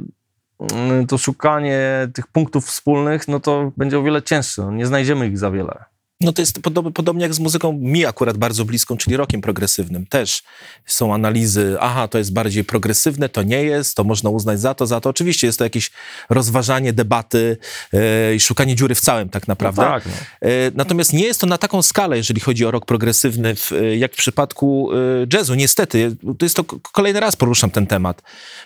to 1.07 1.17
szukanie 1.17 2.07
tych 2.13 2.27
punktów 2.27 2.65
wspólnych, 2.65 3.27
no 3.27 3.39
to 3.39 3.71
będzie 3.77 3.99
o 3.99 4.03
wiele 4.03 4.23
cięższe. 4.23 4.61
No, 4.61 4.71
nie 4.71 4.85
znajdziemy 4.85 5.27
ich 5.27 5.37
za 5.37 5.51
wiele. 5.51 5.85
No 6.21 6.33
to 6.33 6.41
jest 6.41 6.61
podob, 6.61 6.93
podobnie 6.93 7.23
jak 7.23 7.33
z 7.33 7.39
muzyką 7.39 7.73
mi 7.73 8.05
akurat 8.05 8.37
bardzo 8.37 8.65
bliską, 8.65 8.97
czyli 8.97 9.17
rockiem 9.17 9.41
progresywnym. 9.41 10.05
Też 10.05 10.43
są 10.85 11.13
analizy, 11.13 11.77
aha, 11.79 12.07
to 12.07 12.17
jest 12.17 12.33
bardziej 12.33 12.63
progresywne, 12.63 13.29
to 13.29 13.43
nie 13.43 13.63
jest, 13.63 13.95
to 13.95 14.03
można 14.03 14.29
uznać 14.29 14.59
za 14.59 14.73
to, 14.73 14.87
za 14.87 15.01
to. 15.01 15.09
Oczywiście 15.09 15.47
jest 15.47 15.59
to 15.59 15.63
jakieś 15.63 15.91
rozważanie, 16.29 16.93
debaty 16.93 17.57
e, 17.93 18.35
i 18.35 18.39
szukanie 18.39 18.75
dziury 18.75 18.95
w 18.95 18.99
całym 19.01 19.29
tak 19.29 19.47
naprawdę. 19.47 19.81
No 19.81 19.87
tak, 19.87 20.05
no. 20.05 20.11
E, 20.49 20.51
natomiast 20.75 21.13
nie 21.13 21.23
jest 21.23 21.41
to 21.41 21.47
na 21.47 21.57
taką 21.57 21.81
skalę, 21.81 22.17
jeżeli 22.17 22.41
chodzi 22.41 22.65
o 22.65 22.71
rok 22.71 22.85
progresywny, 22.85 23.55
w, 23.55 23.71
e, 23.71 23.97
jak 23.97 24.13
w 24.13 24.17
przypadku 24.17 24.89
e, 24.93 24.97
jazzu. 25.33 25.55
Niestety, 25.55 26.15
to 26.39 26.45
jest 26.45 26.55
to 26.55 26.63
kolejny 26.91 27.19
raz 27.19 27.35
poruszam 27.35 27.71
ten 27.71 27.87
temat, 27.87 28.21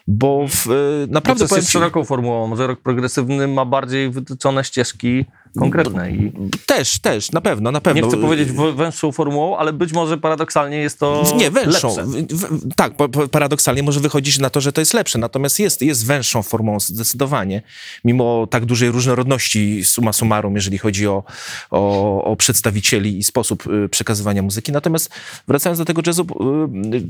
bo 0.07 0.47
w, 0.47 0.67
Naprawdę 1.07 1.47
to 1.47 1.55
jest 1.55 1.67
ci- 1.67 1.73
szeroką 1.73 2.03
formułą. 2.05 2.47
Może 2.47 2.67
rok 2.67 2.79
progresywny 2.81 3.47
ma 3.47 3.65
bardziej 3.65 4.09
wytyczone 4.09 4.63
ścieżki 4.63 5.25
konkretne 5.57 6.11
i 6.11 6.31
Też, 6.65 6.99
też, 6.99 7.31
na 7.31 7.41
pewno, 7.41 7.71
na 7.71 7.81
pewno. 7.81 8.01
nie 8.01 8.07
chcę 8.07 8.21
powiedzieć 8.21 8.49
węższą 8.75 9.11
formułą, 9.11 9.57
ale 9.57 9.73
być 9.73 9.93
może 9.93 10.17
paradoksalnie 10.17 10.77
jest 10.77 10.99
to 10.99 11.23
Nie, 11.35 11.51
węższą. 11.51 11.95
W, 12.29 12.75
tak, 12.75 12.93
paradoksalnie 13.31 13.83
może 13.83 13.99
wychodzić 13.99 14.39
na 14.39 14.49
to, 14.49 14.61
że 14.61 14.73
to 14.73 14.81
jest 14.81 14.93
lepsze, 14.93 15.19
natomiast 15.19 15.59
jest, 15.59 15.81
jest 15.81 16.05
węższą 16.05 16.43
formą 16.43 16.79
zdecydowanie, 16.79 17.61
mimo 18.05 18.47
tak 18.47 18.65
dużej 18.65 18.91
różnorodności 18.91 19.85
summa 19.85 20.13
summarum, 20.13 20.55
jeżeli 20.55 20.77
chodzi 20.77 21.07
o, 21.07 21.23
o, 21.71 22.23
o 22.23 22.35
przedstawicieli 22.35 23.17
i 23.17 23.23
sposób 23.23 23.67
y, 23.67 23.89
przekazywania 23.89 24.41
muzyki. 24.41 24.71
Natomiast 24.71 25.09
wracając 25.47 25.79
do 25.79 25.85
tego 25.85 26.01
jazzu, 26.07 26.27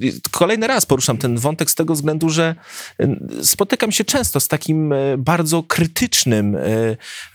y, 0.03 0.11
kolejny 0.31 0.67
raz 0.67 0.85
poruszam 0.85 1.17
ten 1.17 1.37
wątek 1.37 1.71
z 1.71 1.75
tego 1.75 1.93
względu, 1.93 2.29
że 2.29 2.55
y, 3.01 3.45
spotykam 3.45 3.91
się 3.91 4.03
często 4.03 4.39
z 4.39 4.47
takim 4.47 4.93
bardzo 5.17 5.63
krytycznym, 5.63 6.57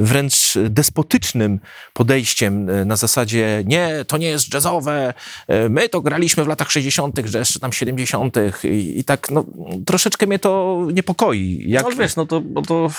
wręcz 0.01 0.55
despotycznym 0.95 1.61
podejściem 1.93 2.71
y, 2.71 2.85
na 2.85 2.97
zasadzie 2.97 3.63
nie, 3.67 4.05
to 4.05 4.17
nie 4.17 4.27
jest 4.27 4.55
jazzowe, 4.55 5.15
y, 5.51 5.69
my 5.69 5.89
to 5.89 6.01
graliśmy 6.01 6.45
w 6.45 6.49
latach 6.49 6.71
60., 6.71 7.17
że 7.25 7.39
jeszcze 7.39 7.61
tam 7.61 7.73
70. 7.73 8.37
I, 8.65 8.99
i 8.99 9.05
tak 9.05 9.31
no, 9.31 9.45
troszeczkę 9.87 10.27
mnie 10.27 10.39
to 10.39 10.81
niepokoi. 10.93 11.65
Jak, 11.67 11.85
No 11.85 11.91
wiesz, 11.91 12.17
no 12.17 12.27
to, 12.27 12.43
to 12.67 12.91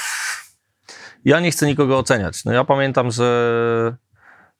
ja 1.25 1.39
nie 1.39 1.51
chcę 1.51 1.67
nikogo 1.67 1.97
oceniać. 1.97 2.45
No 2.45 2.51
ja 2.51 2.63
pamiętam, 2.63 3.11
że 3.11 3.95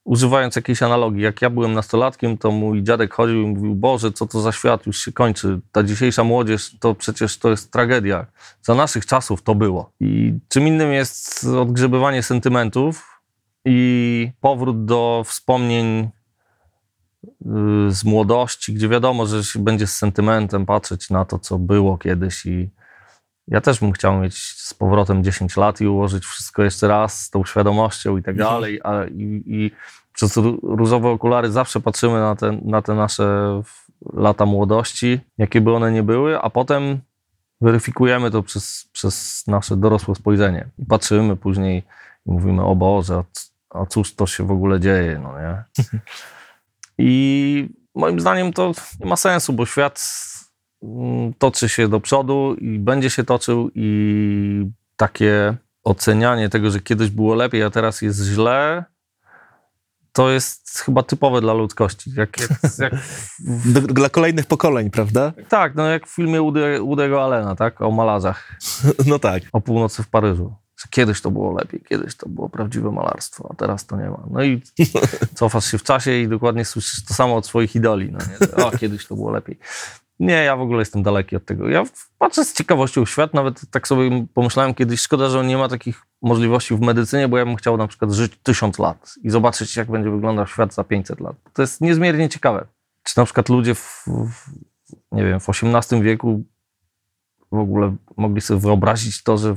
używając 0.04 0.56
jakiejś 0.56 0.84
analogii, 0.84 1.22
jak 1.24 1.42
ja 1.42 1.50
byłem 1.50 1.74
nastolatkiem, 1.74 2.38
to 2.38 2.52
mój 2.52 2.84
dziadek 2.84 3.14
chodził 3.14 3.42
i 3.42 3.46
mówił, 3.46 3.76
Boże, 3.76 4.12
co 4.12 4.28
to 4.28 4.42
za 4.42 4.52
świat, 4.52 4.86
już 4.86 4.98
się 4.98 5.12
kończy. 5.12 5.60
Ta 5.72 5.84
dzisiejsza 5.84 6.24
młodzież, 6.24 6.76
to 6.80 6.96
przecież 6.96 7.38
to 7.38 7.50
jest 7.50 7.72
tragedia. 7.72 8.26
Za 8.62 8.76
naszych 8.76 9.06
czasów 9.06 9.42
to 9.42 9.56
było. 9.56 9.92
I 10.00 10.34
czym 10.50 10.68
innym 10.68 10.94
jest 10.94 11.46
odgrzebywanie 11.46 12.24
sentymentów 12.24 13.15
i 13.66 14.32
powrót 14.42 14.86
do 14.86 15.24
wspomnień 15.26 16.04
y, 16.04 16.10
z 17.88 18.06
młodości, 18.06 18.74
gdzie 18.74 18.90
wiadomo, 18.90 19.26
że 19.26 19.44
się 19.44 19.60
będzie 19.60 19.88
z 19.88 19.98
sentymentem 19.98 20.66
patrzeć 20.66 21.10
na 21.10 21.26
to, 21.26 21.40
co 21.40 21.60
było 21.60 21.98
kiedyś 21.98 22.46
i 22.46 22.70
ja 23.48 23.62
też 23.62 23.80
bym 23.80 23.92
chciał 23.92 24.20
mieć 24.20 24.38
z 24.38 24.74
powrotem 24.74 25.24
10 25.24 25.58
lat 25.58 25.82
i 25.82 25.88
ułożyć 25.88 26.26
wszystko 26.26 26.64
jeszcze 26.64 26.88
raz 26.88 27.22
z 27.22 27.30
tą 27.30 27.46
świadomością 27.46 28.18
i 28.18 28.24
tak 28.24 28.36
dalej. 28.38 28.80
A, 28.84 29.06
i, 29.06 29.44
I 29.46 29.72
przez 30.14 30.38
ró- 30.38 30.60
różowe 30.62 31.10
okulary 31.10 31.52
zawsze 31.52 31.80
patrzymy 31.82 32.20
na 32.20 32.36
te, 32.36 32.52
na 32.52 32.82
te 32.82 32.96
nasze 32.96 33.62
lata 34.14 34.46
młodości, 34.46 35.20
jakie 35.38 35.62
by 35.62 35.76
one 35.76 35.92
nie 35.92 36.04
były, 36.04 36.40
a 36.42 36.50
potem 36.50 37.00
weryfikujemy 37.62 38.32
to 38.32 38.44
przez, 38.44 38.90
przez 38.92 39.44
nasze 39.48 39.78
dorosłe 39.78 40.16
spojrzenie. 40.16 40.70
I 40.80 40.86
patrzymy 40.86 41.36
później 41.36 41.84
i 42.26 42.32
mówimy, 42.32 42.64
o 42.64 42.76
Boże, 42.76 43.24
a, 43.82 43.86
cóż 43.86 44.16
to 44.16 44.28
się 44.28 44.48
w 44.48 44.52
ogóle 44.52 44.80
dzieje, 44.80 45.20
no 45.24 45.34
nie? 45.40 45.64
I 46.98 47.70
moim 47.96 48.20
zdaniem 48.20 48.54
to 48.54 48.72
nie 49.00 49.06
ma 49.10 49.16
sensu, 49.16 49.54
bo 49.54 49.66
świat 49.66 50.06
mm, 50.84 51.34
toczy 51.34 51.70
się 51.70 51.88
do 51.88 52.00
przodu 52.00 52.56
i 52.60 52.80
będzie 52.80 53.10
się 53.10 53.24
toczył 53.24 53.70
i 53.76 54.66
takie 54.98 55.56
ocenianie 55.84 56.50
tego, 56.50 56.72
że 56.72 56.80
kiedyś 56.80 57.10
było 57.10 57.36
lepiej, 57.36 57.64
a 57.64 57.70
teraz 57.70 58.02
jest 58.02 58.20
źle, 58.24 58.84
to 60.12 60.30
jest 60.30 60.80
chyba 60.80 61.04
typowe 61.04 61.42
dla 61.42 61.54
ludzkości. 61.54 62.12
Jak, 62.16 62.40
jak, 62.42 62.50
jak, 62.80 62.94
D- 63.74 63.82
dla 63.82 64.10
kolejnych 64.10 64.46
pokoleń, 64.46 64.90
prawda? 64.90 65.34
tak, 65.50 65.76
no 65.76 65.86
jak 65.88 66.08
w 66.08 66.16
filmie 66.16 66.40
Woody'ego 66.40 67.24
Allena, 67.24 67.56
tak, 67.56 67.82
o 67.82 67.92
malarzach, 67.92 68.58
No 69.08 69.20
tak. 69.20 69.44
o 69.54 69.62
północy 69.62 70.04
w 70.04 70.08
Paryżu. 70.08 70.54
Kiedyś 70.90 71.22
to 71.22 71.32
było 71.32 71.54
lepiej, 71.54 71.82
kiedyś 71.90 72.16
to 72.16 72.30
było 72.30 72.50
prawdziwe 72.50 72.92
malarstwo, 72.92 73.50
a 73.52 73.56
teraz 73.56 73.86
to 73.86 73.98
nie 73.98 74.10
ma. 74.10 74.24
No 74.32 74.44
i 74.44 74.62
cofasz 75.40 75.72
się 75.72 75.78
w 75.78 75.84
czasie 75.84 76.12
i 76.12 76.28
dokładnie 76.28 76.66
słyszysz 76.66 77.06
to 77.06 77.14
samo 77.14 77.36
od 77.36 77.46
swoich 77.46 77.76
idoli. 77.76 78.12
No 78.12 78.20
nie? 78.20 78.66
O, 78.66 78.72
kiedyś 78.72 79.08
to 79.08 79.16
było 79.16 79.32
lepiej. 79.32 79.60
Nie, 80.20 80.34
ja 80.34 80.56
w 80.56 80.62
ogóle 80.62 80.80
jestem 80.80 81.04
daleki 81.04 81.36
od 81.36 81.46
tego. 81.46 81.70
Ja 81.70 81.84
patrzę 82.18 82.46
z 82.46 82.54
ciekawością 82.54 83.06
w 83.06 83.10
świat, 83.10 83.34
nawet 83.34 83.62
tak 83.72 83.88
sobie 83.88 84.28
pomyślałem 84.34 84.74
kiedyś, 84.74 85.02
szkoda, 85.02 85.30
że 85.30 85.46
nie 85.46 85.58
ma 85.58 85.70
takich 85.70 86.02
możliwości 86.22 86.76
w 86.76 86.82
medycynie, 86.82 87.28
bo 87.28 87.38
ja 87.38 87.46
bym 87.46 87.56
chciał 87.56 87.78
na 87.78 87.88
przykład 87.88 88.12
żyć 88.12 88.34
tysiąc 88.44 88.80
lat 88.80 89.16
i 89.24 89.30
zobaczyć, 89.30 89.76
jak 89.76 89.92
będzie 89.92 90.10
wyglądał 90.10 90.48
świat 90.48 90.74
za 90.74 90.84
500 90.84 91.20
lat. 91.20 91.36
To 91.54 91.62
jest 91.62 91.82
niezmiernie 91.82 92.30
ciekawe. 92.30 92.68
Czy 93.04 93.18
na 93.18 93.26
przykład 93.26 93.50
ludzie 93.50 93.76
w, 93.76 94.04
w 94.08 94.50
nie 95.12 95.24
wiem, 95.24 95.40
w 95.40 95.50
XVIII 95.50 96.02
wieku 96.02 96.44
w 97.52 97.60
ogóle 97.60 97.96
mogli 98.18 98.42
sobie 98.42 98.60
wyobrazić 98.60 99.24
to, 99.24 99.38
że 99.38 99.56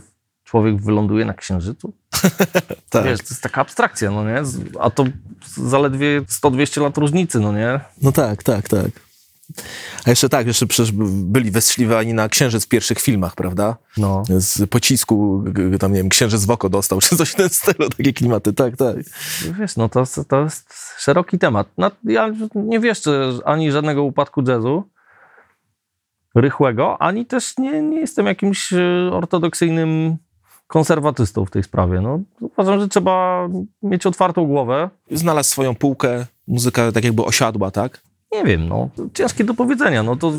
człowiek 0.48 0.82
wyląduje 0.82 1.24
na 1.24 1.34
Księżycu? 1.34 1.92
tak. 2.90 3.04
Wiesz, 3.04 3.18
to 3.18 3.26
jest 3.30 3.42
taka 3.42 3.60
abstrakcja, 3.60 4.10
no 4.10 4.24
nie? 4.24 4.42
A 4.80 4.90
to 4.90 5.04
zaledwie 5.56 6.22
100-200 6.22 6.82
lat 6.82 6.98
różnicy, 6.98 7.40
no 7.40 7.52
nie? 7.52 7.80
No 8.02 8.12
tak, 8.12 8.42
tak, 8.42 8.68
tak. 8.68 8.90
A 10.06 10.10
jeszcze 10.10 10.28
tak, 10.28 10.46
jeszcze 10.46 10.66
przecież 10.66 10.92
byli 11.12 11.50
westrzeliwani 11.50 12.14
na 12.14 12.28
księżyc 12.28 12.64
w 12.64 12.68
pierwszych 12.68 13.00
filmach, 13.00 13.34
prawda? 13.34 13.76
No. 13.96 14.22
Z 14.28 14.70
pocisku, 14.70 15.44
tam 15.80 15.92
nie 15.92 15.98
wiem, 15.98 16.08
księżyc 16.08 16.44
w 16.44 16.50
oko 16.50 16.68
dostał, 16.68 17.00
czy 17.04 17.16
coś 17.16 17.30
w 17.30 17.34
tym 17.34 17.48
stylu, 17.48 17.88
takie 17.88 18.12
klimaty, 18.12 18.52
tak, 18.52 18.76
tak. 18.76 18.96
Wiesz, 19.60 19.76
no 19.76 19.88
to, 19.88 20.04
to 20.28 20.42
jest 20.42 20.74
szeroki 20.98 21.38
temat. 21.38 21.68
No, 21.78 21.90
ja 22.04 22.30
nie 22.54 22.80
wieszczę 22.80 23.32
ani 23.44 23.72
żadnego 23.72 24.02
upadku 24.02 24.42
jazzu 24.42 24.84
rychłego, 26.34 27.02
ani 27.02 27.26
też 27.26 27.58
nie, 27.58 27.82
nie 27.82 28.00
jestem 28.00 28.26
jakimś 28.26 28.72
e, 28.72 29.10
ortodoksyjnym 29.12 30.16
konserwatystą 30.68 31.44
w 31.44 31.50
tej 31.50 31.62
sprawie. 31.62 32.00
No, 32.00 32.20
uważam, 32.40 32.80
że 32.80 32.88
trzeba 32.88 33.48
mieć 33.82 34.06
otwartą 34.06 34.46
głowę. 34.46 34.90
Znalazł 35.10 35.50
swoją 35.50 35.74
półkę, 35.74 36.26
muzyka 36.48 36.92
tak 36.92 37.04
jakby 37.04 37.24
osiadła, 37.24 37.70
tak? 37.70 38.00
Nie 38.32 38.44
wiem, 38.44 38.68
no, 38.68 38.88
ciężkie 39.14 39.44
do 39.44 39.54
powiedzenia. 39.54 40.02
No 40.02 40.16
to 40.16 40.32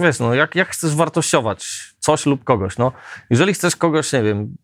wiesz, 0.00 0.20
no, 0.20 0.34
jak, 0.34 0.54
jak 0.54 0.68
chcesz 0.68 0.94
wartościować 0.94 1.92
coś 1.98 2.26
lub 2.26 2.44
kogoś? 2.44 2.78
No, 2.78 2.92
jeżeli 3.30 3.54
chcesz 3.54 3.76
kogoś, 3.76 4.12
nie 4.12 4.22
wiem, 4.22 4.56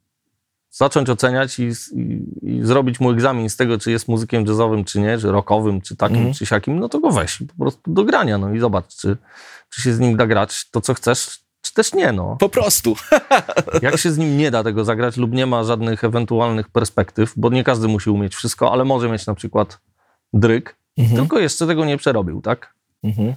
zacząć 0.70 1.10
oceniać 1.10 1.58
i, 1.58 1.62
i, 1.94 2.22
i 2.42 2.60
zrobić 2.64 3.00
mu 3.00 3.10
egzamin 3.10 3.48
z 3.50 3.56
tego, 3.56 3.78
czy 3.78 3.90
jest 3.90 4.08
muzykiem 4.08 4.46
jazzowym, 4.46 4.84
czy 4.84 5.00
nie, 5.00 5.18
czy 5.18 5.32
rockowym, 5.32 5.80
czy 5.80 5.96
takim, 5.96 6.16
Mhm. 6.16 6.34
czy 6.34 6.46
siakim, 6.46 6.78
no 6.80 6.88
to 6.88 7.00
go 7.00 7.10
weź 7.10 7.38
po 7.56 7.64
prostu 7.64 7.92
do 7.92 8.04
grania, 8.04 8.38
no 8.38 8.52
i 8.54 8.58
zobacz, 8.58 8.96
czy, 8.96 9.16
czy 9.70 9.82
się 9.82 9.92
z 9.94 10.00
nim 10.00 10.16
da 10.16 10.26
grać 10.26 10.70
to, 10.70 10.80
co 10.80 10.94
chcesz, 10.94 11.41
czy 11.62 11.74
też 11.74 11.94
nie, 11.94 12.12
no. 12.12 12.36
Po 12.40 12.48
prostu. 12.48 12.96
Jak 13.82 13.96
się 13.98 14.10
z 14.10 14.18
nim 14.18 14.36
nie 14.38 14.50
da 14.50 14.64
tego 14.64 14.84
zagrać 14.84 15.16
lub 15.16 15.32
nie 15.32 15.46
ma 15.46 15.64
żadnych 15.64 16.04
ewentualnych 16.04 16.68
perspektyw, 16.68 17.32
bo 17.36 17.50
nie 17.50 17.64
każdy 17.64 17.88
musi 17.88 18.10
umieć 18.10 18.34
wszystko, 18.34 18.72
ale 18.72 18.84
może 18.84 19.08
mieć 19.08 19.26
na 19.26 19.34
przykład 19.34 19.80
dryk, 20.32 20.76
Mhm. 20.98 21.16
tylko 21.16 21.38
jeszcze 21.38 21.66
tego 21.66 21.84
nie 21.84 21.96
przerobił, 21.96 22.42
tak? 22.42 22.74
Mhm. 23.04 23.34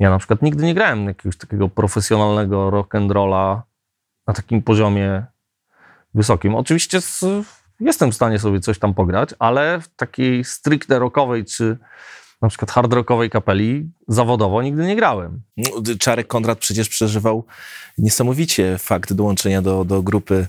Ja 0.00 0.10
na 0.10 0.18
przykład 0.18 0.42
nigdy 0.42 0.64
nie 0.64 0.74
grałem 0.74 1.06
jakiegoś 1.06 1.36
takiego 1.36 1.68
profesjonalnego 1.68 2.70
rock'n'rolla 2.70 3.60
na 4.26 4.34
takim 4.34 4.62
poziomie 4.62 5.24
wysokim. 6.14 6.54
Oczywiście 6.54 7.00
z, 7.00 7.24
jestem 7.80 8.12
w 8.12 8.14
stanie 8.14 8.38
sobie 8.38 8.60
coś 8.60 8.78
tam 8.78 8.94
pograć, 8.94 9.30
ale 9.38 9.80
w 9.80 9.88
takiej 9.88 10.44
stricte 10.44 10.98
rockowej 10.98 11.44
czy 11.44 11.78
na 12.42 12.48
przykład 12.48 12.70
hard 12.70 12.92
rockowej 12.92 13.30
kapeli 13.30 13.90
zawodowo 14.08 14.62
nigdy 14.62 14.86
nie 14.86 14.96
grałem. 14.96 15.42
No, 15.56 15.70
Czarek 15.98 16.26
Konrad 16.26 16.58
przecież 16.58 16.88
przeżywał 16.88 17.44
niesamowicie 17.98 18.78
fakt 18.78 19.12
dołączenia 19.12 19.62
do, 19.62 19.84
do 19.84 20.02
grupy 20.02 20.46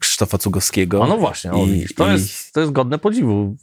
Krzysztofa 0.00 0.38
Cugowskiego. 0.38 1.04
A 1.04 1.06
no 1.06 1.16
właśnie, 1.18 1.52
o, 1.52 1.64
I- 1.66 1.70
widzisz, 1.72 1.94
to, 1.94 2.08
i- 2.08 2.12
jest, 2.12 2.52
to 2.52 2.60
jest 2.60 2.72
godne 2.72 2.98
podziwu. 2.98 3.56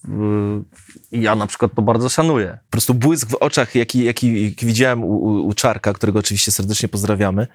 I 1.12 1.22
ja 1.22 1.36
na 1.36 1.48
przykład 1.48 1.72
to 1.76 1.82
bardzo 1.82 2.10
szanuję. 2.10 2.58
po 2.66 2.72
prostu 2.72 2.94
błysk 2.94 3.30
w 3.30 3.36
oczach, 3.36 3.76
jaki, 3.76 4.04
jaki, 4.04 4.44
jaki 4.46 4.66
widziałem 4.66 5.04
u, 5.04 5.14
u, 5.48 5.54
Czarka, 5.54 5.94
którego 5.94 6.20
oczywiście 6.20 6.52
serdecznie 6.52 6.90
pozdrawiamy. 6.90 7.48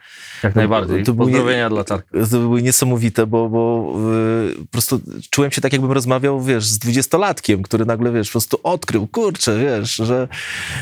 Jak 0.42 0.54
najbardziej. 0.54 1.04
to 1.04 1.12
był 1.12 1.26
nie- 1.28 1.32
Pozdrowienia 1.32 1.68
dla 1.70 1.84
Czarka. 1.84 2.20
To 2.30 2.38
były 2.38 2.62
niesamowite, 2.62 3.26
bo, 3.26 3.48
bo 3.48 3.92
y, 4.52 4.54
po 4.58 4.66
prostu 4.72 5.00
czułem 5.30 5.50
się 5.50 5.60
tak, 5.60 5.72
jakbym 5.72 5.92
rozmawiał, 5.92 6.42
wiesz, 6.42 6.66
z 6.66 6.78
dwudziestolatkiem, 6.78 7.62
który 7.62 7.86
nagle, 7.86 8.12
wiesz, 8.12 8.28
po 8.28 8.32
prostu 8.32 8.58
odkrył, 8.62 9.06
kurczę, 9.06 9.58
wiesz, 9.58 9.94
że, 9.96 10.28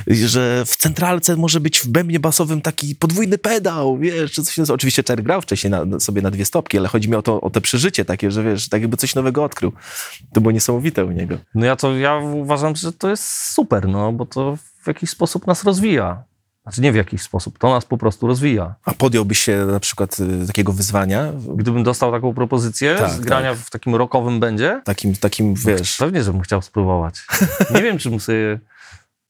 że 0.06 0.62
w 0.66 0.76
centralce 0.76 1.36
może 1.36 1.60
być 1.60 1.80
w 1.80 1.88
bębnie 1.88 2.20
basowym 2.20 2.60
taki 2.60 2.94
podwójny 2.96 3.38
pedał, 3.38 3.98
wiesz, 3.98 4.32
czy 4.32 4.42
coś. 4.42 4.70
Oczywiście 4.70 5.02
Czark 5.04 5.22
grał 5.22 5.40
wcześniej 5.40 5.70
na, 5.70 6.00
sobie 6.00 6.22
na 6.22 6.30
dwie 6.30 6.44
stopki, 6.44 6.78
ale 6.78 6.88
chodzi 6.88 7.08
mi 7.08 7.14
o 7.16 7.22
to, 7.22 7.33
o 7.40 7.50
te 7.50 7.60
przeżycie 7.60 8.04
takie, 8.04 8.30
że 8.30 8.42
wiesz, 8.42 8.68
tak 8.68 8.80
jakby 8.80 8.96
coś 8.96 9.14
nowego 9.14 9.44
odkrył. 9.44 9.72
To 10.32 10.40
było 10.40 10.52
niesamowite 10.52 11.04
u 11.04 11.10
niego. 11.10 11.38
No 11.54 11.66
ja 11.66 11.76
to 11.76 11.96
ja 11.96 12.16
uważam, 12.16 12.76
że 12.76 12.92
to 12.92 13.10
jest 13.10 13.52
super, 13.52 13.88
no 13.88 14.12
bo 14.12 14.26
to 14.26 14.56
w 14.82 14.86
jakiś 14.86 15.10
sposób 15.10 15.46
nas 15.46 15.64
rozwija. 15.64 16.22
Znaczy 16.62 16.80
nie 16.80 16.92
w 16.92 16.96
jakiś 16.96 17.22
sposób, 17.22 17.58
to 17.58 17.70
nas 17.70 17.84
po 17.84 17.98
prostu 17.98 18.26
rozwija. 18.26 18.74
A 18.84 18.92
podjąłbyś 18.92 19.38
się 19.38 19.66
na 19.66 19.80
przykład 19.80 20.20
y, 20.20 20.46
takiego 20.46 20.72
wyzwania? 20.72 21.32
Gdybym 21.56 21.82
dostał 21.82 22.12
taką 22.12 22.34
propozycję 22.34 22.96
Tak, 22.98 23.10
z 23.10 23.20
grania 23.20 23.54
w 23.54 23.70
takim 23.70 23.94
rockowym 23.94 24.40
będzie, 24.40 24.80
Takim, 24.84 25.16
takim 25.16 25.54
wiesz, 25.54 25.96
pewnie, 25.96 26.22
żebym 26.22 26.40
chciał 26.40 26.62
spróbować. 26.62 27.14
Nie 27.74 27.82
wiem, 27.82 27.98
czy 27.98 28.10
bym 28.10 28.20
sobie 28.20 28.58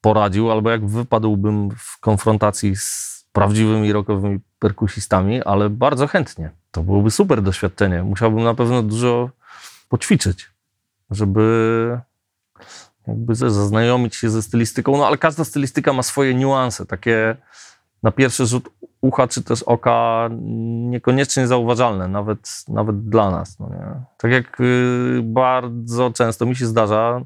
poradził, 0.00 0.50
albo 0.50 0.70
jak 0.70 0.86
wypadłbym 0.86 1.70
w 1.78 2.00
konfrontacji 2.00 2.76
z 2.76 3.13
prawdziwymi 3.34 3.92
rockowymi 3.92 4.40
perkusistami, 4.58 5.42
ale 5.42 5.70
bardzo 5.70 6.06
chętnie. 6.06 6.50
To 6.70 6.82
byłoby 6.82 7.10
super 7.10 7.42
doświadczenie. 7.42 8.02
Musiałbym 8.02 8.44
na 8.44 8.54
pewno 8.54 8.82
dużo 8.82 9.30
poćwiczyć, 9.88 10.50
żeby 11.10 12.00
jakby 13.06 13.34
zaznajomić 13.34 14.16
się 14.16 14.30
ze 14.30 14.42
stylistyką. 14.42 14.96
No 14.96 15.06
ale 15.06 15.18
każda 15.18 15.44
stylistyka 15.44 15.92
ma 15.92 16.02
swoje 16.02 16.34
niuanse, 16.34 16.86
takie 16.86 17.36
na 18.02 18.10
pierwszy 18.10 18.46
rzut 18.46 18.68
ucha 19.00 19.28
czy 19.28 19.42
też 19.42 19.62
oka 19.62 20.28
niekoniecznie 20.90 21.46
zauważalne, 21.46 22.08
nawet, 22.08 22.64
nawet 22.68 23.08
dla 23.08 23.30
nas. 23.30 23.58
No 23.58 23.68
nie? 23.68 24.04
Tak 24.18 24.30
jak 24.30 24.60
y, 24.60 25.20
bardzo 25.22 26.10
często 26.10 26.46
mi 26.46 26.56
się 26.56 26.66
zdarza 26.66 27.20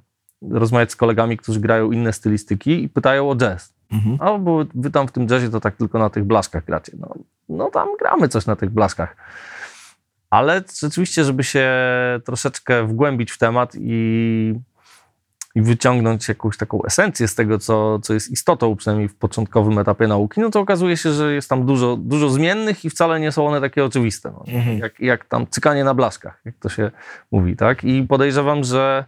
rozmawiać 0.50 0.92
z 0.92 0.96
kolegami, 0.96 1.36
którzy 1.36 1.60
grają 1.60 1.92
inne 1.92 2.12
stylistyki 2.12 2.82
i 2.82 2.88
pytają 2.88 3.30
o 3.30 3.36
jazz. 3.36 3.77
Mhm. 3.92 4.18
A 4.20 4.38
bo 4.38 4.64
wy 4.74 4.90
tam 4.90 5.08
w 5.08 5.12
tym 5.12 5.26
jazzie 5.30 5.50
to 5.50 5.60
tak 5.60 5.76
tylko 5.76 5.98
na 5.98 6.10
tych 6.10 6.24
blaszkach 6.24 6.64
gracie. 6.64 6.92
No, 6.98 7.14
no 7.48 7.70
tam 7.70 7.88
gramy 8.00 8.28
coś 8.28 8.46
na 8.46 8.56
tych 8.56 8.70
blaszkach. 8.70 9.16
Ale 10.30 10.62
rzeczywiście, 10.80 11.24
żeby 11.24 11.44
się 11.44 11.70
troszeczkę 12.24 12.86
wgłębić 12.86 13.30
w 13.30 13.38
temat 13.38 13.72
i, 13.78 14.54
i 15.54 15.62
wyciągnąć 15.62 16.28
jakąś 16.28 16.56
taką 16.56 16.82
esencję 16.82 17.28
z 17.28 17.34
tego, 17.34 17.58
co, 17.58 17.98
co 17.98 18.14
jest 18.14 18.30
istotą, 18.30 18.76
przynajmniej 18.76 19.08
w 19.08 19.14
początkowym 19.16 19.78
etapie 19.78 20.06
nauki, 20.06 20.40
no 20.40 20.50
to 20.50 20.60
okazuje 20.60 20.96
się, 20.96 21.12
że 21.12 21.34
jest 21.34 21.48
tam 21.48 21.66
dużo, 21.66 21.96
dużo 21.96 22.30
zmiennych 22.30 22.84
i 22.84 22.90
wcale 22.90 23.20
nie 23.20 23.32
są 23.32 23.46
one 23.46 23.60
takie 23.60 23.84
oczywiste. 23.84 24.30
No. 24.30 24.44
Mhm. 24.48 24.78
Jak, 24.78 25.00
jak 25.00 25.24
tam 25.24 25.46
cykanie 25.46 25.84
na 25.84 25.94
blaszkach, 25.94 26.40
jak 26.44 26.54
to 26.60 26.68
się 26.68 26.90
mówi, 27.32 27.56
tak? 27.56 27.84
I 27.84 28.02
podejrzewam, 28.02 28.64
że 28.64 29.04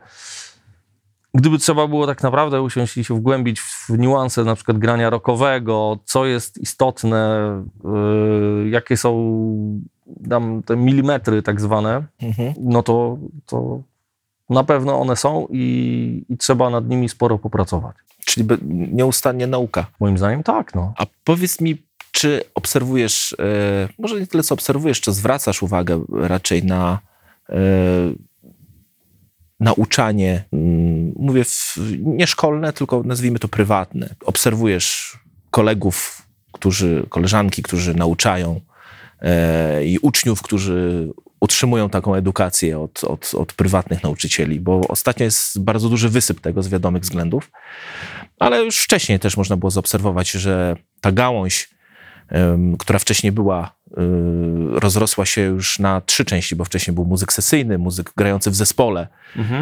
gdyby 1.35 1.59
trzeba 1.59 1.87
było 1.88 2.07
tak 2.07 2.23
naprawdę 2.23 2.62
usiąść 2.62 2.97
i 2.97 3.05
się 3.05 3.14
wgłębić 3.14 3.61
w 3.61 3.90
niuanse 3.99 4.45
na 4.45 4.55
przykład 4.55 4.79
grania 4.79 5.11
rockowego, 5.11 5.99
co 6.05 6.27
jest 6.27 6.59
istotne, 6.59 7.40
yy, 7.85 8.69
jakie 8.71 8.97
są 8.97 9.12
tam 10.29 10.62
te 10.62 10.77
milimetry 10.77 11.43
tak 11.43 11.61
zwane, 11.61 12.03
Mhm. 12.23 12.55
no 12.59 12.83
to, 12.83 13.19
to 13.47 13.81
na 14.51 14.64
pewno 14.64 15.01
one 15.01 15.16
są 15.16 15.47
i, 15.51 16.25
i 16.29 16.37
trzeba 16.37 16.71
nad 16.71 16.88
nimi 16.88 17.09
sporo 17.09 17.38
popracować. 17.38 17.97
Czyli 18.25 18.47
nieustannie 18.69 19.47
nauka. 19.47 19.87
Moim 20.01 20.19
zdaniem 20.19 20.43
tak, 20.43 20.75
no. 20.75 20.93
A 20.97 21.07
powiedz 21.25 21.61
mi, 21.61 21.77
czy 22.12 22.43
obserwujesz, 22.55 23.37
e, 23.38 23.88
może 23.99 24.21
nie 24.21 24.27
tyle 24.27 24.43
co 24.43 24.55
obserwujesz, 24.55 25.01
czy 25.01 25.12
zwracasz 25.12 25.62
uwagę 25.62 26.03
raczej 26.12 26.64
na 26.64 26.99
e, 27.49 27.55
nauczanie, 29.61 30.44
mm, 30.53 31.12
mówię 31.16 31.44
w, 31.44 31.77
nie 32.01 32.27
szkolne, 32.27 32.73
tylko 32.73 33.03
nazwijmy 33.03 33.38
to 33.38 33.49
prywatne. 33.49 34.14
Obserwujesz 34.25 35.18
kolegów, 35.51 36.23
którzy, 36.53 37.07
koleżanki, 37.09 37.62
którzy 37.62 37.94
nauczają 37.94 38.61
e, 39.20 39.85
i 39.85 39.99
uczniów, 39.99 40.42
którzy 40.42 41.09
utrzymują 41.40 41.90
taką 41.90 42.14
edukację 42.14 42.79
od, 42.79 43.05
od, 43.05 43.35
od 43.35 43.53
prywatnych 43.53 44.03
nauczycieli, 44.03 44.61
bo 44.61 44.81
ostatnio 44.88 45.25
jest 45.25 45.61
bardzo 45.61 45.88
duży 45.88 46.09
wysyp 46.09 46.40
tego 46.40 46.62
z 46.62 46.68
wiadomych 46.68 47.03
względów, 47.03 47.51
ale 48.38 48.64
już 48.64 48.79
wcześniej 48.79 49.18
też 49.18 49.37
można 49.37 49.57
było 49.57 49.70
zaobserwować, 49.70 50.31
że 50.31 50.77
ta 51.01 51.12
gałąź, 51.12 51.70
która 52.79 52.99
wcześniej 52.99 53.33
była, 53.33 53.75
rozrosła 54.74 55.26
się 55.26 55.40
już 55.40 55.79
na 55.79 56.00
trzy 56.00 56.24
części, 56.24 56.57
bo 56.57 56.64
wcześniej 56.64 56.94
był 56.94 57.05
muzyk 57.05 57.33
sesyjny, 57.33 57.79
muzyk 57.79 58.12
grający 58.16 58.50
w 58.50 58.55
zespole, 58.55 59.09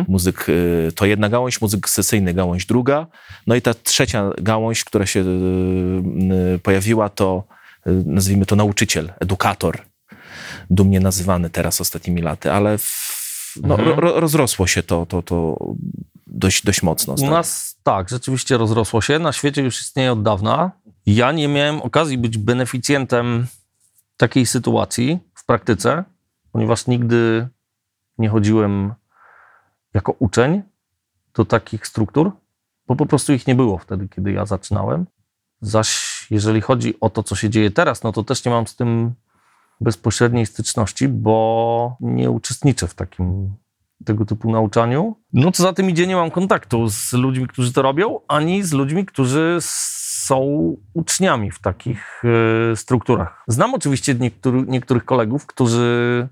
muzyk 0.08 0.48
y, 0.48 0.92
to 0.94 1.06
jedna 1.06 1.28
gałąź, 1.28 1.60
muzyk 1.60 1.88
sesyjny 1.88 2.34
gałąź 2.34 2.66
druga, 2.66 3.06
no 3.46 3.54
i 3.54 3.62
ta 3.62 3.74
trzecia 3.74 4.30
gałąź, 4.42 4.84
która 4.84 5.06
się 5.06 5.20
y, 5.20 5.24
y, 6.54 6.58
pojawiła, 6.58 7.08
to 7.08 7.44
y, 7.86 8.02
nazwijmy 8.06 8.46
to 8.46 8.56
nauczyciel, 8.56 9.12
edukator, 9.20 9.82
dumnie 10.70 11.00
nazywany 11.00 11.50
teraz 11.50 11.80
ostatnimi 11.80 12.22
laty, 12.22 12.52
ale 12.52 12.78
w, 12.78 13.54
no, 13.62 13.74
Mhm. 13.78 13.98
ro, 13.98 14.20
rozrosło 14.20 14.66
się 14.66 14.82
to, 14.82 15.06
to, 15.06 15.22
to 15.22 15.58
dość, 16.26 16.64
dość 16.64 16.82
mocno. 16.82 17.14
U 17.14 17.30
nas 17.30 17.76
tak, 17.82 18.08
rzeczywiście 18.08 18.56
rozrosło 18.56 19.00
się. 19.02 19.18
Na 19.18 19.32
świecie 19.32 19.62
już 19.62 19.80
istnieje 19.80 20.12
od 20.12 20.22
dawna. 20.22 20.70
Ja 21.06 21.32
nie 21.32 21.48
miałem 21.48 21.82
okazji 21.82 22.18
być 22.18 22.38
beneficjentem 22.38 23.46
takiej 24.18 24.46
sytuacji 24.46 25.18
w 25.35 25.46
praktyce, 25.46 26.04
ponieważ 26.52 26.87
nigdy 26.87 27.48
nie 28.18 28.28
chodziłem 28.28 28.94
jako 29.94 30.12
uczeń 30.12 30.62
do 31.35 31.44
takich 31.44 31.87
struktur, 31.87 32.33
bo 32.87 32.96
po 32.96 33.07
prostu 33.07 33.33
ich 33.33 33.46
nie 33.46 33.54
było 33.54 33.78
wtedy, 33.78 34.09
kiedy 34.09 34.33
ja 34.33 34.46
zaczynałem. 34.46 35.07
Zaś 35.61 36.26
jeżeli 36.31 36.61
chodzi 36.61 37.00
o 37.00 37.11
to, 37.11 37.22
co 37.22 37.37
się 37.37 37.50
dzieje 37.50 37.70
teraz, 37.70 38.02
no 38.02 38.12
to 38.12 38.24
też 38.24 38.44
nie 38.44 38.50
mam 38.50 38.66
z 38.66 38.76
tym 38.76 39.14
bezpośredniej 39.81 40.46
styczności, 40.46 41.09
bo 41.09 41.96
nie 42.00 42.31
uczestniczę 42.31 42.87
w 42.87 42.94
takim 42.94 43.54
tego 44.04 44.24
typu 44.24 44.50
nauczaniu. 44.52 45.16
No 45.33 45.52
co 45.52 45.62
za 45.62 45.72
tym 45.72 45.90
idzie, 45.90 46.07
nie 46.07 46.16
mam 46.16 46.31
kontaktu 46.31 46.90
z 46.90 47.12
ludźmi, 47.12 47.46
którzy 47.46 47.72
to 47.72 47.83
robią, 47.83 48.20
ani 48.28 48.62
z 48.62 48.72
ludźmi, 48.72 49.07
którzy 49.07 49.59
są 50.28 50.76
uczniami 50.94 51.50
w 51.50 51.58
takich 51.60 52.22
e, 52.72 52.76
strukturach. 52.76 53.42
Znam 53.48 53.74
oczywiście 53.74 54.14
niektóry, 54.14 54.64
niektórych 54.66 55.04
kolegów, 55.04 55.46
którzy 55.46 56.28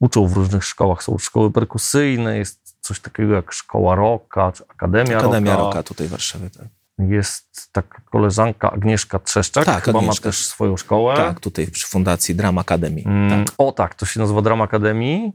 uczą 0.00 0.26
w 0.26 0.32
różnych 0.36 0.64
szkołach. 0.64 1.02
Są 1.02 1.18
szkoły 1.18 1.50
perkusyjne, 1.52 2.38
jest 2.38 2.76
coś 2.80 3.00
takiego 3.00 3.34
jak 3.34 3.52
szkoła 3.52 3.94
rocka, 3.94 4.52
czy 4.52 4.64
akademia, 4.68 5.18
Akademia. 5.18 5.56
Roka 5.56 5.82
tutaj 5.82 6.06
w 6.06 6.10
Warszawie. 6.10 6.50
Tak, 6.50 6.66
Jest 6.98 7.72
taka 7.72 8.00
koleżanka 8.10 8.70
Agnieszka 8.72 9.18
Trzeszczak, 9.18 9.64
Tak, 9.64 9.84
chyba 9.84 9.98
Agnieszka. 9.98 10.28
ma 10.28 10.32
też 10.32 10.46
swoją 10.46 10.76
szkołę. 10.76 11.16
tak 11.16 11.40
tutaj 11.40 11.66
przy 11.66 11.86
Fundacji 11.86 12.34
Drama 12.34 12.60
Academy. 12.60 13.02
Mm, 13.06 13.44
Tak. 13.46 13.54
O 13.58 13.72
tak, 13.72 13.94
to 13.94 14.06
się 14.06 14.20
nazywa 14.20 14.42
Drama 14.42 14.64
Akademii. 14.64 15.32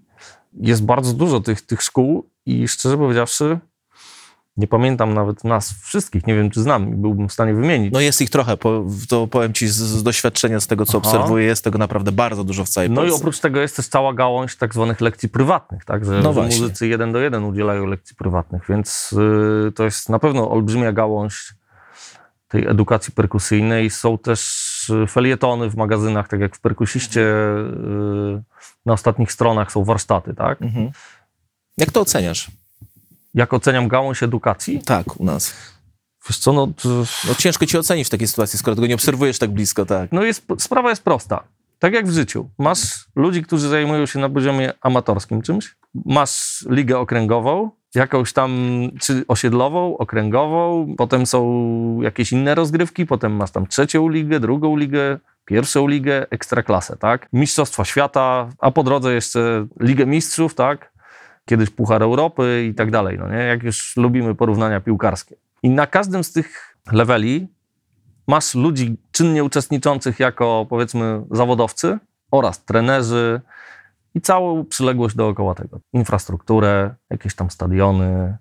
Jest 0.53 0.85
bardzo 0.85 1.13
dużo 1.13 1.39
tych, 1.39 1.61
tych 1.61 1.81
szkół 1.81 2.29
i 2.45 2.67
szczerze 2.67 2.97
powiedziawszy, 2.97 3.59
nie 4.57 4.67
pamiętam 4.67 5.13
nawet 5.13 5.43
nas 5.43 5.73
wszystkich, 5.81 6.27
nie 6.27 6.35
wiem 6.35 6.49
czy 6.49 6.61
znam 6.61 7.01
byłbym 7.01 7.29
w 7.29 7.33
stanie 7.33 7.53
wymienić. 7.53 7.93
No 7.93 7.99
jest 7.99 8.21
ich 8.21 8.29
trochę, 8.29 8.57
po, 8.57 8.85
to 9.09 9.27
powiem 9.27 9.53
ci 9.53 9.67
z, 9.67 9.73
z 9.75 10.03
doświadczenia, 10.03 10.59
z 10.59 10.67
tego 10.67 10.85
co 10.85 10.97
Aha. 10.97 11.07
obserwuję, 11.07 11.45
jest 11.45 11.63
tego 11.63 11.77
naprawdę 11.77 12.11
bardzo 12.11 12.43
dużo 12.43 12.65
w 12.65 12.69
całej 12.69 12.89
No 12.89 13.01
i 13.01 13.05
Polsce. 13.05 13.17
oprócz 13.21 13.39
tego 13.39 13.59
jest 13.61 13.75
też 13.75 13.87
cała 13.87 14.13
gałąź 14.13 14.55
tak 14.55 14.73
zwanych 14.73 15.01
lekcji 15.01 15.29
prywatnych, 15.29 15.85
tak? 15.85 16.05
Że, 16.05 16.21
No 16.21 16.33
muzycy 16.33 16.87
jeden 16.87 17.11
do 17.11 17.19
jeden 17.19 17.43
udzielają 17.43 17.85
lekcji 17.85 18.15
prywatnych, 18.15 18.63
więc 18.69 19.13
y, 19.67 19.71
to 19.71 19.83
jest 19.83 20.09
na 20.09 20.19
pewno 20.19 20.51
olbrzymia 20.51 20.91
gałąź 20.91 21.53
tej 22.47 22.67
edukacji 22.67 23.13
perkusyjnej. 23.13 23.89
Są 23.89 24.17
też 24.17 24.89
y, 24.89 25.07
felietony 25.07 25.69
w 25.69 25.75
magazynach, 25.75 26.27
tak 26.27 26.39
jak 26.39 26.55
w 26.55 26.59
Perkusiście 26.59 27.21
y, 27.21 28.43
na 28.85 28.93
ostatnich 28.93 29.31
stronach 29.31 29.71
są 29.71 29.83
warsztaty, 29.83 30.33
tak? 30.33 30.61
Mhm. 30.61 30.91
Jak 31.77 31.91
to 31.91 32.01
oceniasz? 32.01 32.51
Jak 33.33 33.53
oceniam 33.53 33.87
gałąź 33.87 34.23
edukacji? 34.23 34.81
Tak, 34.85 35.19
u 35.19 35.25
nas. 35.25 35.53
Wiesz 36.29 36.37
co, 36.37 36.53
no, 36.53 36.67
to, 36.67 36.89
No 37.27 37.35
ciężko 37.37 37.65
ci 37.65 37.77
ocenić 37.77 38.07
w 38.07 38.09
takiej 38.09 38.27
sytuacji, 38.27 38.59
skoro 38.59 38.75
tego 38.75 38.87
nie 38.87 38.95
obserwujesz 38.95 39.39
tak 39.39 39.51
blisko, 39.51 39.85
tak. 39.85 40.11
no 40.11 40.23
jest, 40.23 40.45
sprawa 40.57 40.89
jest 40.89 41.03
prosta. 41.03 41.43
Tak 41.79 41.93
jak 41.93 42.07
w 42.07 42.11
życiu. 42.11 42.49
Masz 42.59 43.05
ludzi, 43.15 43.43
którzy 43.43 43.69
zajmują 43.69 44.05
się 44.05 44.19
na 44.19 44.29
poziomie 44.29 44.73
amatorskim 44.81 45.41
czymś, 45.41 45.75
masz 46.05 46.65
ligę 46.69 46.99
okręgową 46.99 47.71
jakąś 47.95 48.33
tam, 48.33 48.51
czy 49.01 49.25
osiedlową, 49.27 49.97
okręgową, 49.97 50.95
potem 50.97 51.25
są 51.25 51.99
jakieś 52.01 52.31
inne 52.31 52.55
rozgrywki, 52.55 53.05
potem 53.05 53.35
masz 53.35 53.51
tam 53.51 53.67
trzecią 53.67 54.09
ligę, 54.09 54.39
drugą 54.39 54.77
ligę, 54.77 55.19
pierwszą 55.45 55.87
ligę, 55.87 56.25
ekstraklasę, 56.29 56.97
tak? 56.97 57.27
Mistrzostwa 57.33 57.85
świata, 57.85 58.49
a 58.59 58.71
po 58.71 58.83
drodze 58.83 59.13
jeszcze 59.13 59.67
Ligę 59.79 60.05
Mistrzów, 60.05 60.55
tak? 60.55 60.92
Kiedyś 61.45 61.69
Puchar 61.69 62.03
Europy 62.03 62.67
i 62.69 62.73
tak 62.73 62.91
dalej, 62.91 63.17
no 63.19 63.29
nie? 63.29 63.37
Jak 63.37 63.63
już 63.63 63.97
lubimy 63.97 64.35
porównania 64.35 64.81
piłkarskie. 64.81 65.35
I 65.63 65.69
na 65.69 65.87
każdym 65.87 66.23
z 66.23 66.31
tych 66.31 66.77
leveli 66.91 67.47
masz 68.27 68.55
ludzi 68.55 68.97
czynnie 69.11 69.43
uczestniczących 69.43 70.19
jako, 70.19 70.65
powiedzmy, 70.69 71.21
zawodowcy 71.31 71.99
oraz 72.31 72.65
trenerzy 72.65 73.41
i 74.15 74.21
całą 74.21 74.65
przyległość 74.65 75.15
dookoła 75.15 75.55
tego. 75.55 75.79
Infrastrukturę, 75.93 76.95
jakieś 77.09 77.35
tam 77.35 77.49
stadiony, 77.49 78.37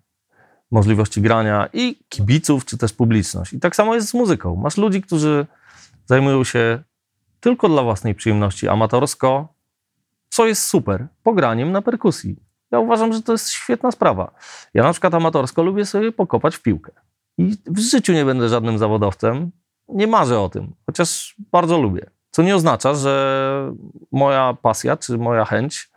możliwości 0.70 1.22
grania 1.22 1.68
i 1.72 1.96
kibiców, 2.08 2.64
czy 2.64 2.78
też 2.78 2.92
publiczność. 2.92 3.52
I 3.52 3.60
tak 3.60 3.76
samo 3.76 3.94
jest 3.94 4.08
z 4.08 4.14
muzyką. 4.14 4.56
Masz 4.56 4.76
ludzi, 4.76 5.02
którzy 5.02 5.46
zajmują 6.06 6.44
się 6.44 6.82
tylko 7.40 7.68
dla 7.68 7.82
własnej 7.82 8.14
przyjemności, 8.14 8.68
amatorsko, 8.68 9.54
co 10.28 10.46
jest 10.46 10.64
super, 10.64 11.06
pograniem 11.22 11.72
na 11.72 11.82
perkusji. 11.82 12.36
Ja 12.72 12.78
uważam, 12.78 13.12
że 13.12 13.22
to 13.22 13.32
jest 13.32 13.50
świetna 13.50 13.90
sprawa. 13.90 14.34
Ja 14.74 14.82
na 14.82 14.92
przykład 14.92 15.14
amatorsko 15.14 15.62
lubię 15.62 15.86
sobie 15.86 16.12
pokopać 16.12 16.56
w 16.56 16.62
piłkę. 16.62 16.92
I 17.38 17.56
w 17.66 17.78
życiu 17.78 18.12
nie 18.12 18.24
będę 18.24 18.48
żadnym 18.48 18.78
zawodowcem. 18.78 19.50
Nie 19.88 20.06
marzę 20.06 20.40
o 20.40 20.48
tym, 20.48 20.74
chociaż 20.86 21.36
bardzo 21.52 21.78
lubię. 21.78 22.10
Co 22.30 22.42
nie 22.42 22.56
oznacza, 22.56 22.94
że 22.94 23.72
moja 24.12 24.56
pasja 24.62 24.96
czy 24.96 25.18
moja 25.18 25.44
chęć 25.44 25.90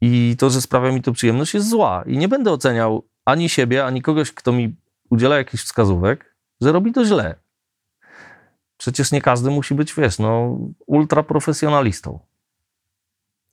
i 0.00 0.36
to, 0.38 0.50
że 0.50 0.60
sprawia 0.60 0.92
mi 0.92 1.02
to 1.02 1.12
przyjemność, 1.12 1.54
jest 1.54 1.68
zła. 1.68 2.04
I 2.06 2.18
nie 2.18 2.28
będę 2.28 2.52
oceniał 2.52 3.08
ani 3.24 3.48
siebie, 3.48 3.84
ani 3.84 4.02
kogoś, 4.02 4.32
kto 4.32 4.52
mi 4.52 4.76
udziela 5.10 5.36
jakichś 5.36 5.64
wskazówek, 5.64 6.36
że 6.60 6.72
robi 6.72 6.92
to 6.92 7.04
źle. 7.04 7.34
Przecież 8.76 9.12
nie 9.12 9.20
każdy 9.20 9.50
musi 9.50 9.74
być, 9.74 9.94
wiesz, 9.94 10.18
no, 10.18 10.58
ultraprofesjonalistą. 10.86 12.18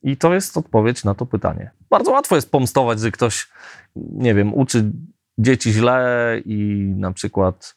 I 0.04 0.18
to 0.18 0.34
jest 0.34 0.58
odpowiedź 0.58 1.04
na 1.04 1.16
to 1.16 1.26
pytanie. 1.26 1.72
Bardzo 1.90 2.12
łatwo 2.12 2.36
jest 2.36 2.52
pomstować, 2.52 3.00
że 3.00 3.12
ktoś, 3.12 3.48
nie 3.96 4.36
wiem, 4.36 4.54
uczy 4.54 4.92
dzieci 5.38 5.72
źle 5.72 6.36
i 6.46 6.92
na 6.98 7.12
przykład 7.12 7.76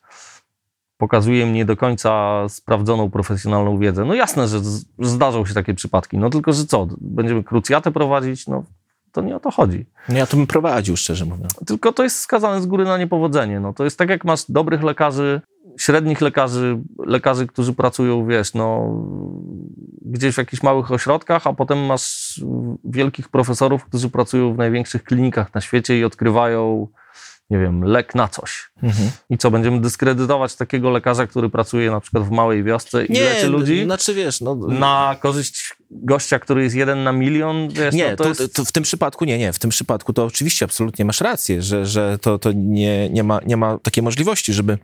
pokazuje 0.96 1.46
mi 1.46 1.52
nie 1.52 1.64
do 1.64 1.76
końca 1.76 2.42
sprawdzoną 2.48 3.10
profesjonalną 3.10 3.78
wiedzę. 3.78 4.04
No 4.04 4.14
jasne, 4.14 4.48
że 4.48 4.60
zdarzą 4.98 5.46
się 5.46 5.54
takie 5.54 5.74
przypadki. 5.74 6.18
No 6.18 6.30
tylko, 6.30 6.52
że 6.52 6.66
co? 6.66 6.86
Będziemy 7.00 7.44
krucjatę 7.44 7.92
prowadzić? 7.92 8.46
No 8.46 8.64
to 9.12 9.22
nie 9.22 9.36
o 9.36 9.40
to 9.40 9.50
chodzi. 9.50 9.86
No 10.08 10.18
ja 10.18 10.26
to 10.26 10.36
bym 10.36 10.46
prowadził, 10.46 10.96
szczerze 10.96 11.24
mówiąc. 11.24 11.54
Tylko 11.66 11.92
to 11.92 12.02
jest 12.02 12.18
skazane 12.18 12.62
z 12.62 12.66
góry 12.66 12.84
na 12.84 12.98
niepowodzenie. 12.98 13.60
No, 13.60 13.72
to 13.72 13.84
jest 13.84 13.98
tak, 13.98 14.08
jak 14.08 14.24
masz 14.24 14.50
dobrych 14.50 14.82
lekarzy, 14.82 15.40
średnich 15.78 16.20
lekarzy, 16.20 16.78
lekarzy, 17.06 17.46
którzy 17.46 17.72
pracują, 17.72 18.26
wiesz, 18.26 18.54
no, 18.54 18.96
gdzieś 20.02 20.34
w 20.34 20.38
jakichś 20.38 20.62
małych 20.62 20.92
ośrodkach, 20.92 21.46
a 21.46 21.52
potem 21.52 21.86
masz 21.86 22.40
wielkich 22.84 23.28
profesorów, 23.28 23.84
którzy 23.84 24.10
pracują 24.10 24.54
w 24.54 24.58
największych 24.58 25.04
klinikach 25.04 25.54
na 25.54 25.60
świecie 25.60 25.98
i 25.98 26.04
odkrywają, 26.04 26.88
nie 27.50 27.58
wiem, 27.58 27.84
lek 27.84 28.14
na 28.14 28.28
coś. 28.28 28.70
Mhm. 28.82 29.10
I 29.30 29.38
co, 29.38 29.50
będziemy 29.50 29.80
dyskredytować 29.80 30.56
takiego 30.56 30.90
lekarza, 30.90 31.26
który 31.26 31.50
pracuje 31.50 31.90
na 31.90 32.00
przykład 32.00 32.24
w 32.24 32.30
małej 32.30 32.64
wiosce 32.64 33.06
i 33.06 33.12
leczy 33.12 33.48
ludzi 33.48 33.84
znaczy 33.84 34.14
wiesz, 34.14 34.40
no... 34.40 34.54
na 34.54 35.16
korzyść 35.20 35.76
gościa, 35.90 36.38
który 36.38 36.62
jest 36.62 36.76
jeden 36.76 37.04
na 37.04 37.12
milion, 37.12 37.68
wiesz, 37.68 37.94
Nie, 37.94 38.10
no, 38.10 38.16
to, 38.16 38.22
to, 38.24 38.28
jest... 38.28 38.54
to 38.54 38.64
w 38.64 38.72
tym 38.72 38.82
przypadku 38.82 39.24
nie, 39.24 39.38
nie. 39.38 39.52
W 39.52 39.58
tym 39.58 39.70
przypadku 39.70 40.12
to 40.12 40.24
oczywiście 40.24 40.64
absolutnie 40.64 41.04
masz 41.04 41.20
rację, 41.20 41.62
że, 41.62 41.86
że 41.86 42.18
to, 42.18 42.38
to 42.38 42.52
nie, 42.54 43.10
nie, 43.10 43.24
ma, 43.24 43.40
nie 43.46 43.56
ma 43.56 43.78
takiej 43.78 44.02
możliwości, 44.02 44.52
żeby 44.52 44.78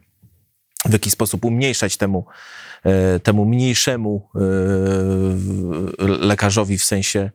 w 0.87 0.93
jakiś 0.93 1.13
sposób 1.13 1.45
umniejszać 1.45 1.97
temu, 1.97 2.27
e, 2.85 3.21
temu 3.21 3.45
mniejszemu 3.45 4.29
e, 4.35 4.39
lekarzowi 6.07 6.79
w 6.79 6.85
sensie, 6.85 7.31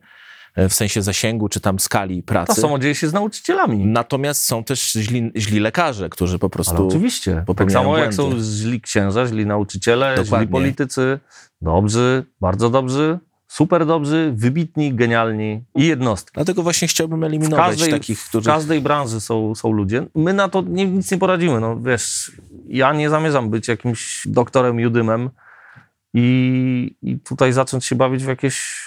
w 0.56 0.74
sensie 0.74 1.02
zasięgu 1.02 1.48
czy 1.48 1.60
tam 1.60 1.78
skali 1.80 2.22
To 2.22 2.26
pracy. 2.28 2.60
samo 2.60 2.78
dzieje 2.78 2.94
się 2.94 3.08
z 3.08 3.12
nauczycielami. 3.12 3.86
Natomiast 3.86 4.44
są 4.44 4.64
też 4.64 4.92
źli, 4.92 5.32
źli 5.36 5.60
lekarze, 5.60 6.08
którzy 6.08 6.38
po 6.38 6.44
Ale 6.46 6.50
prostu... 6.50 6.88
oczywiście. 6.88 7.44
Tak 7.56 7.72
samo 7.72 7.98
jak 7.98 8.14
są 8.14 8.22
błędy. 8.30 8.44
źli 8.44 8.80
księża, 8.80 9.26
źli 9.26 9.46
nauczyciele, 9.46 10.14
Dokładnie. 10.16 10.46
źli 10.46 10.52
politycy, 10.52 11.18
dobrzy, 11.60 12.24
bardzo 12.40 12.70
dobrzy, 12.70 13.18
super 13.54 13.86
dobrzy, 13.86 14.32
wybitni, 14.36 14.94
genialni 14.94 15.64
i 15.74 15.86
jednostki. 15.86 16.30
Dlatego 16.34 16.62
właśnie 16.62 16.88
chciałbym 16.88 17.20
W 17.20 17.24
eliminować 17.24 17.66
każdej, 17.66 17.90
takich, 17.90 18.20
w 18.20 18.28
którzy... 18.28 18.46
każdej 18.46 18.80
branży 18.80 19.20
są, 19.20 19.54
są 19.54 19.72
ludzie. 19.72 20.06
My 20.14 20.32
na 20.32 20.48
to 20.48 20.62
nie, 20.62 20.86
nic 20.86 21.10
nie 21.10 21.18
poradzimy. 21.18 21.60
No, 21.60 21.80
wiesz, 21.80 22.32
ja 22.68 22.92
nie 22.92 23.10
zamierzam 23.10 23.50
być 23.50 23.68
jakimś 23.68 24.22
doktorem 24.26 24.80
Judymem 24.80 25.30
i, 26.14 26.96
i 27.02 27.18
tutaj 27.18 27.52
zacząć 27.52 27.84
się 27.84 27.96
bawić 27.96 28.24
w 28.24 28.28
jakieś 28.28 28.86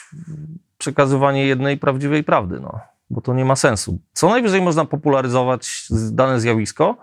przekazywanie 0.78 1.46
jednej 1.46 1.78
prawdziwej 1.78 2.24
prawdy, 2.24 2.60
no, 2.60 2.80
bo 3.10 3.22
to 3.22 3.34
nie 3.34 3.46
ma 3.46 3.56
sensu. 3.56 4.00
Co 4.14 4.30
najwyżej 4.30 4.62
można 4.62 4.86
popularyzować 4.86 5.88
dane 6.12 6.40
zjawisko, 6.40 6.98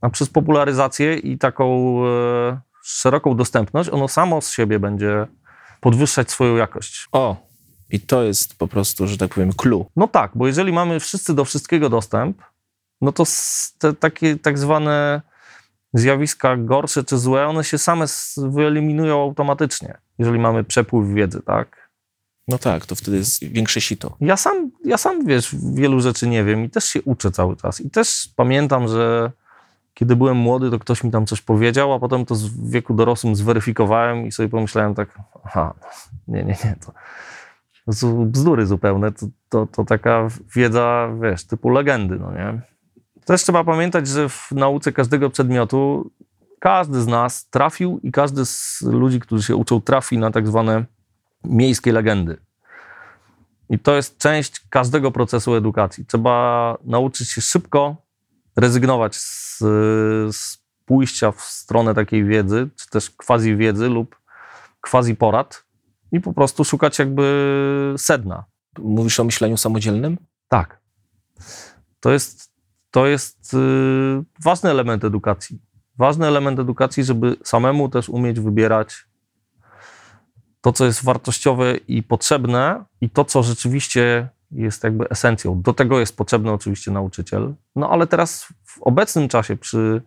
a 0.00 0.10
przez 0.10 0.28
popularyzację 0.28 1.16
i 1.16 1.38
taką 1.38 1.96
e, 2.06 2.60
szeroką 2.82 3.36
dostępność, 3.36 3.90
ono 3.90 4.08
samo 4.08 4.40
z 4.40 4.50
siebie 4.50 4.78
będzie 4.78 5.26
podwyższać 5.80 6.30
swoją 6.30 6.56
jakość. 6.56 7.08
O, 7.12 7.36
i 7.90 8.00
to 8.00 8.22
jest 8.22 8.58
po 8.58 8.68
prostu, 8.68 9.06
że 9.06 9.18
tak 9.18 9.34
powiem, 9.34 9.52
clue. 9.52 9.86
No 9.96 10.08
tak, 10.08 10.30
bo 10.34 10.46
jeżeli 10.46 10.72
mamy 10.72 11.00
wszyscy 11.00 11.34
do 11.34 11.44
wszystkiego 11.44 11.88
dostęp, 11.88 12.42
no 13.00 13.12
to 13.12 13.24
te 13.78 13.92
takie 13.92 14.36
tak 14.36 14.58
zwane 14.58 15.22
zjawiska 15.94 16.56
gorsze 16.56 17.04
czy 17.04 17.18
złe, 17.18 17.46
one 17.46 17.64
się 17.64 17.78
same 17.78 18.06
wyeliminują 18.36 19.22
automatycznie, 19.22 19.98
jeżeli 20.18 20.38
mamy 20.38 20.64
przepływ 20.64 21.14
wiedzy, 21.14 21.42
tak? 21.46 21.90
No 22.48 22.58
tak, 22.58 22.86
to 22.86 22.94
wtedy 22.94 23.16
jest 23.16 23.44
większe 23.44 23.80
sito. 23.80 24.16
Ja 24.20 24.36
sam, 24.36 24.70
ja 24.84 24.98
sam, 24.98 25.26
wiesz, 25.26 25.56
wielu 25.74 26.00
rzeczy 26.00 26.28
nie 26.28 26.44
wiem 26.44 26.64
i 26.64 26.70
też 26.70 26.84
się 26.84 27.02
uczę 27.02 27.30
cały 27.30 27.56
czas. 27.56 27.80
I 27.80 27.90
też 27.90 28.28
pamiętam, 28.36 28.88
że 28.88 29.32
kiedy 30.00 30.16
byłem 30.16 30.36
młody, 30.36 30.70
to 30.70 30.78
ktoś 30.78 31.04
mi 31.04 31.10
tam 31.10 31.26
coś 31.26 31.40
powiedział, 31.40 31.92
a 31.92 31.98
potem 31.98 32.26
to 32.26 32.34
w 32.34 32.70
wieku 32.70 32.94
dorosłym 32.94 33.36
zweryfikowałem 33.36 34.26
i 34.26 34.32
sobie 34.32 34.48
pomyślałem 34.48 34.94
tak, 34.94 35.18
aha, 35.44 35.74
nie, 36.28 36.44
nie, 36.44 36.56
nie, 36.64 36.76
to, 36.86 36.92
to 37.86 37.92
są 37.92 38.26
bzdury 38.30 38.66
zupełne, 38.66 39.12
to, 39.12 39.26
to, 39.48 39.66
to 39.66 39.84
taka 39.84 40.28
wiedza, 40.54 41.08
wiesz, 41.22 41.44
typu 41.44 41.68
legendy, 41.68 42.18
no 42.18 42.32
nie? 42.32 42.60
Też 43.24 43.42
trzeba 43.42 43.64
pamiętać, 43.64 44.08
że 44.08 44.28
w 44.28 44.52
nauce 44.52 44.92
każdego 44.92 45.30
przedmiotu 45.30 46.10
każdy 46.58 47.00
z 47.00 47.06
nas 47.06 47.48
trafił 47.50 48.00
i 48.02 48.12
każdy 48.12 48.46
z 48.46 48.82
ludzi, 48.82 49.20
którzy 49.20 49.42
się 49.42 49.56
uczą, 49.56 49.80
trafi 49.80 50.18
na 50.18 50.30
tak 50.30 50.46
zwane 50.46 50.84
miejskie 51.44 51.92
legendy. 51.92 52.36
I 53.70 53.78
to 53.78 53.96
jest 53.96 54.18
część 54.18 54.60
każdego 54.70 55.10
procesu 55.10 55.54
edukacji. 55.54 56.06
Trzeba 56.06 56.76
nauczyć 56.84 57.30
się 57.30 57.40
szybko 57.40 57.96
rezygnować 58.60 59.16
z, 59.16 59.58
z 60.36 60.58
pójścia 60.84 61.32
w 61.32 61.40
stronę 61.40 61.94
takiej 61.94 62.24
wiedzy, 62.24 62.68
czy 62.76 62.88
też 62.90 63.10
quasi 63.10 63.56
wiedzy 63.56 63.88
lub 63.88 64.20
quasi 64.80 65.16
porad 65.16 65.64
i 66.12 66.20
po 66.20 66.32
prostu 66.32 66.64
szukać 66.64 66.98
jakby 66.98 67.94
sedna. 67.98 68.44
Mówisz 68.78 69.20
o 69.20 69.24
myśleniu 69.24 69.56
samodzielnym? 69.56 70.18
Tak. 70.48 70.80
To 72.00 72.10
jest, 72.10 72.52
to 72.90 73.06
jest 73.06 73.52
yy, 73.52 74.24
ważny 74.42 74.70
element 74.70 75.04
edukacji. 75.04 75.58
Ważny 75.98 76.26
element 76.26 76.58
edukacji, 76.58 77.04
żeby 77.04 77.36
samemu 77.44 77.88
też 77.88 78.08
umieć 78.08 78.40
wybierać 78.40 79.06
to, 80.60 80.72
co 80.72 80.84
jest 80.84 81.04
wartościowe 81.04 81.76
i 81.76 82.02
potrzebne, 82.02 82.84
i 83.00 83.10
to, 83.10 83.24
co 83.24 83.42
rzeczywiście 83.42 84.28
jest 84.52 84.84
jakby 84.84 85.08
esencją. 85.08 85.62
Do 85.62 85.72
tego 85.72 86.00
jest 86.00 86.16
potrzebny 86.16 86.52
oczywiście 86.52 86.90
nauczyciel. 86.90 87.54
No 87.76 87.90
ale 87.90 88.06
teraz 88.06 88.44
w 88.64 88.82
obecnym 88.82 89.28
czasie, 89.28 89.56
przy 89.56 90.02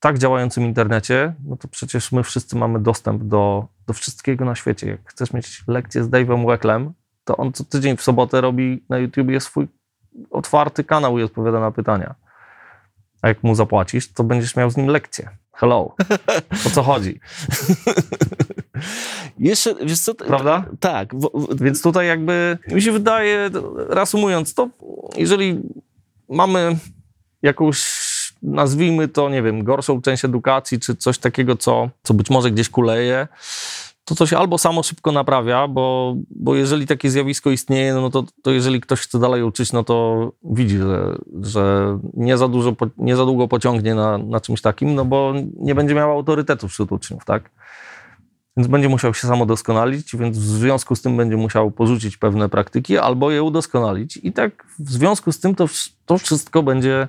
tak 0.00 0.18
działającym 0.18 0.64
internecie, 0.64 1.34
no 1.44 1.56
to 1.56 1.68
przecież 1.68 2.12
my 2.12 2.22
wszyscy 2.22 2.56
mamy 2.56 2.80
dostęp 2.80 3.22
do, 3.22 3.68
do 3.86 3.92
wszystkiego 3.92 4.44
na 4.44 4.54
świecie. 4.54 4.86
Jak 4.86 5.10
chcesz 5.10 5.32
mieć 5.32 5.62
lekcję 5.68 6.04
z 6.04 6.08
Dave'em 6.08 6.46
Wecklem, 6.46 6.92
to 7.24 7.36
on 7.36 7.52
co 7.52 7.64
tydzień 7.64 7.96
w 7.96 8.02
sobotę 8.02 8.40
robi 8.40 8.84
na 8.88 8.98
YouTubie 8.98 9.40
swój 9.40 9.68
otwarty 10.30 10.84
kanał 10.84 11.18
i 11.18 11.22
odpowiada 11.22 11.60
na 11.60 11.70
pytania. 11.70 12.14
A 13.22 13.28
jak 13.28 13.42
mu 13.42 13.54
zapłacisz, 13.54 14.12
to 14.12 14.24
będziesz 14.24 14.56
miał 14.56 14.70
z 14.70 14.76
nim 14.76 14.86
lekcję. 14.86 15.30
Hello. 15.54 15.94
O 16.66 16.70
co 16.70 16.82
chodzi? 16.82 17.20
Jeszcze, 19.38 19.74
wiesz 19.74 19.98
co? 19.98 20.14
Prawda? 20.14 20.64
Tak. 20.80 21.14
Więc 21.54 21.82
tutaj 21.82 22.06
jakby 22.06 22.58
mi 22.68 22.82
się 22.82 22.92
wydaje, 22.92 23.50
reasumując 23.88 24.54
to, 24.54 24.68
jeżeli 25.16 25.60
mamy 26.28 26.76
jakąś, 27.42 27.84
nazwijmy 28.42 29.08
to, 29.08 29.30
nie 29.30 29.42
wiem, 29.42 29.64
gorszą 29.64 30.02
część 30.02 30.24
edukacji, 30.24 30.80
czy 30.80 30.96
coś 30.96 31.18
takiego, 31.18 31.56
co, 31.56 31.90
co 32.02 32.14
być 32.14 32.30
może 32.30 32.50
gdzieś 32.50 32.68
kuleje, 32.68 33.28
to 34.04 34.14
to 34.14 34.26
się 34.26 34.38
albo 34.38 34.58
samo 34.58 34.82
szybko 34.82 35.12
naprawia, 35.12 35.68
bo, 35.68 36.16
bo 36.30 36.54
jeżeli 36.54 36.86
takie 36.86 37.10
zjawisko 37.10 37.50
istnieje, 37.50 37.94
no 37.94 38.10
to, 38.10 38.24
to 38.42 38.50
jeżeli 38.50 38.80
ktoś 38.80 39.00
chce 39.00 39.18
dalej 39.18 39.42
uczyć, 39.42 39.72
no 39.72 39.84
to 39.84 40.32
widzi, 40.44 40.78
że, 40.78 41.18
że 41.42 41.98
nie, 42.14 42.36
za 42.36 42.48
dużo, 42.48 42.76
nie 42.96 43.16
za 43.16 43.24
długo 43.24 43.48
pociągnie 43.48 43.94
na, 43.94 44.18
na 44.18 44.40
czymś 44.40 44.60
takim, 44.60 44.94
no 44.94 45.04
bo 45.04 45.34
nie 45.56 45.74
będzie 45.74 45.94
miał 45.94 46.10
autorytetu 46.10 46.68
wśród 46.68 46.92
uczniów, 46.92 47.24
tak? 47.24 47.50
Więc 48.56 48.68
będzie 48.68 48.88
musiał 48.88 49.14
się 49.14 49.28
samo 49.28 49.46
doskonalić, 49.46 50.16
więc 50.16 50.38
w 50.38 50.42
związku 50.42 50.96
z 50.96 51.02
tym 51.02 51.16
będzie 51.16 51.36
musiał 51.36 51.70
porzucić 51.70 52.16
pewne 52.16 52.48
praktyki 52.48 52.98
albo 52.98 53.30
je 53.30 53.42
udoskonalić. 53.42 54.18
I 54.22 54.32
tak 54.32 54.66
w 54.78 54.90
związku 54.90 55.32
z 55.32 55.40
tym 55.40 55.54
to, 55.54 55.66
to 56.06 56.18
wszystko 56.18 56.62
będzie 56.62 57.08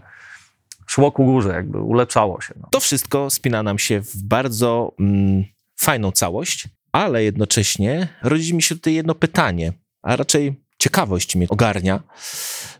szło 0.87 1.11
ku 1.11 1.25
górze, 1.25 1.49
jakby 1.49 1.81
ulepszało 1.81 2.41
się. 2.41 2.53
No. 2.61 2.67
To 2.71 2.79
wszystko 2.79 3.29
spina 3.29 3.63
nam 3.63 3.79
się 3.79 4.01
w 4.01 4.23
bardzo 4.23 4.91
mm, 4.99 5.43
fajną 5.79 6.11
całość, 6.11 6.67
ale 6.93 7.23
jednocześnie 7.23 8.07
rodzi 8.21 8.53
mi 8.53 8.61
się 8.61 8.75
tutaj 8.75 8.93
jedno 8.93 9.15
pytanie, 9.15 9.73
a 10.01 10.15
raczej 10.15 10.63
ciekawość 10.77 11.35
mnie 11.35 11.47
ogarnia, 11.49 12.03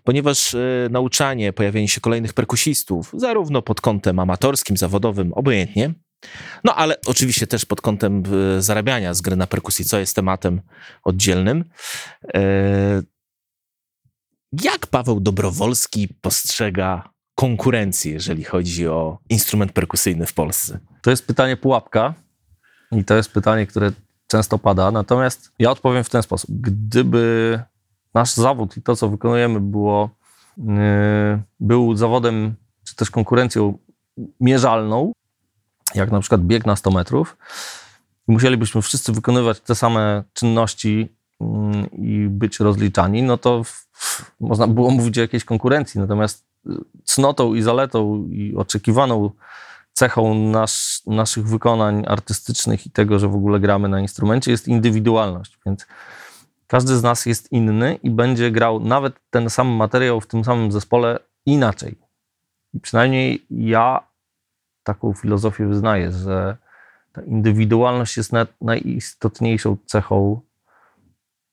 ponieważ 0.04 0.54
e, 0.54 0.60
nauczanie, 0.92 1.54
pojawienie 1.54 1.88
się 1.88 2.02
kolejnych 2.02 2.34
perkusistów, 2.34 3.12
zarówno 3.18 3.62
pod 3.62 3.82
kątem 3.82 4.20
amatorskim, 4.20 4.78
zawodowym, 4.78 5.34
obojętnie, 5.34 5.94
no 6.64 6.76
ale 6.76 6.96
oczywiście 7.06 7.48
też 7.48 7.66
pod 7.66 7.82
kątem 7.82 8.24
e, 8.58 8.62
zarabiania 8.62 9.14
z 9.14 9.22
gry 9.22 9.36
na 9.36 9.48
perkusji, 9.48 9.86
co 9.86 10.00
jest 10.00 10.16
tematem 10.16 10.62
oddzielnym. 11.04 11.66
E, 12.34 13.04
jak 14.64 14.88
Paweł 14.88 15.20
Dobrowolski 15.20 16.08
postrzega 16.22 17.14
konkurencję, 17.36 18.14
jeżeli 18.14 18.44
chodzi 18.44 18.88
o 18.88 19.20
instrument 19.30 19.72
perkusyjny 19.72 20.26
w 20.26 20.34
Polsce? 20.34 20.80
To 21.02 21.10
jest 21.10 21.28
pytanie 21.28 21.58
pułapka 21.58 22.23
i 22.98 23.06
to 23.06 23.16
jest 23.16 23.32
pytanie, 23.32 23.68
które 23.68 23.92
często 24.28 24.58
pada. 24.58 24.92
Natomiast 24.92 25.52
ja 25.60 25.72
odpowiem 25.72 26.04
w 26.04 26.10
ten 26.10 26.24
sposób. 26.24 26.50
Gdyby 26.52 27.60
nasz 28.14 28.34
zawód 28.34 28.78
i 28.78 28.82
to, 28.82 28.96
co 28.96 29.10
wykonujemy, 29.10 29.60
było, 29.60 30.10
yy, 30.58 30.66
był 31.60 31.96
zawodem 31.96 32.56
czy 32.84 32.96
też 32.96 33.12
konkurencją 33.12 33.78
mierzalną, 34.40 35.12
jak 35.96 36.12
na 36.12 36.20
przykład 36.20 36.42
bieg 36.42 36.66
na 36.66 36.76
100 36.76 36.92
metrów, 36.92 37.38
musielibyśmy 38.28 38.82
wszyscy 38.82 39.12
wykonywać 39.12 39.60
te 39.60 39.76
same 39.76 40.24
czynności 40.34 41.10
mm, 41.42 41.92
i 41.92 42.28
być 42.30 42.60
rozliczani, 42.60 43.24
no 43.24 43.38
to 43.38 43.64
w, 43.64 43.88
można 44.40 44.68
było 44.68 44.92
mówić 44.92 45.18
o 45.18 45.22
jakiejś 45.22 45.46
konkurencji. 45.46 46.00
Natomiast 46.00 46.46
y, 46.68 46.72
cnotą 47.04 47.54
i 47.54 47.62
zaletą 47.62 48.28
i 48.32 48.56
oczekiwaną 48.56 49.30
cechą 49.94 50.36
nasz, 50.36 51.02
naszych 51.06 51.48
wykonań 51.48 52.04
artystycznych 52.08 52.86
i 52.86 52.92
tego, 52.92 53.20
że 53.20 53.28
w 53.28 53.36
ogóle 53.36 53.60
gramy 53.60 53.90
na 53.90 54.00
instrumencie, 54.00 54.52
jest 54.52 54.68
indywidualność. 54.68 55.58
Więc 55.66 55.88
każdy 56.68 56.98
z 56.98 57.04
nas 57.04 57.26
jest 57.26 57.52
inny 57.52 58.00
i 58.04 58.10
będzie 58.10 58.52
grał 58.52 58.80
nawet 58.80 59.16
ten 59.30 59.50
sam 59.50 59.68
materiał 59.68 60.22
w 60.22 60.28
tym 60.28 60.44
samym 60.44 60.72
zespole 60.72 61.20
inaczej. 61.46 61.96
I 62.74 62.80
przynajmniej 62.80 63.46
ja 63.50 64.08
taką 64.84 65.14
filozofię 65.14 65.68
wyznaję, 65.68 66.12
że 66.12 66.58
ta 67.14 67.22
indywidualność 67.22 68.18
jest 68.18 68.34
naj, 68.34 68.46
najistotniejszą 68.62 69.78
cechą, 69.86 70.42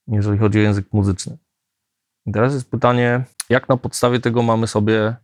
jeżeli 0.08 0.38
chodzi 0.38 0.58
o 0.58 0.62
język 0.62 0.92
muzyczny. 0.92 1.36
I 2.26 2.32
teraz 2.32 2.54
jest 2.54 2.70
pytanie, 2.70 3.24
jak 3.48 3.68
na 3.68 3.76
podstawie 3.76 4.20
tego 4.20 4.42
mamy 4.42 4.66
sobie 4.66 5.16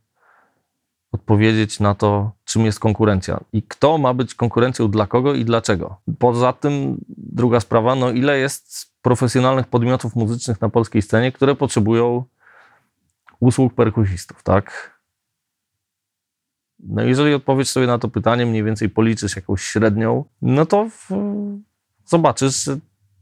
odpowiedzieć 1.16 1.80
na 1.80 1.94
to, 1.94 2.32
czym 2.44 2.64
jest 2.64 2.80
konkurencja 2.80 3.40
i 3.52 3.62
kto 3.62 3.98
ma 3.98 4.14
być 4.14 4.34
konkurencją 4.34 4.90
dla 4.90 5.06
kogo 5.06 5.34
i 5.34 5.44
dlaczego. 5.44 5.96
Poza 6.18 6.52
tym 6.52 6.98
druga 7.08 7.60
sprawa, 7.60 7.94
no 7.94 8.10
ile 8.10 8.38
jest 8.38 8.92
profesjonalnych 9.02 9.66
podmiotów 9.66 10.16
muzycznych 10.16 10.60
na 10.60 10.68
polskiej 10.68 11.02
scenie, 11.02 11.32
które 11.32 11.54
potrzebują 11.54 12.24
usług 13.40 13.74
perkusistów, 13.74 14.42
tak? 14.42 14.96
No 16.78 17.02
jeżeli 17.02 17.34
odpowiesz 17.34 17.70
sobie 17.70 17.86
na 17.86 17.98
to 17.98 18.08
pytanie, 18.08 18.46
mniej 18.46 18.64
więcej 18.64 18.88
policzysz 18.88 19.36
jakąś 19.36 19.62
średnią, 19.62 20.24
no 20.42 20.66
to 20.66 20.88
w, 20.88 21.08
zobaczysz, 22.04 22.64
że 22.64 22.78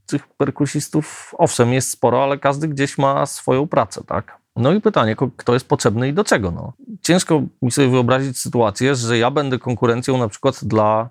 tych 0.07 0.27
perkusistów 0.29 1.35
owszem 1.39 1.73
jest 1.73 1.91
sporo, 1.91 2.23
ale 2.25 2.39
każdy 2.39 2.69
gdzieś 2.69 2.99
ma 2.99 3.27
swoją 3.27 3.67
pracę, 3.67 4.03
tak? 4.07 4.44
No 4.57 4.73
i 4.73 4.81
pytanie, 4.81 5.17
kto 5.37 5.55
jest 5.55 5.69
potrzebny 5.69 6.09
i 6.09 6.13
do 6.13 6.25
czego? 6.25 6.51
No. 6.51 6.73
Ciężko 7.03 7.43
mi 7.63 7.71
sobie 7.71 7.89
wyobrazić 7.89 8.39
sytuację, 8.39 8.95
że 8.95 9.19
ja 9.19 9.31
będę 9.31 9.59
konkurencją 9.59 10.19
na 10.19 10.29
przykład 10.29 10.65
dla, 10.65 11.09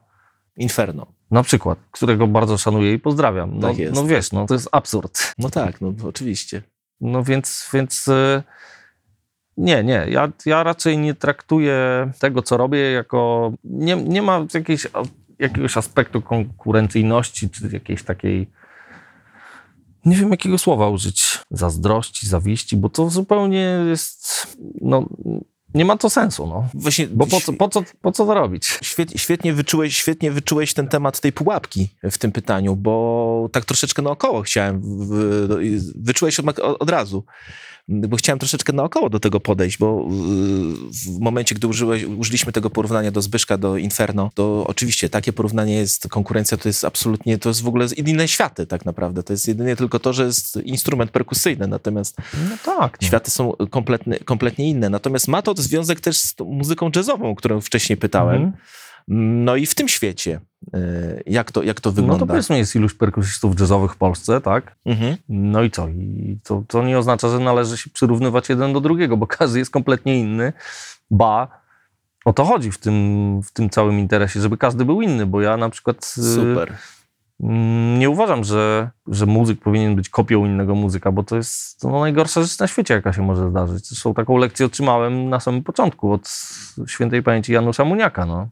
Inferno. 0.58 1.08
na 1.32 1.44
przykład, 1.44 1.80
którego 1.92 2.28
bardzo 2.28 2.58
szanuję 2.58 2.94
i 2.94 3.00
pozdrawiam. 3.00 3.60
No, 3.60 3.68
Tak 3.68 3.78
jest. 3.78 3.96
no 3.96 4.06
wiesz, 4.06 4.32
no 4.32 4.46
to 4.46 4.54
jest 4.54 4.70
absurd. 4.72 5.34
No 5.38 5.50
tak, 5.50 5.82
no 5.82 5.94
oczywiście. 6.08 6.62
No 7.02 7.24
więc, 7.24 7.70
więc 7.74 8.08
y, 8.08 8.44
nie, 9.58 9.84
nie. 9.84 10.06
Ja, 10.10 10.30
ja 10.46 10.64
raczej 10.64 10.98
nie 10.98 11.14
traktuję 11.14 12.12
tego, 12.20 12.42
co 12.42 12.58
robię, 12.58 12.92
jako. 12.92 13.52
Nie, 13.64 13.96
nie 13.96 14.22
ma 14.22 14.46
jakiejś, 14.54 14.88
jakiegoś 15.40 15.78
aspektu 15.78 16.22
konkurencyjności, 16.22 17.50
czy 17.50 17.70
jakiejś 17.74 18.04
takiej. 18.04 18.50
Nie 20.06 20.16
wiem, 20.16 20.32
jakiego 20.32 20.58
słowa 20.58 20.90
użyć. 20.90 21.40
Zazdrości, 21.52 22.28
zawiści, 22.28 22.78
bo 22.78 22.90
to 22.90 23.10
zupełnie 23.10 23.80
jest. 23.90 24.48
No, 24.82 25.10
nie 25.74 25.86
ma 25.86 25.98
to 25.98 26.10
sensu, 26.10 26.48
no. 26.48 26.70
Właśnie, 26.74 27.08
Bo 27.08 27.28
po 27.28 27.42
co, 27.42 27.54
po 27.54 27.70
co, 27.70 27.84
po 28.02 28.12
co 28.12 28.26
to 28.26 28.34
robić? 28.34 28.80
Świetnie, 28.82 29.20
świetnie, 29.20 29.54
wyczułeś, 29.54 29.98
świetnie 29.98 30.32
wyczułeś 30.32 30.74
ten 30.74 30.88
temat 30.88 31.20
tej 31.20 31.34
pułapki 31.34 31.90
w 32.04 32.18
tym 32.18 32.32
pytaniu, 32.32 32.76
bo 32.76 33.50
tak 33.52 33.66
troszeczkę 33.66 34.02
naokoło 34.02 34.42
chciałem, 34.42 34.82
wyczułeś 35.96 36.40
od, 36.40 36.60
od 36.60 36.90
razu, 36.90 37.24
bo 37.88 38.18
chciałem 38.18 38.40
troszeczkę 38.40 38.74
naokoło 38.74 39.10
do 39.10 39.20
tego 39.20 39.40
podejść, 39.40 39.78
bo 39.78 40.08
yy, 40.10 41.16
w 41.16 41.20
momencie, 41.20 41.56
gdy 41.56 41.68
użyłeś, 41.68 42.04
użyliśmy 42.04 42.52
tego 42.52 42.70
porównania 42.70 43.12
do 43.12 43.22
Zbyszka, 43.22 43.58
do 43.58 43.78
Inferno, 43.78 44.32
to 44.34 44.64
oczywiście 44.68 45.10
takie 45.10 45.34
porównanie 45.34 45.76
jest, 45.76 46.08
konkurencja 46.08 46.58
to 46.58 46.70
jest 46.70 46.86
absolutnie, 46.86 47.38
to 47.38 47.50
jest 47.50 47.62
w 47.62 47.68
ogóle 47.68 47.88
inne 47.98 48.28
światy 48.28 48.66
tak 48.66 48.86
naprawdę, 48.86 49.24
to 49.24 49.34
jest 49.34 49.48
jedynie 49.48 49.76
tylko 49.76 50.00
to, 50.00 50.14
że 50.14 50.26
jest 50.26 50.56
instrument 50.56 51.12
perkusyjny, 51.12 51.68
natomiast 51.68 52.18
No 52.50 52.58
tak. 52.66 52.98
No. 53.02 53.08
światy 53.08 53.32
są 53.32 53.54
kompletnie, 53.70 54.20
kompletnie 54.20 54.70
inne. 54.70 54.90
Natomiast 54.90 55.28
ma 55.28 55.42
to 55.42 55.54
związek 55.58 56.00
też 56.00 56.18
z 56.18 56.36
muzyką 56.40 56.92
jazzową, 56.96 57.30
o 57.30 57.36
którą 57.36 57.62
wcześniej 57.62 57.98
pytałem. 57.98 58.36
Mhm. 58.36 58.54
No 59.46 59.56
i 59.56 59.66
w 59.66 59.76
tym 59.76 59.88
świecie, 59.88 60.32
y, 60.34 60.53
jak 61.26 61.52
to, 61.52 61.64
jak 61.64 61.82
to 61.82 61.90
No 61.90 61.94
wygląda? 61.94 62.20
to 62.20 62.28
powiedzmy, 62.28 62.58
jest 62.58 62.76
iluś 62.76 62.94
perkusistów 62.94 63.60
jazzowych 63.60 63.92
w 63.92 63.98
Polsce, 63.98 64.42
tak? 64.42 64.76
Mhm. 64.86 65.18
No 65.30 65.64
i 65.64 65.72
co? 65.72 65.88
I 65.88 66.38
to, 66.44 66.64
to 66.68 66.84
nie 66.84 66.98
oznacza, 66.98 67.30
że 67.30 67.40
należy 67.40 67.78
się 67.78 67.90
przyrównywać 67.90 68.50
jeden 68.50 68.74
do 68.74 68.82
drugiego, 68.82 69.18
bo 69.18 69.28
każdy 69.38 69.60
jest 69.60 69.72
kompletnie 69.72 70.20
inny. 70.20 70.54
Ba, 71.12 71.48
o 72.26 72.34
to 72.34 72.46
chodzi 72.46 72.72
w 72.72 72.78
tym, 72.78 73.42
w 73.44 73.52
tym 73.52 73.70
całym 73.70 74.00
interesie, 74.00 74.42
żeby 74.42 74.58
każdy 74.58 74.86
był 74.86 75.02
inny, 75.02 75.26
bo 75.26 75.42
ja 75.42 75.58
na 75.58 75.70
przykład 75.70 76.16
y, 76.18 76.34
Super. 76.34 76.74
mm, 77.44 78.00
nie 78.00 78.10
uważam, 78.10 78.44
że, 78.44 78.90
że 79.08 79.26
muzyk 79.26 79.60
powinien 79.60 79.96
być 79.96 80.10
kopią 80.10 80.46
innego 80.46 80.76
muzyka, 80.76 81.12
bo 81.12 81.24
to 81.24 81.36
jest 81.36 81.80
to 81.80 82.00
najgorsza 82.00 82.42
rzecz 82.42 82.60
na 82.60 82.68
świecie, 82.68 82.94
jaka 82.94 83.14
się 83.14 83.22
może 83.22 83.50
zdarzyć. 83.50 83.88
Zresztą 83.88 84.14
taką 84.14 84.38
lekcję 84.38 84.66
otrzymałem 84.66 85.30
na 85.30 85.40
samym 85.40 85.64
początku 85.64 86.12
od 86.12 86.30
świętej 86.88 87.24
pamięci 87.24 87.54
Janusza 87.54 87.86
Muniaka, 87.86 88.26
no, 88.26 88.48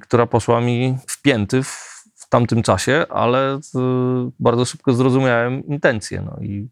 która 0.00 0.26
poszła 0.26 0.60
mi 0.60 0.98
w 1.06 1.22
pięty 1.22 1.62
w, 1.62 2.04
w 2.14 2.28
tamtym 2.28 2.62
czasie, 2.62 3.06
ale 3.10 3.56
y, 3.56 3.60
bardzo 4.40 4.64
szybko 4.64 4.92
zrozumiałem 4.92 5.66
intencje. 5.66 6.22
No 6.22 6.36
i 6.40 6.68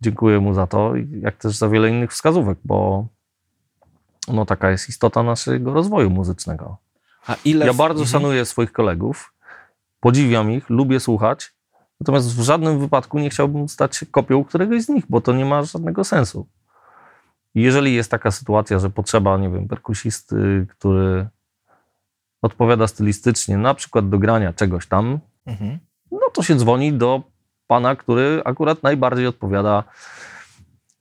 dziękuję 0.00 0.40
mu 0.40 0.54
za 0.54 0.66
to, 0.66 0.92
jak 1.20 1.36
też 1.36 1.56
za 1.56 1.68
wiele 1.68 1.90
innych 1.90 2.10
wskazówek, 2.12 2.58
bo 2.64 3.06
no, 4.28 4.46
taka 4.46 4.70
jest 4.70 4.88
istota 4.88 5.22
naszego 5.22 5.72
rozwoju 5.72 6.10
muzycznego. 6.10 6.76
Ile... 7.44 7.66
Ja 7.66 7.74
bardzo 7.74 8.00
Mhm. 8.02 8.12
szanuję 8.12 8.44
swoich 8.44 8.72
kolegów, 8.72 9.32
podziwiam 10.00 10.50
ich, 10.50 10.70
lubię 10.70 11.00
słuchać, 11.00 11.52
natomiast 12.00 12.36
w 12.36 12.42
żadnym 12.42 12.78
wypadku 12.78 13.18
nie 13.18 13.30
chciałbym 13.30 13.68
stać 13.68 13.96
się 13.96 14.06
kopią 14.06 14.44
któregoś 14.44 14.82
z 14.82 14.88
nich, 14.88 15.04
bo 15.08 15.20
to 15.20 15.32
nie 15.32 15.44
ma 15.44 15.62
żadnego 15.62 16.04
sensu. 16.04 16.46
Jeżeli 17.54 17.94
jest 17.94 18.10
taka 18.10 18.30
sytuacja, 18.30 18.78
że 18.78 18.90
potrzeba, 18.90 19.38
nie 19.38 19.50
wiem, 19.50 19.68
perkusisty, 19.68 20.66
który 20.70 21.26
odpowiada 22.44 22.86
stylistycznie, 22.86 23.56
na 23.58 23.74
przykład 23.74 24.08
do 24.08 24.18
grania 24.18 24.52
czegoś 24.52 24.86
tam, 24.86 25.18
Mhm. 25.46 25.78
no 26.10 26.20
to 26.32 26.42
się 26.42 26.54
dzwoni 26.56 26.92
do 26.92 27.22
pana, 27.66 27.96
który 27.96 28.42
akurat 28.44 28.82
najbardziej 28.82 29.26
odpowiada 29.26 29.84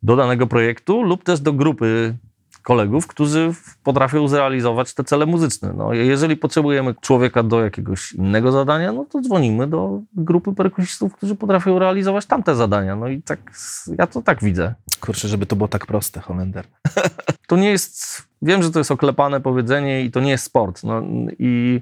do 0.03 0.15
danego 0.15 0.47
projektu 0.47 1.01
lub 1.03 1.23
też 1.23 1.39
do 1.39 1.53
grupy 1.53 2.17
kolegów, 2.63 3.07
którzy 3.07 3.53
potrafią 3.83 4.27
zrealizować 4.27 4.93
te 4.93 5.03
cele 5.03 5.25
muzyczne. 5.25 5.73
No, 5.77 5.93
jeżeli 5.93 6.37
potrzebujemy 6.37 6.95
człowieka 7.01 7.43
do 7.43 7.63
jakiegoś 7.63 8.11
innego 8.13 8.51
zadania, 8.51 8.91
no 8.91 9.05
to 9.05 9.21
dzwonimy 9.21 9.67
do 9.67 10.01
grupy 10.13 10.53
perkusistów, 10.53 11.15
którzy 11.15 11.35
potrafią 11.35 11.79
realizować 11.79 12.25
tamte 12.25 12.55
zadania. 12.55 12.95
No 12.95 13.07
i 13.07 13.21
tak, 13.21 13.39
ja 13.97 14.07
to 14.07 14.21
tak 14.21 14.43
widzę. 14.43 14.73
Kurczę, 14.99 15.27
żeby 15.27 15.45
to 15.45 15.55
było 15.55 15.67
tak 15.67 15.85
proste, 15.85 16.19
Holender. 16.19 16.65
To 17.47 17.57
nie 17.57 17.69
jest, 17.69 18.23
wiem, 18.41 18.63
że 18.63 18.71
to 18.71 18.79
jest 18.79 18.91
oklepane 18.91 19.41
powiedzenie 19.41 20.01
i 20.01 20.11
to 20.11 20.19
nie 20.19 20.31
jest 20.31 20.43
sport. 20.43 20.83
No, 20.83 21.01
i, 21.39 21.81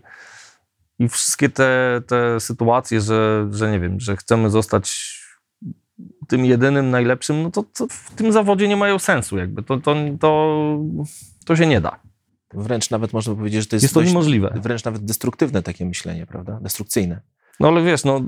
i 1.00 1.10
wszystkie 1.10 1.50
te, 1.50 2.02
te 2.08 2.40
sytuacje, 2.40 3.02
że, 3.02 3.48
że 3.52 3.72
nie 3.72 3.80
wiem, 3.80 4.00
że 4.00 4.18
chcemy 4.18 4.50
zostać 4.50 5.21
tym 6.32 6.46
jedynym 6.46 6.90
najlepszym, 6.90 7.44
no 7.44 7.52
to, 7.52 7.64
to 7.64 7.88
w 7.90 8.12
tym 8.16 8.32
zawodzie 8.32 8.68
nie 8.68 8.78
mają 8.78 9.00
sensu 9.00 9.38
jakby. 9.38 9.64
To, 9.64 9.78
to, 9.78 9.96
to, 10.20 10.78
to 11.46 11.56
się 11.56 11.68
nie 11.68 11.82
da. 11.82 12.00
Wręcz 12.54 12.90
nawet 12.90 13.14
można 13.14 13.36
powiedzieć, 13.36 13.62
że 13.64 13.68
to 13.70 13.76
jest, 13.76 13.84
Jest 13.84 13.94
to 13.94 14.00
dość- 14.00 14.12
niemożliwe. 14.12 14.54
wręcz 14.62 14.84
nawet 14.84 15.06
destruktywne 15.06 15.64
takie 15.64 15.86
myślenie, 15.86 16.26
prawda? 16.26 16.60
Destrukcyjne. 16.62 17.22
No 17.60 17.68
ale 17.68 17.84
wiesz, 17.84 18.04
no 18.04 18.22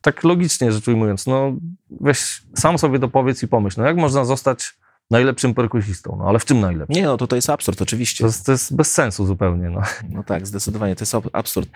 tak 0.00 0.24
logicznie 0.24 0.72
rzecz 0.72 0.88
ujmując, 0.88 1.26
no 1.26 1.52
weź 1.90 2.42
sam 2.54 2.78
sobie 2.78 2.98
to 2.98 3.08
powiedz 3.08 3.42
i 3.42 3.48
pomyśl, 3.48 3.80
no 3.80 3.86
jak 3.86 3.96
można 3.96 4.24
zostać 4.24 4.78
najlepszym 5.10 5.54
perkusistą, 5.54 6.16
no 6.18 6.24
ale 6.28 6.38
w 6.38 6.44
czym 6.44 6.60
najlepszym? 6.60 6.96
Nie, 6.96 7.02
no 7.02 7.16
to 7.16 7.26
to 7.26 7.36
jest 7.36 7.50
absurd, 7.50 7.82
oczywiście. 7.82 8.18
To 8.24 8.26
jest, 8.26 8.46
to 8.46 8.52
jest 8.52 8.76
bez 8.76 8.92
sensu 8.92 9.26
zupełnie, 9.26 9.70
no. 9.70 9.82
No 10.08 10.22
tak, 10.24 10.46
zdecydowanie, 10.46 10.96
to 10.96 11.02
jest 11.02 11.14
ab- 11.14 11.30
absurd. 11.32 11.68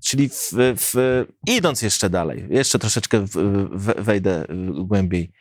Czyli 0.00 0.28
w, 0.28 0.52
w, 0.52 1.24
idąc 1.46 1.82
jeszcze 1.82 2.10
dalej, 2.10 2.46
jeszcze 2.50 2.78
troszeczkę 2.78 3.20
w, 3.20 3.94
wejdę 3.98 4.44
y, 4.44 4.84
głębiej. 4.84 5.32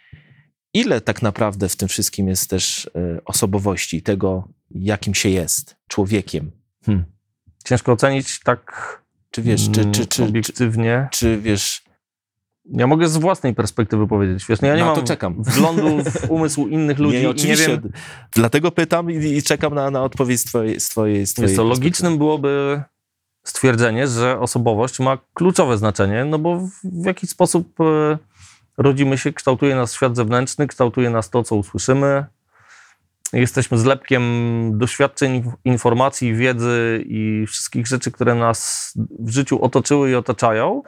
Ile 0.74 1.02
tak 1.02 1.22
naprawdę 1.22 1.70
w 1.70 1.76
tym 1.76 1.88
wszystkim 1.88 2.28
jest 2.28 2.50
też 2.50 2.86
y, 2.86 2.90
osobowości, 3.26 4.02
tego, 4.02 4.48
jakim 4.72 5.16
się 5.16 5.30
jest, 5.30 5.76
człowiekiem? 5.88 6.52
Hmm. 6.86 7.06
Ciężko 7.66 7.92
ocenić 7.92 8.40
tak 8.40 9.02
Czy 9.32 9.42
wiesz, 9.42 9.72
czy, 9.72 9.86
czy, 9.86 9.92
czy, 9.92 10.08
czy, 10.08 10.24
obiektywnie. 10.24 11.08
czy 11.12 11.38
wiesz, 11.42 11.85
Ja 12.72 12.88
mogę 12.88 13.08
z 13.08 13.18
własnej 13.18 13.56
perspektywy 13.56 14.08
powiedzieć, 14.08 14.46
wiesz, 14.50 14.62
no 14.62 14.68
ja 14.68 14.76
nie 14.76 14.82
No 14.82 14.90
to 14.92 14.96
mam 14.96 15.06
czekam. 15.06 15.44
wglądu 15.44 16.04
w 16.04 16.30
umysł 16.32 16.68
innych 16.68 17.00
ludzi 17.00 17.16
nie, 17.16 17.20
i 17.22 17.24
nie 17.24 17.30
oczywiście, 17.30 17.68
wiem, 17.68 17.92
dlatego 18.32 18.72
pytam 18.72 19.12
i, 19.12 19.16
i 19.16 19.44
czekam 19.44 19.74
na, 19.76 19.92
na 19.92 20.04
odpowiedź 20.04 20.42
z 20.42 20.44
twojej, 20.46 20.80
z 20.80 20.90
twojej, 20.90 21.28
z 21.28 21.34
twojej 21.34 21.56
to 21.56 21.62
perspektywy. 21.62 21.84
logicznym 21.86 22.18
byłoby 22.18 22.84
stwierdzenie, 23.44 24.08
że 24.08 24.40
osobowość 24.40 25.00
ma 25.00 25.18
kluczowe 25.34 25.78
znaczenie, 25.78 26.26
no 26.26 26.40
bo 26.40 26.60
w, 26.60 26.70
w 26.84 27.06
jakiś 27.06 27.30
sposób 27.30 27.82
e, 27.82 28.18
rodzimy 28.78 29.18
się, 29.18 29.34
kształtuje 29.34 29.76
nas 29.76 29.94
świat 29.94 30.16
zewnętrzny, 30.16 30.68
kształtuje 30.68 31.10
nas 31.10 31.30
to, 31.30 31.44
co 31.44 31.56
usłyszymy. 31.56 32.26
Jesteśmy 33.34 33.78
zlepkiem 33.78 34.24
doświadczeń, 34.78 35.52
informacji, 35.66 36.34
wiedzy 36.36 37.04
i 37.08 37.46
wszystkich 37.48 37.88
rzeczy, 37.88 38.12
które 38.12 38.36
nas 38.36 38.94
w 39.20 39.30
życiu 39.30 39.62
otoczyły 39.64 40.12
i 40.12 40.16
otaczają. 40.16 40.82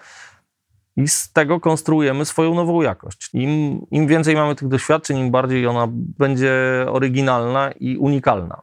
I 0.97 1.07
z 1.07 1.31
tego 1.31 1.59
konstruujemy 1.59 2.25
swoją 2.25 2.55
nową 2.55 2.81
jakość. 2.81 3.29
Im, 3.33 3.85
Im 3.91 4.07
więcej 4.07 4.35
mamy 4.35 4.55
tych 4.55 4.67
doświadczeń, 4.67 5.17
im 5.17 5.31
bardziej 5.31 5.67
ona 5.67 5.87
będzie 5.91 6.53
oryginalna 6.89 7.71
i 7.71 7.97
unikalna. 7.97 8.61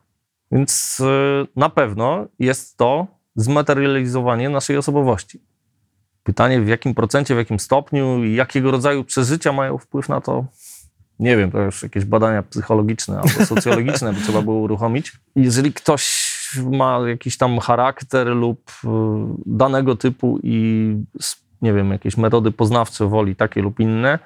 Więc 0.52 1.00
y, 1.00 1.46
na 1.56 1.68
pewno 1.68 2.26
jest 2.38 2.76
to 2.76 3.06
zmaterializowanie 3.36 4.48
naszej 4.48 4.76
osobowości. 4.76 5.40
Pytanie, 6.22 6.60
w 6.60 6.68
jakim 6.68 6.94
procencie, 6.94 7.34
w 7.34 7.38
jakim 7.38 7.58
stopniu 7.60 8.24
i 8.24 8.34
jakiego 8.34 8.70
rodzaju 8.70 9.04
przeżycia 9.04 9.52
mają 9.52 9.78
wpływ 9.78 10.08
na 10.08 10.20
to, 10.20 10.44
nie 11.18 11.36
wiem, 11.36 11.50
to 11.50 11.60
już 11.60 11.82
jakieś 11.82 12.04
badania 12.04 12.42
psychologiczne 12.42 13.16
albo 13.16 13.46
socjologiczne 13.54 14.12
by 14.12 14.20
trzeba 14.20 14.42
było 14.42 14.58
uruchomić. 14.58 15.12
Jeżeli 15.36 15.72
ktoś 15.72 16.34
ma 16.70 17.00
jakiś 17.08 17.36
tam 17.36 17.58
charakter 17.58 18.26
lub 18.26 18.70
y, 18.70 18.88
danego 19.46 19.96
typu 19.96 20.38
i 20.42 20.96
nie 21.64 21.72
wiem, 21.72 21.90
jakieś 21.90 22.16
metody 22.16 22.50
poznawcze 22.52 23.06
woli 23.06 23.36
takie 23.36 23.62
lub 23.62 23.80
inne, 23.80 24.18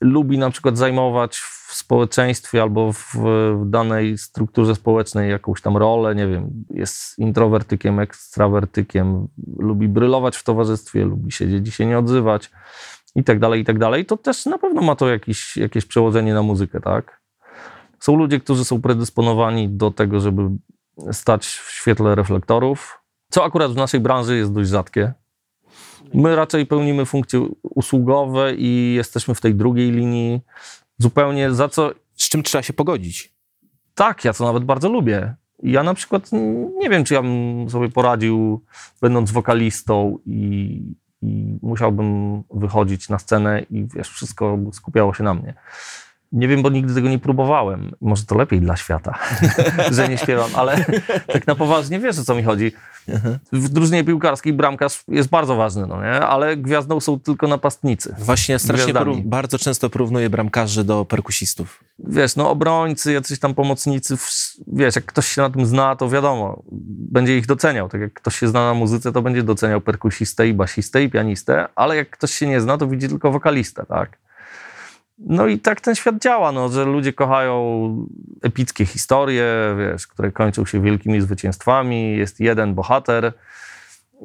lubi 0.00 0.38
na 0.38 0.50
przykład 0.50 0.78
zajmować 0.78 1.36
w 1.36 1.74
społeczeństwie 1.74 2.62
albo 2.62 2.92
w, 2.92 3.14
w 3.54 3.62
danej 3.64 4.18
strukturze 4.18 4.74
społecznej 4.74 5.30
jakąś 5.30 5.60
tam 5.60 5.76
rolę, 5.76 6.14
nie 6.14 6.26
wiem, 6.26 6.64
jest 6.70 7.18
introwertykiem, 7.18 8.00
ekstrawertykiem, 8.00 9.28
lubi 9.58 9.88
brylować 9.88 10.36
w 10.36 10.44
towarzystwie, 10.44 11.04
lubi 11.04 11.32
siedzieć 11.32 11.68
i 11.68 11.72
się 11.72 11.86
nie 11.86 11.98
odzywać 11.98 12.50
i 13.14 13.24
tak 13.24 13.38
dalej, 13.38 13.60
i 13.60 13.64
tak 13.64 13.78
dalej, 13.78 14.06
to 14.06 14.16
też 14.16 14.46
na 14.46 14.58
pewno 14.58 14.82
ma 14.82 14.96
to 14.96 15.08
jakieś, 15.08 15.56
jakieś 15.56 15.84
przełożenie 15.86 16.34
na 16.34 16.42
muzykę, 16.42 16.80
tak? 16.80 17.20
Są 18.00 18.16
ludzie, 18.16 18.40
którzy 18.40 18.64
są 18.64 18.82
predysponowani 18.82 19.68
do 19.68 19.90
tego, 19.90 20.20
żeby 20.20 20.42
stać 21.12 21.46
w 21.46 21.70
świetle 21.70 22.14
reflektorów, 22.14 22.98
co 23.30 23.44
akurat 23.44 23.72
w 23.72 23.76
naszej 23.76 24.00
branży 24.00 24.36
jest 24.36 24.52
dość 24.52 24.70
rzadkie. 24.70 25.12
My 26.14 26.36
raczej 26.36 26.66
pełnimy 26.66 27.04
funkcje 27.04 27.40
usługowe 27.62 28.54
i 28.54 28.94
jesteśmy 28.94 29.34
w 29.34 29.40
tej 29.40 29.54
drugiej 29.54 29.90
linii 29.90 30.40
zupełnie 30.98 31.54
za 31.54 31.68
co 31.68 31.90
Z 32.16 32.28
czym 32.28 32.42
trzeba 32.42 32.62
się 32.62 32.72
pogodzić? 32.72 33.36
tak, 33.96 34.24
ja 34.24 34.32
to 34.32 34.44
nawet 34.44 34.64
bardzo 34.64 34.88
lubię. 34.88 35.34
Ja 35.62 35.82
na 35.82 35.94
przykład 35.94 36.30
nie 36.78 36.90
wiem, 36.90 37.04
czy 37.04 37.14
ja 37.14 37.22
bym 37.22 37.70
sobie 37.70 37.88
poradził, 37.88 38.64
będąc 39.00 39.30
wokalistą 39.30 40.18
i, 40.26 40.80
i 41.22 41.58
musiałbym 41.62 42.42
wychodzić 42.50 43.08
na 43.08 43.18
scenę 43.18 43.62
i 43.70 43.86
wiesz, 43.94 44.08
wszystko 44.08 44.58
skupiało 44.72 45.14
się 45.14 45.24
na 45.24 45.34
mnie. 45.34 45.54
Nie 46.36 46.48
wiem, 46.48 46.62
bo 46.62 46.70
nigdy 46.70 46.94
tego 46.94 47.08
nie 47.08 47.18
próbowałem. 47.18 47.92
Może 48.00 48.24
to 48.24 48.34
lepiej 48.38 48.60
dla 48.60 48.76
świata, 48.76 49.18
że 49.92 50.08
nie 50.08 50.18
śpiewam, 50.18 50.50
ale 50.54 50.84
tak 51.32 51.46
na 51.46 51.54
poważnie 51.54 51.98
wiesz, 52.00 52.18
o 52.18 52.24
co 52.24 52.34
mi 52.34 52.42
chodzi. 52.42 52.72
W 53.52 53.68
drużynie 53.68 54.04
piłkarskiej 54.04 54.52
bramkarz 54.52 55.04
jest 55.08 55.28
bardzo 55.28 55.56
ważny, 55.56 55.86
no 55.86 56.02
nie? 56.02 56.20
ale 56.20 56.56
gwiazdą 56.56 57.00
są 57.00 57.20
tylko 57.20 57.46
napastnicy. 57.48 58.14
Właśnie 58.18 58.58
strasznie 58.58 58.94
poró- 58.94 59.22
bardzo 59.24 59.58
często 59.58 59.90
porównuję 59.90 60.30
bramkarzy 60.30 60.84
do 60.84 61.04
perkusistów. 61.04 61.84
wiesz, 61.98 62.36
no 62.36 62.50
obrońcy, 62.50 63.12
jacyś 63.12 63.38
tam 63.38 63.54
pomocnicy, 63.54 64.16
w- 64.16 64.54
wiesz, 64.66 64.96
jak 64.96 65.04
ktoś 65.04 65.26
się 65.26 65.42
na 65.42 65.50
tym 65.50 65.66
zna, 65.66 65.96
to 65.96 66.08
wiadomo, 66.08 66.62
będzie 67.12 67.38
ich 67.38 67.46
doceniał. 67.46 67.88
Tak 67.88 68.00
jak 68.00 68.12
ktoś 68.12 68.38
się 68.38 68.48
zna 68.48 68.66
na 68.66 68.74
muzyce, 68.74 69.12
to 69.12 69.22
będzie 69.22 69.42
doceniał 69.42 69.80
perkusistę 69.80 70.48
i 70.48 70.54
basistę 70.54 71.02
i 71.02 71.10
pianistę, 71.10 71.68
ale 71.76 71.96
jak 71.96 72.10
ktoś 72.10 72.30
się 72.30 72.46
nie 72.46 72.60
zna, 72.60 72.78
to 72.78 72.86
widzi 72.86 73.08
tylko 73.08 73.30
wokalistę, 73.32 73.84
tak? 73.88 74.18
No 75.18 75.46
i 75.46 75.58
tak 75.58 75.80
ten 75.80 75.94
świat 75.94 76.18
działa, 76.18 76.52
no, 76.52 76.68
że 76.68 76.84
ludzie 76.84 77.12
kochają 77.12 78.06
epickie 78.42 78.86
historie, 78.86 79.44
wiesz, 79.78 80.06
które 80.06 80.32
kończą 80.32 80.64
się 80.64 80.80
wielkimi 80.80 81.20
zwycięstwami, 81.20 82.16
jest 82.16 82.40
jeden 82.40 82.74
bohater 82.74 83.32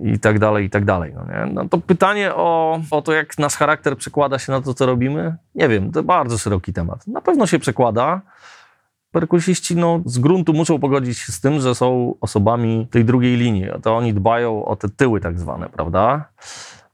i 0.04 0.20
tak 0.20 0.40
dalej, 0.40 0.66
i 0.66 0.70
tak 0.70 0.86
dalej. 0.86 1.14
No, 1.16 1.26
nie? 1.26 1.54
no 1.54 1.70
to 1.70 1.78
pytanie 1.78 2.36
o, 2.36 2.80
o 2.92 3.02
to, 3.02 3.14
jak 3.14 3.38
nasz 3.38 3.56
charakter 3.56 3.98
przekłada 3.98 4.40
się 4.40 4.52
na 4.52 4.62
to, 4.62 4.74
co 4.74 4.86
robimy, 4.86 5.36
nie 5.56 5.68
wiem, 5.68 5.92
to 5.92 6.04
bardzo 6.04 6.38
szeroki 6.38 6.74
temat. 6.74 7.08
Na 7.08 7.22
pewno 7.22 7.48
się 7.48 7.60
przekłada. 7.60 8.22
Perkusiści 9.12 9.76
no, 9.76 10.02
z 10.06 10.20
gruntu 10.20 10.54
muszą 10.54 10.80
pogodzić 10.80 11.18
się 11.18 11.32
z 11.32 11.42
tym, 11.42 11.60
że 11.60 11.76
są 11.76 12.16
osobami 12.22 12.88
tej 12.92 13.06
drugiej 13.06 13.38
linii. 13.38 13.68
To 13.84 13.98
oni 13.98 14.14
dbają 14.14 14.66
o 14.66 14.76
te 14.76 14.90
tyły 14.90 15.20
tak 15.20 15.40
zwane, 15.40 15.70
prawda? 15.70 16.26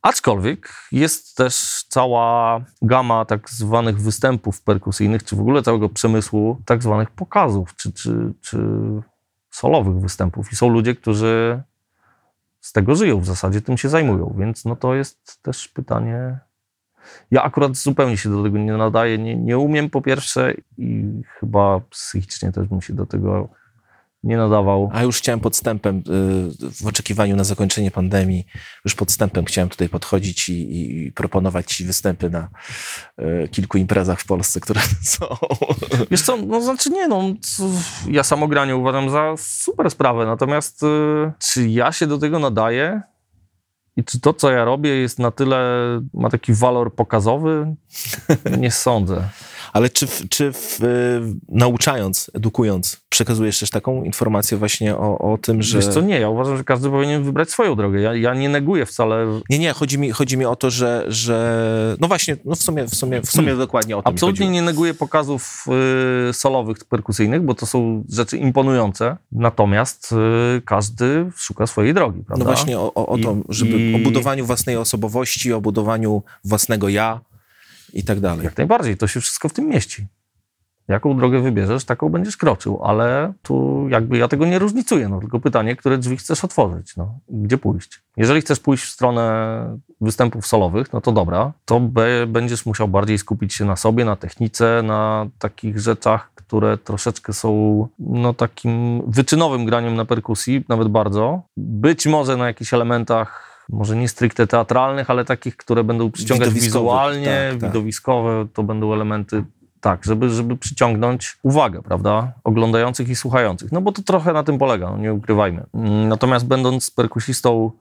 Aczkolwiek 0.08 0.74
jest 0.92 1.38
też 1.38 1.84
cała 1.90 2.62
gama 2.82 3.26
tak 3.26 3.50
zwanych 3.50 4.02
występów 4.02 4.62
perkusyjnych, 4.62 5.24
czy 5.24 5.36
w 5.36 5.40
ogóle 5.40 5.62
całego 5.62 5.90
przemysłu 5.90 6.62
tak 6.66 6.84
zwanych 6.84 7.12
pokazów, 7.12 7.76
czy, 7.76 7.94
czy, 7.94 8.34
czy 8.42 8.58
solowych 9.50 10.02
występów. 10.02 10.52
I 10.52 10.56
są 10.56 10.70
ludzie, 10.70 10.96
którzy 10.96 11.64
z 12.60 12.72
tego 12.72 12.96
żyją 12.96 13.20
w 13.20 13.26
zasadzie, 13.26 13.62
tym 13.62 13.78
się 13.78 13.90
zajmują, 13.90 14.36
więc 14.38 14.66
no 14.66 14.76
to 14.76 14.96
jest 14.96 15.42
też 15.42 15.68
pytanie. 15.68 16.40
Ja 17.32 17.44
akurat 17.44 17.76
zupełnie 17.76 18.18
się 18.18 18.30
do 18.30 18.44
tego 18.44 18.58
nie 18.58 18.78
nadaję, 18.78 19.18
nie, 19.18 19.36
nie 19.36 19.58
umiem 19.58 19.90
po 19.90 20.02
pierwsze 20.02 20.54
i 20.78 21.06
chyba 21.40 21.80
psychicznie 21.80 22.52
też 22.52 22.68
bym 22.68 22.82
się 22.82 22.94
do 22.94 23.06
tego 23.06 23.50
nie 24.28 24.38
nadawał. 24.38 24.90
A 24.94 25.04
już 25.04 25.18
chciałem 25.18 25.40
podstępem, 25.40 25.98
y, 25.98 26.02
w 26.84 26.88
oczekiwaniu 26.88 27.36
na 27.36 27.44
zakończenie 27.44 27.92
pandemii, 27.92 28.46
już 28.86 28.96
podstępem 28.96 29.46
chciałem 29.46 29.70
tutaj 29.70 29.90
podchodzić 29.90 30.50
i, 30.50 31.08
i 31.08 31.12
proponować 31.12 31.76
ci 31.76 31.86
występy 31.86 32.30
na 32.30 32.50
y, 33.20 33.48
kilku 33.48 33.78
imprezach 33.78 34.20
w 34.20 34.26
Polsce, 34.26 34.60
które 34.60 34.82
są. 35.04 35.26
Wiesz 36.12 36.22
co, 36.22 36.38
no 36.38 36.62
znaczy 36.62 36.90
nie, 36.90 37.08
no 37.08 37.24
ja 38.10 38.24
samogranie 38.24 38.76
uważam 38.76 39.10
za 39.10 39.36
super 39.38 39.92
sprawę, 39.92 40.26
natomiast 40.26 40.84
y, 40.84 40.88
czy 41.40 41.70
ja 41.70 41.92
się 41.92 42.08
do 42.08 42.18
tego 42.18 42.40
nadaję 42.40 43.02
i 43.98 44.04
czy 44.04 44.20
to, 44.20 44.34
co 44.34 44.52
ja 44.52 44.66
robię 44.66 44.90
jest 44.90 45.20
na 45.20 45.32
tyle, 45.32 45.60
ma 46.14 46.30
taki 46.30 46.54
walor 46.54 46.96
pokazowy? 46.96 47.76
Nie 48.60 48.72
sądzę. 48.72 49.30
Ale 49.78 49.90
czy, 49.90 50.08
w- 50.08 50.30
czy 50.30 50.52
w, 50.54 50.84
y, 50.84 51.22
nauczając, 51.50 52.32
edukując, 52.34 52.98
przekazujesz 53.10 53.60
też 53.60 53.70
taką 53.70 54.04
informację 54.04 54.58
właśnie 54.58 54.96
o, 54.96 55.34
o 55.34 55.38
tym, 55.38 55.62
że... 55.62 55.78
Wiesz 55.80 55.88
co, 55.88 56.02
nie, 56.02 56.20
ja 56.20 56.30
uważam, 56.30 56.58
że 56.58 56.64
każdy 56.64 56.90
powinien 56.90 57.24
wybrać 57.24 57.50
swoją 57.50 57.76
drogę. 57.76 58.02
Ja, 58.02 58.16
ja 58.16 58.34
nie 58.34 58.50
neguję 58.50 58.86
wcale 58.86 59.26
Nie, 59.50 59.60
nie, 59.60 59.74
chodzi 59.74 60.00
mi, 60.00 60.12
chodzi 60.12 60.38
mi 60.38 60.46
o 60.46 60.56
to, 60.56 60.70
że, 60.70 61.06
że 61.08 61.98
no 62.00 62.08
właśnie, 62.08 62.38
no 62.46 62.56
w 62.56 62.64
sumie, 62.64 62.84
w 62.88 62.96
sumie, 62.96 63.22
w 63.22 63.32
sumie 63.32 63.56
dokładnie 63.56 63.98
o 63.98 64.02
to 64.02 64.10
mi 64.10 64.14
Absolutnie 64.16 64.50
nie 64.50 64.62
neguję 64.62 64.94
pokazów 64.94 65.66
y, 66.30 66.34
solowych, 66.34 66.78
perkusyjnych, 66.86 67.42
bo 67.42 67.54
to 67.56 67.66
są 67.66 68.04
rzeczy 68.10 68.38
imponujące. 68.38 69.18
Natomiast 69.32 70.12
y, 70.58 70.62
każdy 70.62 71.32
szuka 71.36 71.68
swojej 71.68 71.94
drogi, 71.94 72.24
prawda? 72.28 72.46
No 72.46 72.52
właśnie 72.52 72.80
o, 72.80 72.94
o, 72.94 73.08
o 73.08 73.18
to, 73.18 73.36
żeby 73.50 73.80
i- 73.80 73.96
o 73.96 74.00
budowaniu 74.00 74.46
własnej 74.46 74.78
osobowości, 74.78 75.54
o 75.54 75.62
budowaniu 75.62 76.24
własnego 76.46 76.90
ja 76.90 77.20
i 77.94 78.04
tak 78.04 78.20
dalej. 78.20 78.46
Jak 78.46 78.58
najbardziej, 78.58 78.98
to 78.98 79.08
się 79.08 79.22
wszystko 79.22 79.50
w 79.50 79.54
tym 79.54 79.68
mieści. 79.68 80.08
Jaką 80.88 81.18
drogę 81.18 81.40
wybierzesz, 81.40 81.86
taką 81.86 82.10
będziesz 82.10 82.38
kroczył, 82.38 82.84
ale 82.84 83.34
tu 83.42 83.88
jakby 83.90 84.18
ja 84.18 84.28
tego 84.28 84.46
nie 84.46 84.60
różnicuję, 84.60 85.10
no 85.10 85.20
tylko 85.20 85.40
pytanie, 85.40 85.76
które 85.76 85.98
drzwi 85.98 86.18
chcesz 86.18 86.44
otworzyć, 86.44 86.98
no, 86.98 87.20
gdzie 87.30 87.58
pójść. 87.58 88.02
Jeżeli 88.18 88.42
chcesz 88.42 88.60
pójść 88.60 88.84
w 88.84 88.90
stronę 88.90 89.80
występów 90.02 90.48
solowych, 90.48 90.94
no 90.94 91.02
to 91.02 91.12
dobra, 91.12 91.54
to 91.66 91.80
be, 91.80 92.28
będziesz 92.28 92.66
musiał 92.66 92.88
bardziej 92.88 93.18
skupić 93.18 93.54
się 93.54 93.66
na 93.66 93.76
sobie, 93.76 94.06
na 94.06 94.16
technice, 94.16 94.82
na 94.84 95.28
takich 95.40 95.80
rzeczach, 95.80 96.32
które 96.36 96.78
troszeczkę 96.78 97.34
są 97.34 97.88
no 98.00 98.34
takim 98.34 99.02
wyczynowym 99.08 99.66
graniem 99.66 99.96
na 99.96 100.06
perkusji, 100.06 100.66
nawet 100.70 100.88
bardzo. 100.88 101.42
Być 101.58 102.08
może 102.08 102.38
na 102.38 102.48
jakichś 102.48 102.74
elementach 102.74 103.47
może 103.70 103.96
nie 103.96 104.08
stricte 104.08 104.48
teatralnych, 104.48 105.10
ale 105.10 105.26
takich, 105.26 105.58
które 105.58 105.84
będą 105.84 106.12
przyciągać 106.12 106.50
wizualnie, 106.50 107.50
tak, 107.52 107.62
tak. 107.62 107.70
widowiskowe, 107.70 108.48
to 108.54 108.64
będą 108.64 108.94
elementy 108.94 109.44
tak, 109.82 110.06
żeby, 110.06 110.30
żeby 110.30 110.58
przyciągnąć 110.58 111.38
uwagę, 111.44 111.82
prawda, 111.82 112.34
oglądających 112.44 113.10
i 113.10 113.16
słuchających. 113.16 113.72
No 113.72 113.82
bo 113.82 113.92
to 113.92 114.02
trochę 114.02 114.34
na 114.34 114.44
tym 114.44 114.58
polega, 114.58 114.90
no 114.90 114.98
nie 114.98 115.14
ukrywajmy. 115.14 115.66
Mm, 115.74 116.08
Natomiast 116.08 116.48
będąc 116.48 116.92
perkusistą 116.92 117.72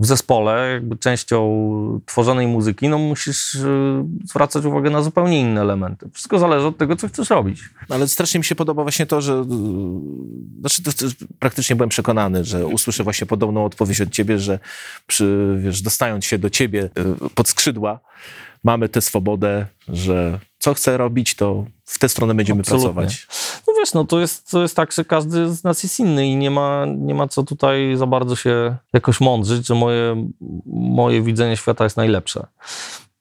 w 0.00 0.06
zespole, 0.06 0.70
jakby 0.72 0.96
częścią 0.96 2.00
tworzonej 2.06 2.46
muzyki, 2.46 2.88
no 2.88 2.98
musisz 2.98 3.54
y, 3.54 4.04
zwracać 4.24 4.64
uwagę 4.64 4.90
na 4.90 5.02
zupełnie 5.02 5.40
inne 5.40 5.60
elementy. 5.60 6.08
Wszystko 6.12 6.38
zależy 6.38 6.66
od 6.66 6.78
tego, 6.78 6.96
co 6.96 7.08
chcesz 7.08 7.30
robić. 7.30 7.60
Ale 7.88 8.08
strasznie 8.08 8.38
mi 8.38 8.44
się 8.44 8.54
podoba 8.54 8.82
właśnie 8.82 9.06
to, 9.06 9.20
że 9.20 9.32
yy, 9.32 9.44
znaczy 10.60 10.82
to, 10.82 10.92
to, 10.92 11.06
praktycznie 11.38 11.76
byłem 11.76 11.90
przekonany, 11.90 12.44
że 12.44 12.66
usłyszę 12.66 13.04
właśnie 13.04 13.26
podobną 13.26 13.64
odpowiedź 13.64 14.00
od 14.00 14.10
ciebie, 14.10 14.38
że 14.38 14.58
przy, 15.06 15.56
wiesz, 15.60 15.82
dostając 15.82 16.24
się 16.24 16.38
do 16.38 16.50
ciebie 16.50 16.90
yy, 16.96 17.30
pod 17.34 17.48
skrzydła, 17.48 18.00
mamy 18.64 18.88
tę 18.88 19.00
swobodę, 19.00 19.66
że 19.88 20.40
co 20.66 20.74
chcę 20.74 20.96
robić, 20.96 21.34
to 21.34 21.64
w 21.84 21.98
tę 21.98 22.08
stronę 22.08 22.34
będziemy 22.34 22.60
Absolutnie. 22.60 22.92
pracować. 22.92 23.26
No 23.66 23.74
wiesz, 23.78 23.94
no 23.94 24.04
to 24.04 24.20
jest, 24.20 24.50
to 24.50 24.62
jest 24.62 24.76
tak, 24.76 24.92
że 24.92 25.04
każdy 25.04 25.48
z 25.54 25.64
nas 25.64 25.82
jest 25.82 25.98
inny 26.00 26.26
i 26.26 26.36
nie 26.36 26.50
ma, 26.50 26.86
nie 26.96 27.14
ma 27.14 27.28
co 27.28 27.42
tutaj 27.42 27.96
za 27.96 28.06
bardzo 28.06 28.36
się 28.36 28.76
jakoś 28.92 29.20
mądrzyć, 29.20 29.66
że 29.66 29.74
moje, 29.74 30.28
moje 30.66 31.22
widzenie 31.22 31.56
świata 31.56 31.84
jest 31.84 31.96
najlepsze. 31.96 32.46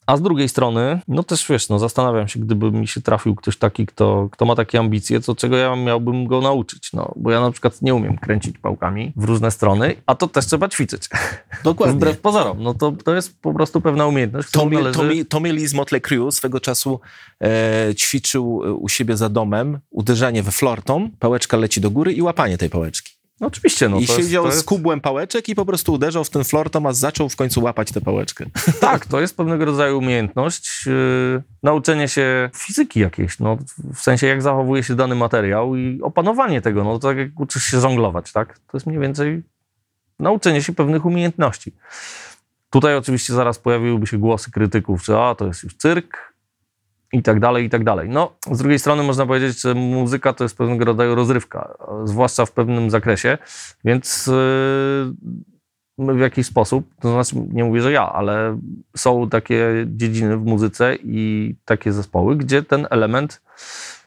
A 0.05 0.17
z 0.17 0.21
drugiej 0.21 0.49
strony, 0.49 1.01
no 1.07 1.23
też 1.23 1.47
wiesz, 1.49 1.69
no 1.69 1.79
zastanawiam 1.79 2.27
się, 2.27 2.39
gdyby 2.39 2.71
mi 2.71 2.87
się 2.87 3.01
trafił 3.01 3.35
ktoś 3.35 3.57
taki, 3.57 3.85
kto, 3.85 4.29
kto 4.31 4.45
ma 4.45 4.55
takie 4.55 4.79
ambicje, 4.79 5.19
to 5.19 5.35
czego 5.35 5.57
ja 5.57 5.75
miałbym 5.75 6.27
go 6.27 6.41
nauczyć, 6.41 6.93
no. 6.93 7.13
Bo 7.15 7.31
ja 7.31 7.41
na 7.41 7.51
przykład 7.51 7.81
nie 7.81 7.95
umiem 7.95 8.17
kręcić 8.17 8.57
pałkami 8.57 9.13
w 9.15 9.23
różne 9.23 9.51
strony, 9.51 9.95
a 10.05 10.15
to 10.15 10.27
też 10.27 10.45
trzeba 10.45 10.69
ćwiczyć. 10.69 11.09
Dokładnie. 11.63 11.95
Wbrew 11.95 12.19
pozorom, 12.19 12.63
no 12.63 12.73
to, 12.73 12.91
to 12.91 13.15
jest 13.15 13.41
po 13.41 13.53
prostu 13.53 13.81
pewna 13.81 14.07
umiejętność, 14.07 14.51
Tommy, 14.51 14.75
należy... 14.75 14.99
Tommy, 14.99 15.25
Tommy 15.25 15.53
Lee 15.53 15.67
z 15.67 15.73
Motley 15.73 16.01
Crue 16.01 16.31
swego 16.31 16.59
czasu 16.59 16.99
e, 17.43 17.95
ćwiczył 17.95 18.55
u 18.79 18.89
siebie 18.89 19.17
za 19.17 19.29
domem 19.29 19.79
uderzanie 19.89 20.43
we 20.43 20.51
flortom, 20.51 21.11
pałeczka 21.19 21.57
leci 21.57 21.81
do 21.81 21.91
góry 21.91 22.13
i 22.13 22.21
łapanie 22.21 22.57
tej 22.57 22.69
pałeczki. 22.69 23.14
No 23.41 23.47
oczywiście, 23.47 23.89
no 23.89 23.99
I 23.99 24.07
to 24.07 24.13
jest, 24.13 24.25
siedział 24.27 24.51
z 24.51 24.55
jest... 24.55 24.65
kubłem 24.65 25.01
pałeczek 25.01 25.49
i 25.49 25.55
po 25.55 25.65
prostu 25.65 25.93
uderzał 25.93 26.23
w 26.23 26.29
ten 26.29 26.43
flortom, 26.43 26.85
a 26.85 26.93
zaczął 26.93 27.29
w 27.29 27.35
końcu 27.35 27.63
łapać 27.63 27.91
tę 27.91 28.01
pałeczkę. 28.01 28.45
Tak, 28.79 29.05
to 29.05 29.21
jest 29.21 29.37
pewnego 29.37 29.65
rodzaju 29.65 29.97
umiejętność, 29.97 30.85
yy, 30.85 31.43
nauczenie 31.63 32.07
się 32.07 32.49
fizyki 32.55 32.99
jakiejś, 32.99 33.39
no, 33.39 33.57
w 33.93 33.99
sensie 33.99 34.27
jak 34.27 34.41
zachowuje 34.41 34.83
się 34.83 34.95
dany 34.95 35.15
materiał 35.15 35.75
i 35.75 36.01
opanowanie 36.01 36.61
tego, 36.61 36.83
no 36.83 36.99
tak 36.99 37.17
jak 37.17 37.39
uczysz 37.39 37.63
się 37.63 37.79
żonglować, 37.79 38.31
tak? 38.31 38.59
To 38.59 38.77
jest 38.77 38.87
mniej 38.87 38.99
więcej 38.99 39.43
nauczenie 40.19 40.63
się 40.63 40.73
pewnych 40.73 41.05
umiejętności. 41.05 41.75
Tutaj 42.69 42.95
oczywiście 42.95 43.33
zaraz 43.33 43.59
pojawiłyby 43.59 44.07
się 44.07 44.17
głosy 44.17 44.51
krytyków, 44.51 45.05
że 45.05 45.21
a, 45.23 45.35
to 45.35 45.47
jest 45.47 45.63
już 45.63 45.75
cyrk 45.77 46.34
i 47.15 47.23
tak 47.23 47.39
dalej, 47.39 47.65
i 47.65 47.69
tak 47.69 47.83
dalej. 47.83 48.09
No, 48.09 48.31
z 48.51 48.57
drugiej 48.57 48.79
strony 48.79 49.03
można 49.03 49.25
powiedzieć, 49.25 49.61
że 49.61 49.73
muzyka 49.73 50.33
to 50.33 50.43
jest 50.43 50.57
pewnego 50.57 50.85
rodzaju 50.85 51.15
rozrywka, 51.15 51.77
zwłaszcza 52.03 52.45
w 52.45 52.51
pewnym 52.51 52.89
zakresie, 52.89 53.37
więc 53.85 54.27
yy, 55.97 56.15
w 56.15 56.19
jakiś 56.19 56.47
sposób, 56.47 56.87
to 57.01 57.11
znaczy 57.11 57.47
nie 57.53 57.63
mówię, 57.63 57.81
że 57.81 57.91
ja, 57.91 58.13
ale 58.13 58.59
są 58.97 59.29
takie 59.29 59.85
dziedziny 59.87 60.37
w 60.37 60.45
muzyce 60.45 60.95
i 61.03 61.55
takie 61.65 61.93
zespoły, 61.93 62.35
gdzie 62.35 62.63
ten 62.63 62.87
element 62.89 63.41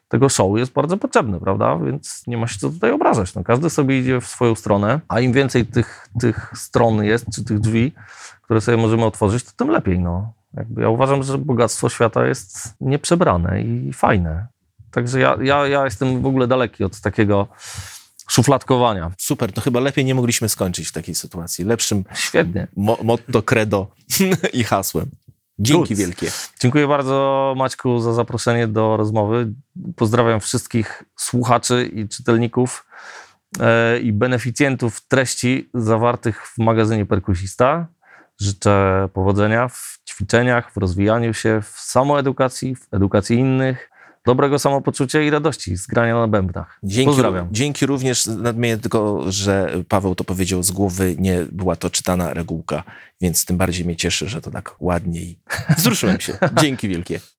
tego 0.09 0.29
show 0.29 0.59
jest 0.59 0.73
bardzo 0.73 0.97
potrzebny, 0.97 1.41
prawda? 1.41 1.77
Więc 1.77 2.27
nie 2.27 2.37
ma 2.37 2.47
się 2.47 2.59
co 2.59 2.71
tutaj 2.71 2.91
obrażać. 2.91 3.35
No, 3.35 3.45
każdy 3.45 3.71
sobie 3.71 4.01
idzie 4.01 4.21
w 4.21 4.27
swoją 4.27 4.55
stronę, 4.55 5.01
a 5.09 5.21
im 5.21 5.33
więcej 5.33 5.67
tych, 5.67 6.09
tych 6.21 6.53
stron 6.55 7.05
jest, 7.05 7.27
czy 7.35 7.45
tych 7.45 7.61
drzwi, 7.61 7.93
które 8.43 8.61
sobie 8.61 8.77
możemy 8.77 9.05
otworzyć, 9.05 9.45
to 9.45 9.51
tym 9.57 9.69
lepiej. 9.71 9.99
No. 9.99 10.38
Jakby 10.55 10.83
ja 10.83 10.89
uważam, 10.89 11.23
że 11.23 11.39
bogactwo 11.39 11.89
świata 11.89 12.27
jest 12.27 12.75
nieprzebrane 12.81 13.63
i 13.63 13.93
fajne. 13.93 14.47
Także 14.91 15.21
ja, 15.21 15.37
ja, 15.43 15.67
ja 15.67 15.85
jestem 15.85 16.23
w 16.23 16.27
ogóle 16.27 16.47
daleki 16.47 16.85
od 16.85 17.01
takiego 17.01 17.49
szufladkowania. 18.31 19.11
Super, 19.19 19.53
to 19.53 19.61
chyba 19.61 19.81
lepiej 19.81 20.05
nie 20.05 20.15
mogliśmy 20.15 20.49
skończyć 20.49 20.89
w 20.89 20.93
takiej 20.93 21.15
sytuacji. 21.15 21.65
Lepszym 21.65 22.05
Świetnie. 22.15 22.67
mo- 22.77 22.99
motto, 23.03 23.43
credo 23.43 23.91
i 24.53 24.65
hasłem. 24.65 25.11
Dzięki 25.59 25.89
Good. 25.95 25.99
wielkie. 25.99 26.31
Dziękuję 26.61 26.89
bardzo 26.89 27.55
Maćku 27.57 28.01
za 28.01 28.13
zaproszenie 28.13 28.69
do 28.69 28.97
rozmowy. 28.97 29.53
Pozdrawiam 29.97 30.41
wszystkich 30.41 31.05
słuchaczy 31.17 31.91
i 31.95 32.09
czytelników 32.09 32.87
e, 33.61 33.99
i 34.01 34.13
beneficjentów 34.13 35.01
treści 35.09 35.71
zawartych 35.75 36.47
w 36.47 36.59
magazynie 36.59 37.07
Perkusista. 37.07 37.87
Życzę 38.41 39.09
powodzenia 39.13 39.69
w 39.69 39.98
ćwiczeniach, 40.19 40.73
w 40.73 40.77
rozwijaniu 40.77 41.35
się, 41.35 41.63
w 41.63 41.81
samoedukacji, 41.81 42.75
w 42.75 42.95
edukacji 42.95 43.39
innych, 43.39 43.91
dobrego 44.27 44.59
samopoczucia 44.59 45.23
i 45.23 45.31
radości 45.31 45.77
z 45.77 45.87
grania 45.87 46.15
na 46.15 46.29
bębnach. 46.29 46.79
Dzięki, 46.83 47.07
Pozdrawiam. 47.07 47.49
dzięki 47.51 47.87
również, 47.87 48.27
nadmienię 48.27 48.79
tylko, 48.79 49.25
że 49.33 49.73
Paweł 49.89 50.15
to 50.15 50.25
powiedział 50.25 50.63
z 50.63 50.71
głowy, 50.71 51.17
nie 51.19 51.47
była 51.53 51.77
to 51.77 51.91
czytana 51.91 52.35
regułka, 52.35 52.83
więc 53.21 53.45
tym 53.45 53.57
bardziej 53.57 53.85
mnie 53.85 53.97
cieszy, 53.97 54.29
że 54.29 54.41
to 54.41 54.51
tak 54.51 54.75
ładnie 54.81 55.21
i 55.21 55.39
wzruszyłem 55.79 56.21
się. 56.21 56.39
Dzięki 56.61 56.89
wielkie. 56.89 57.21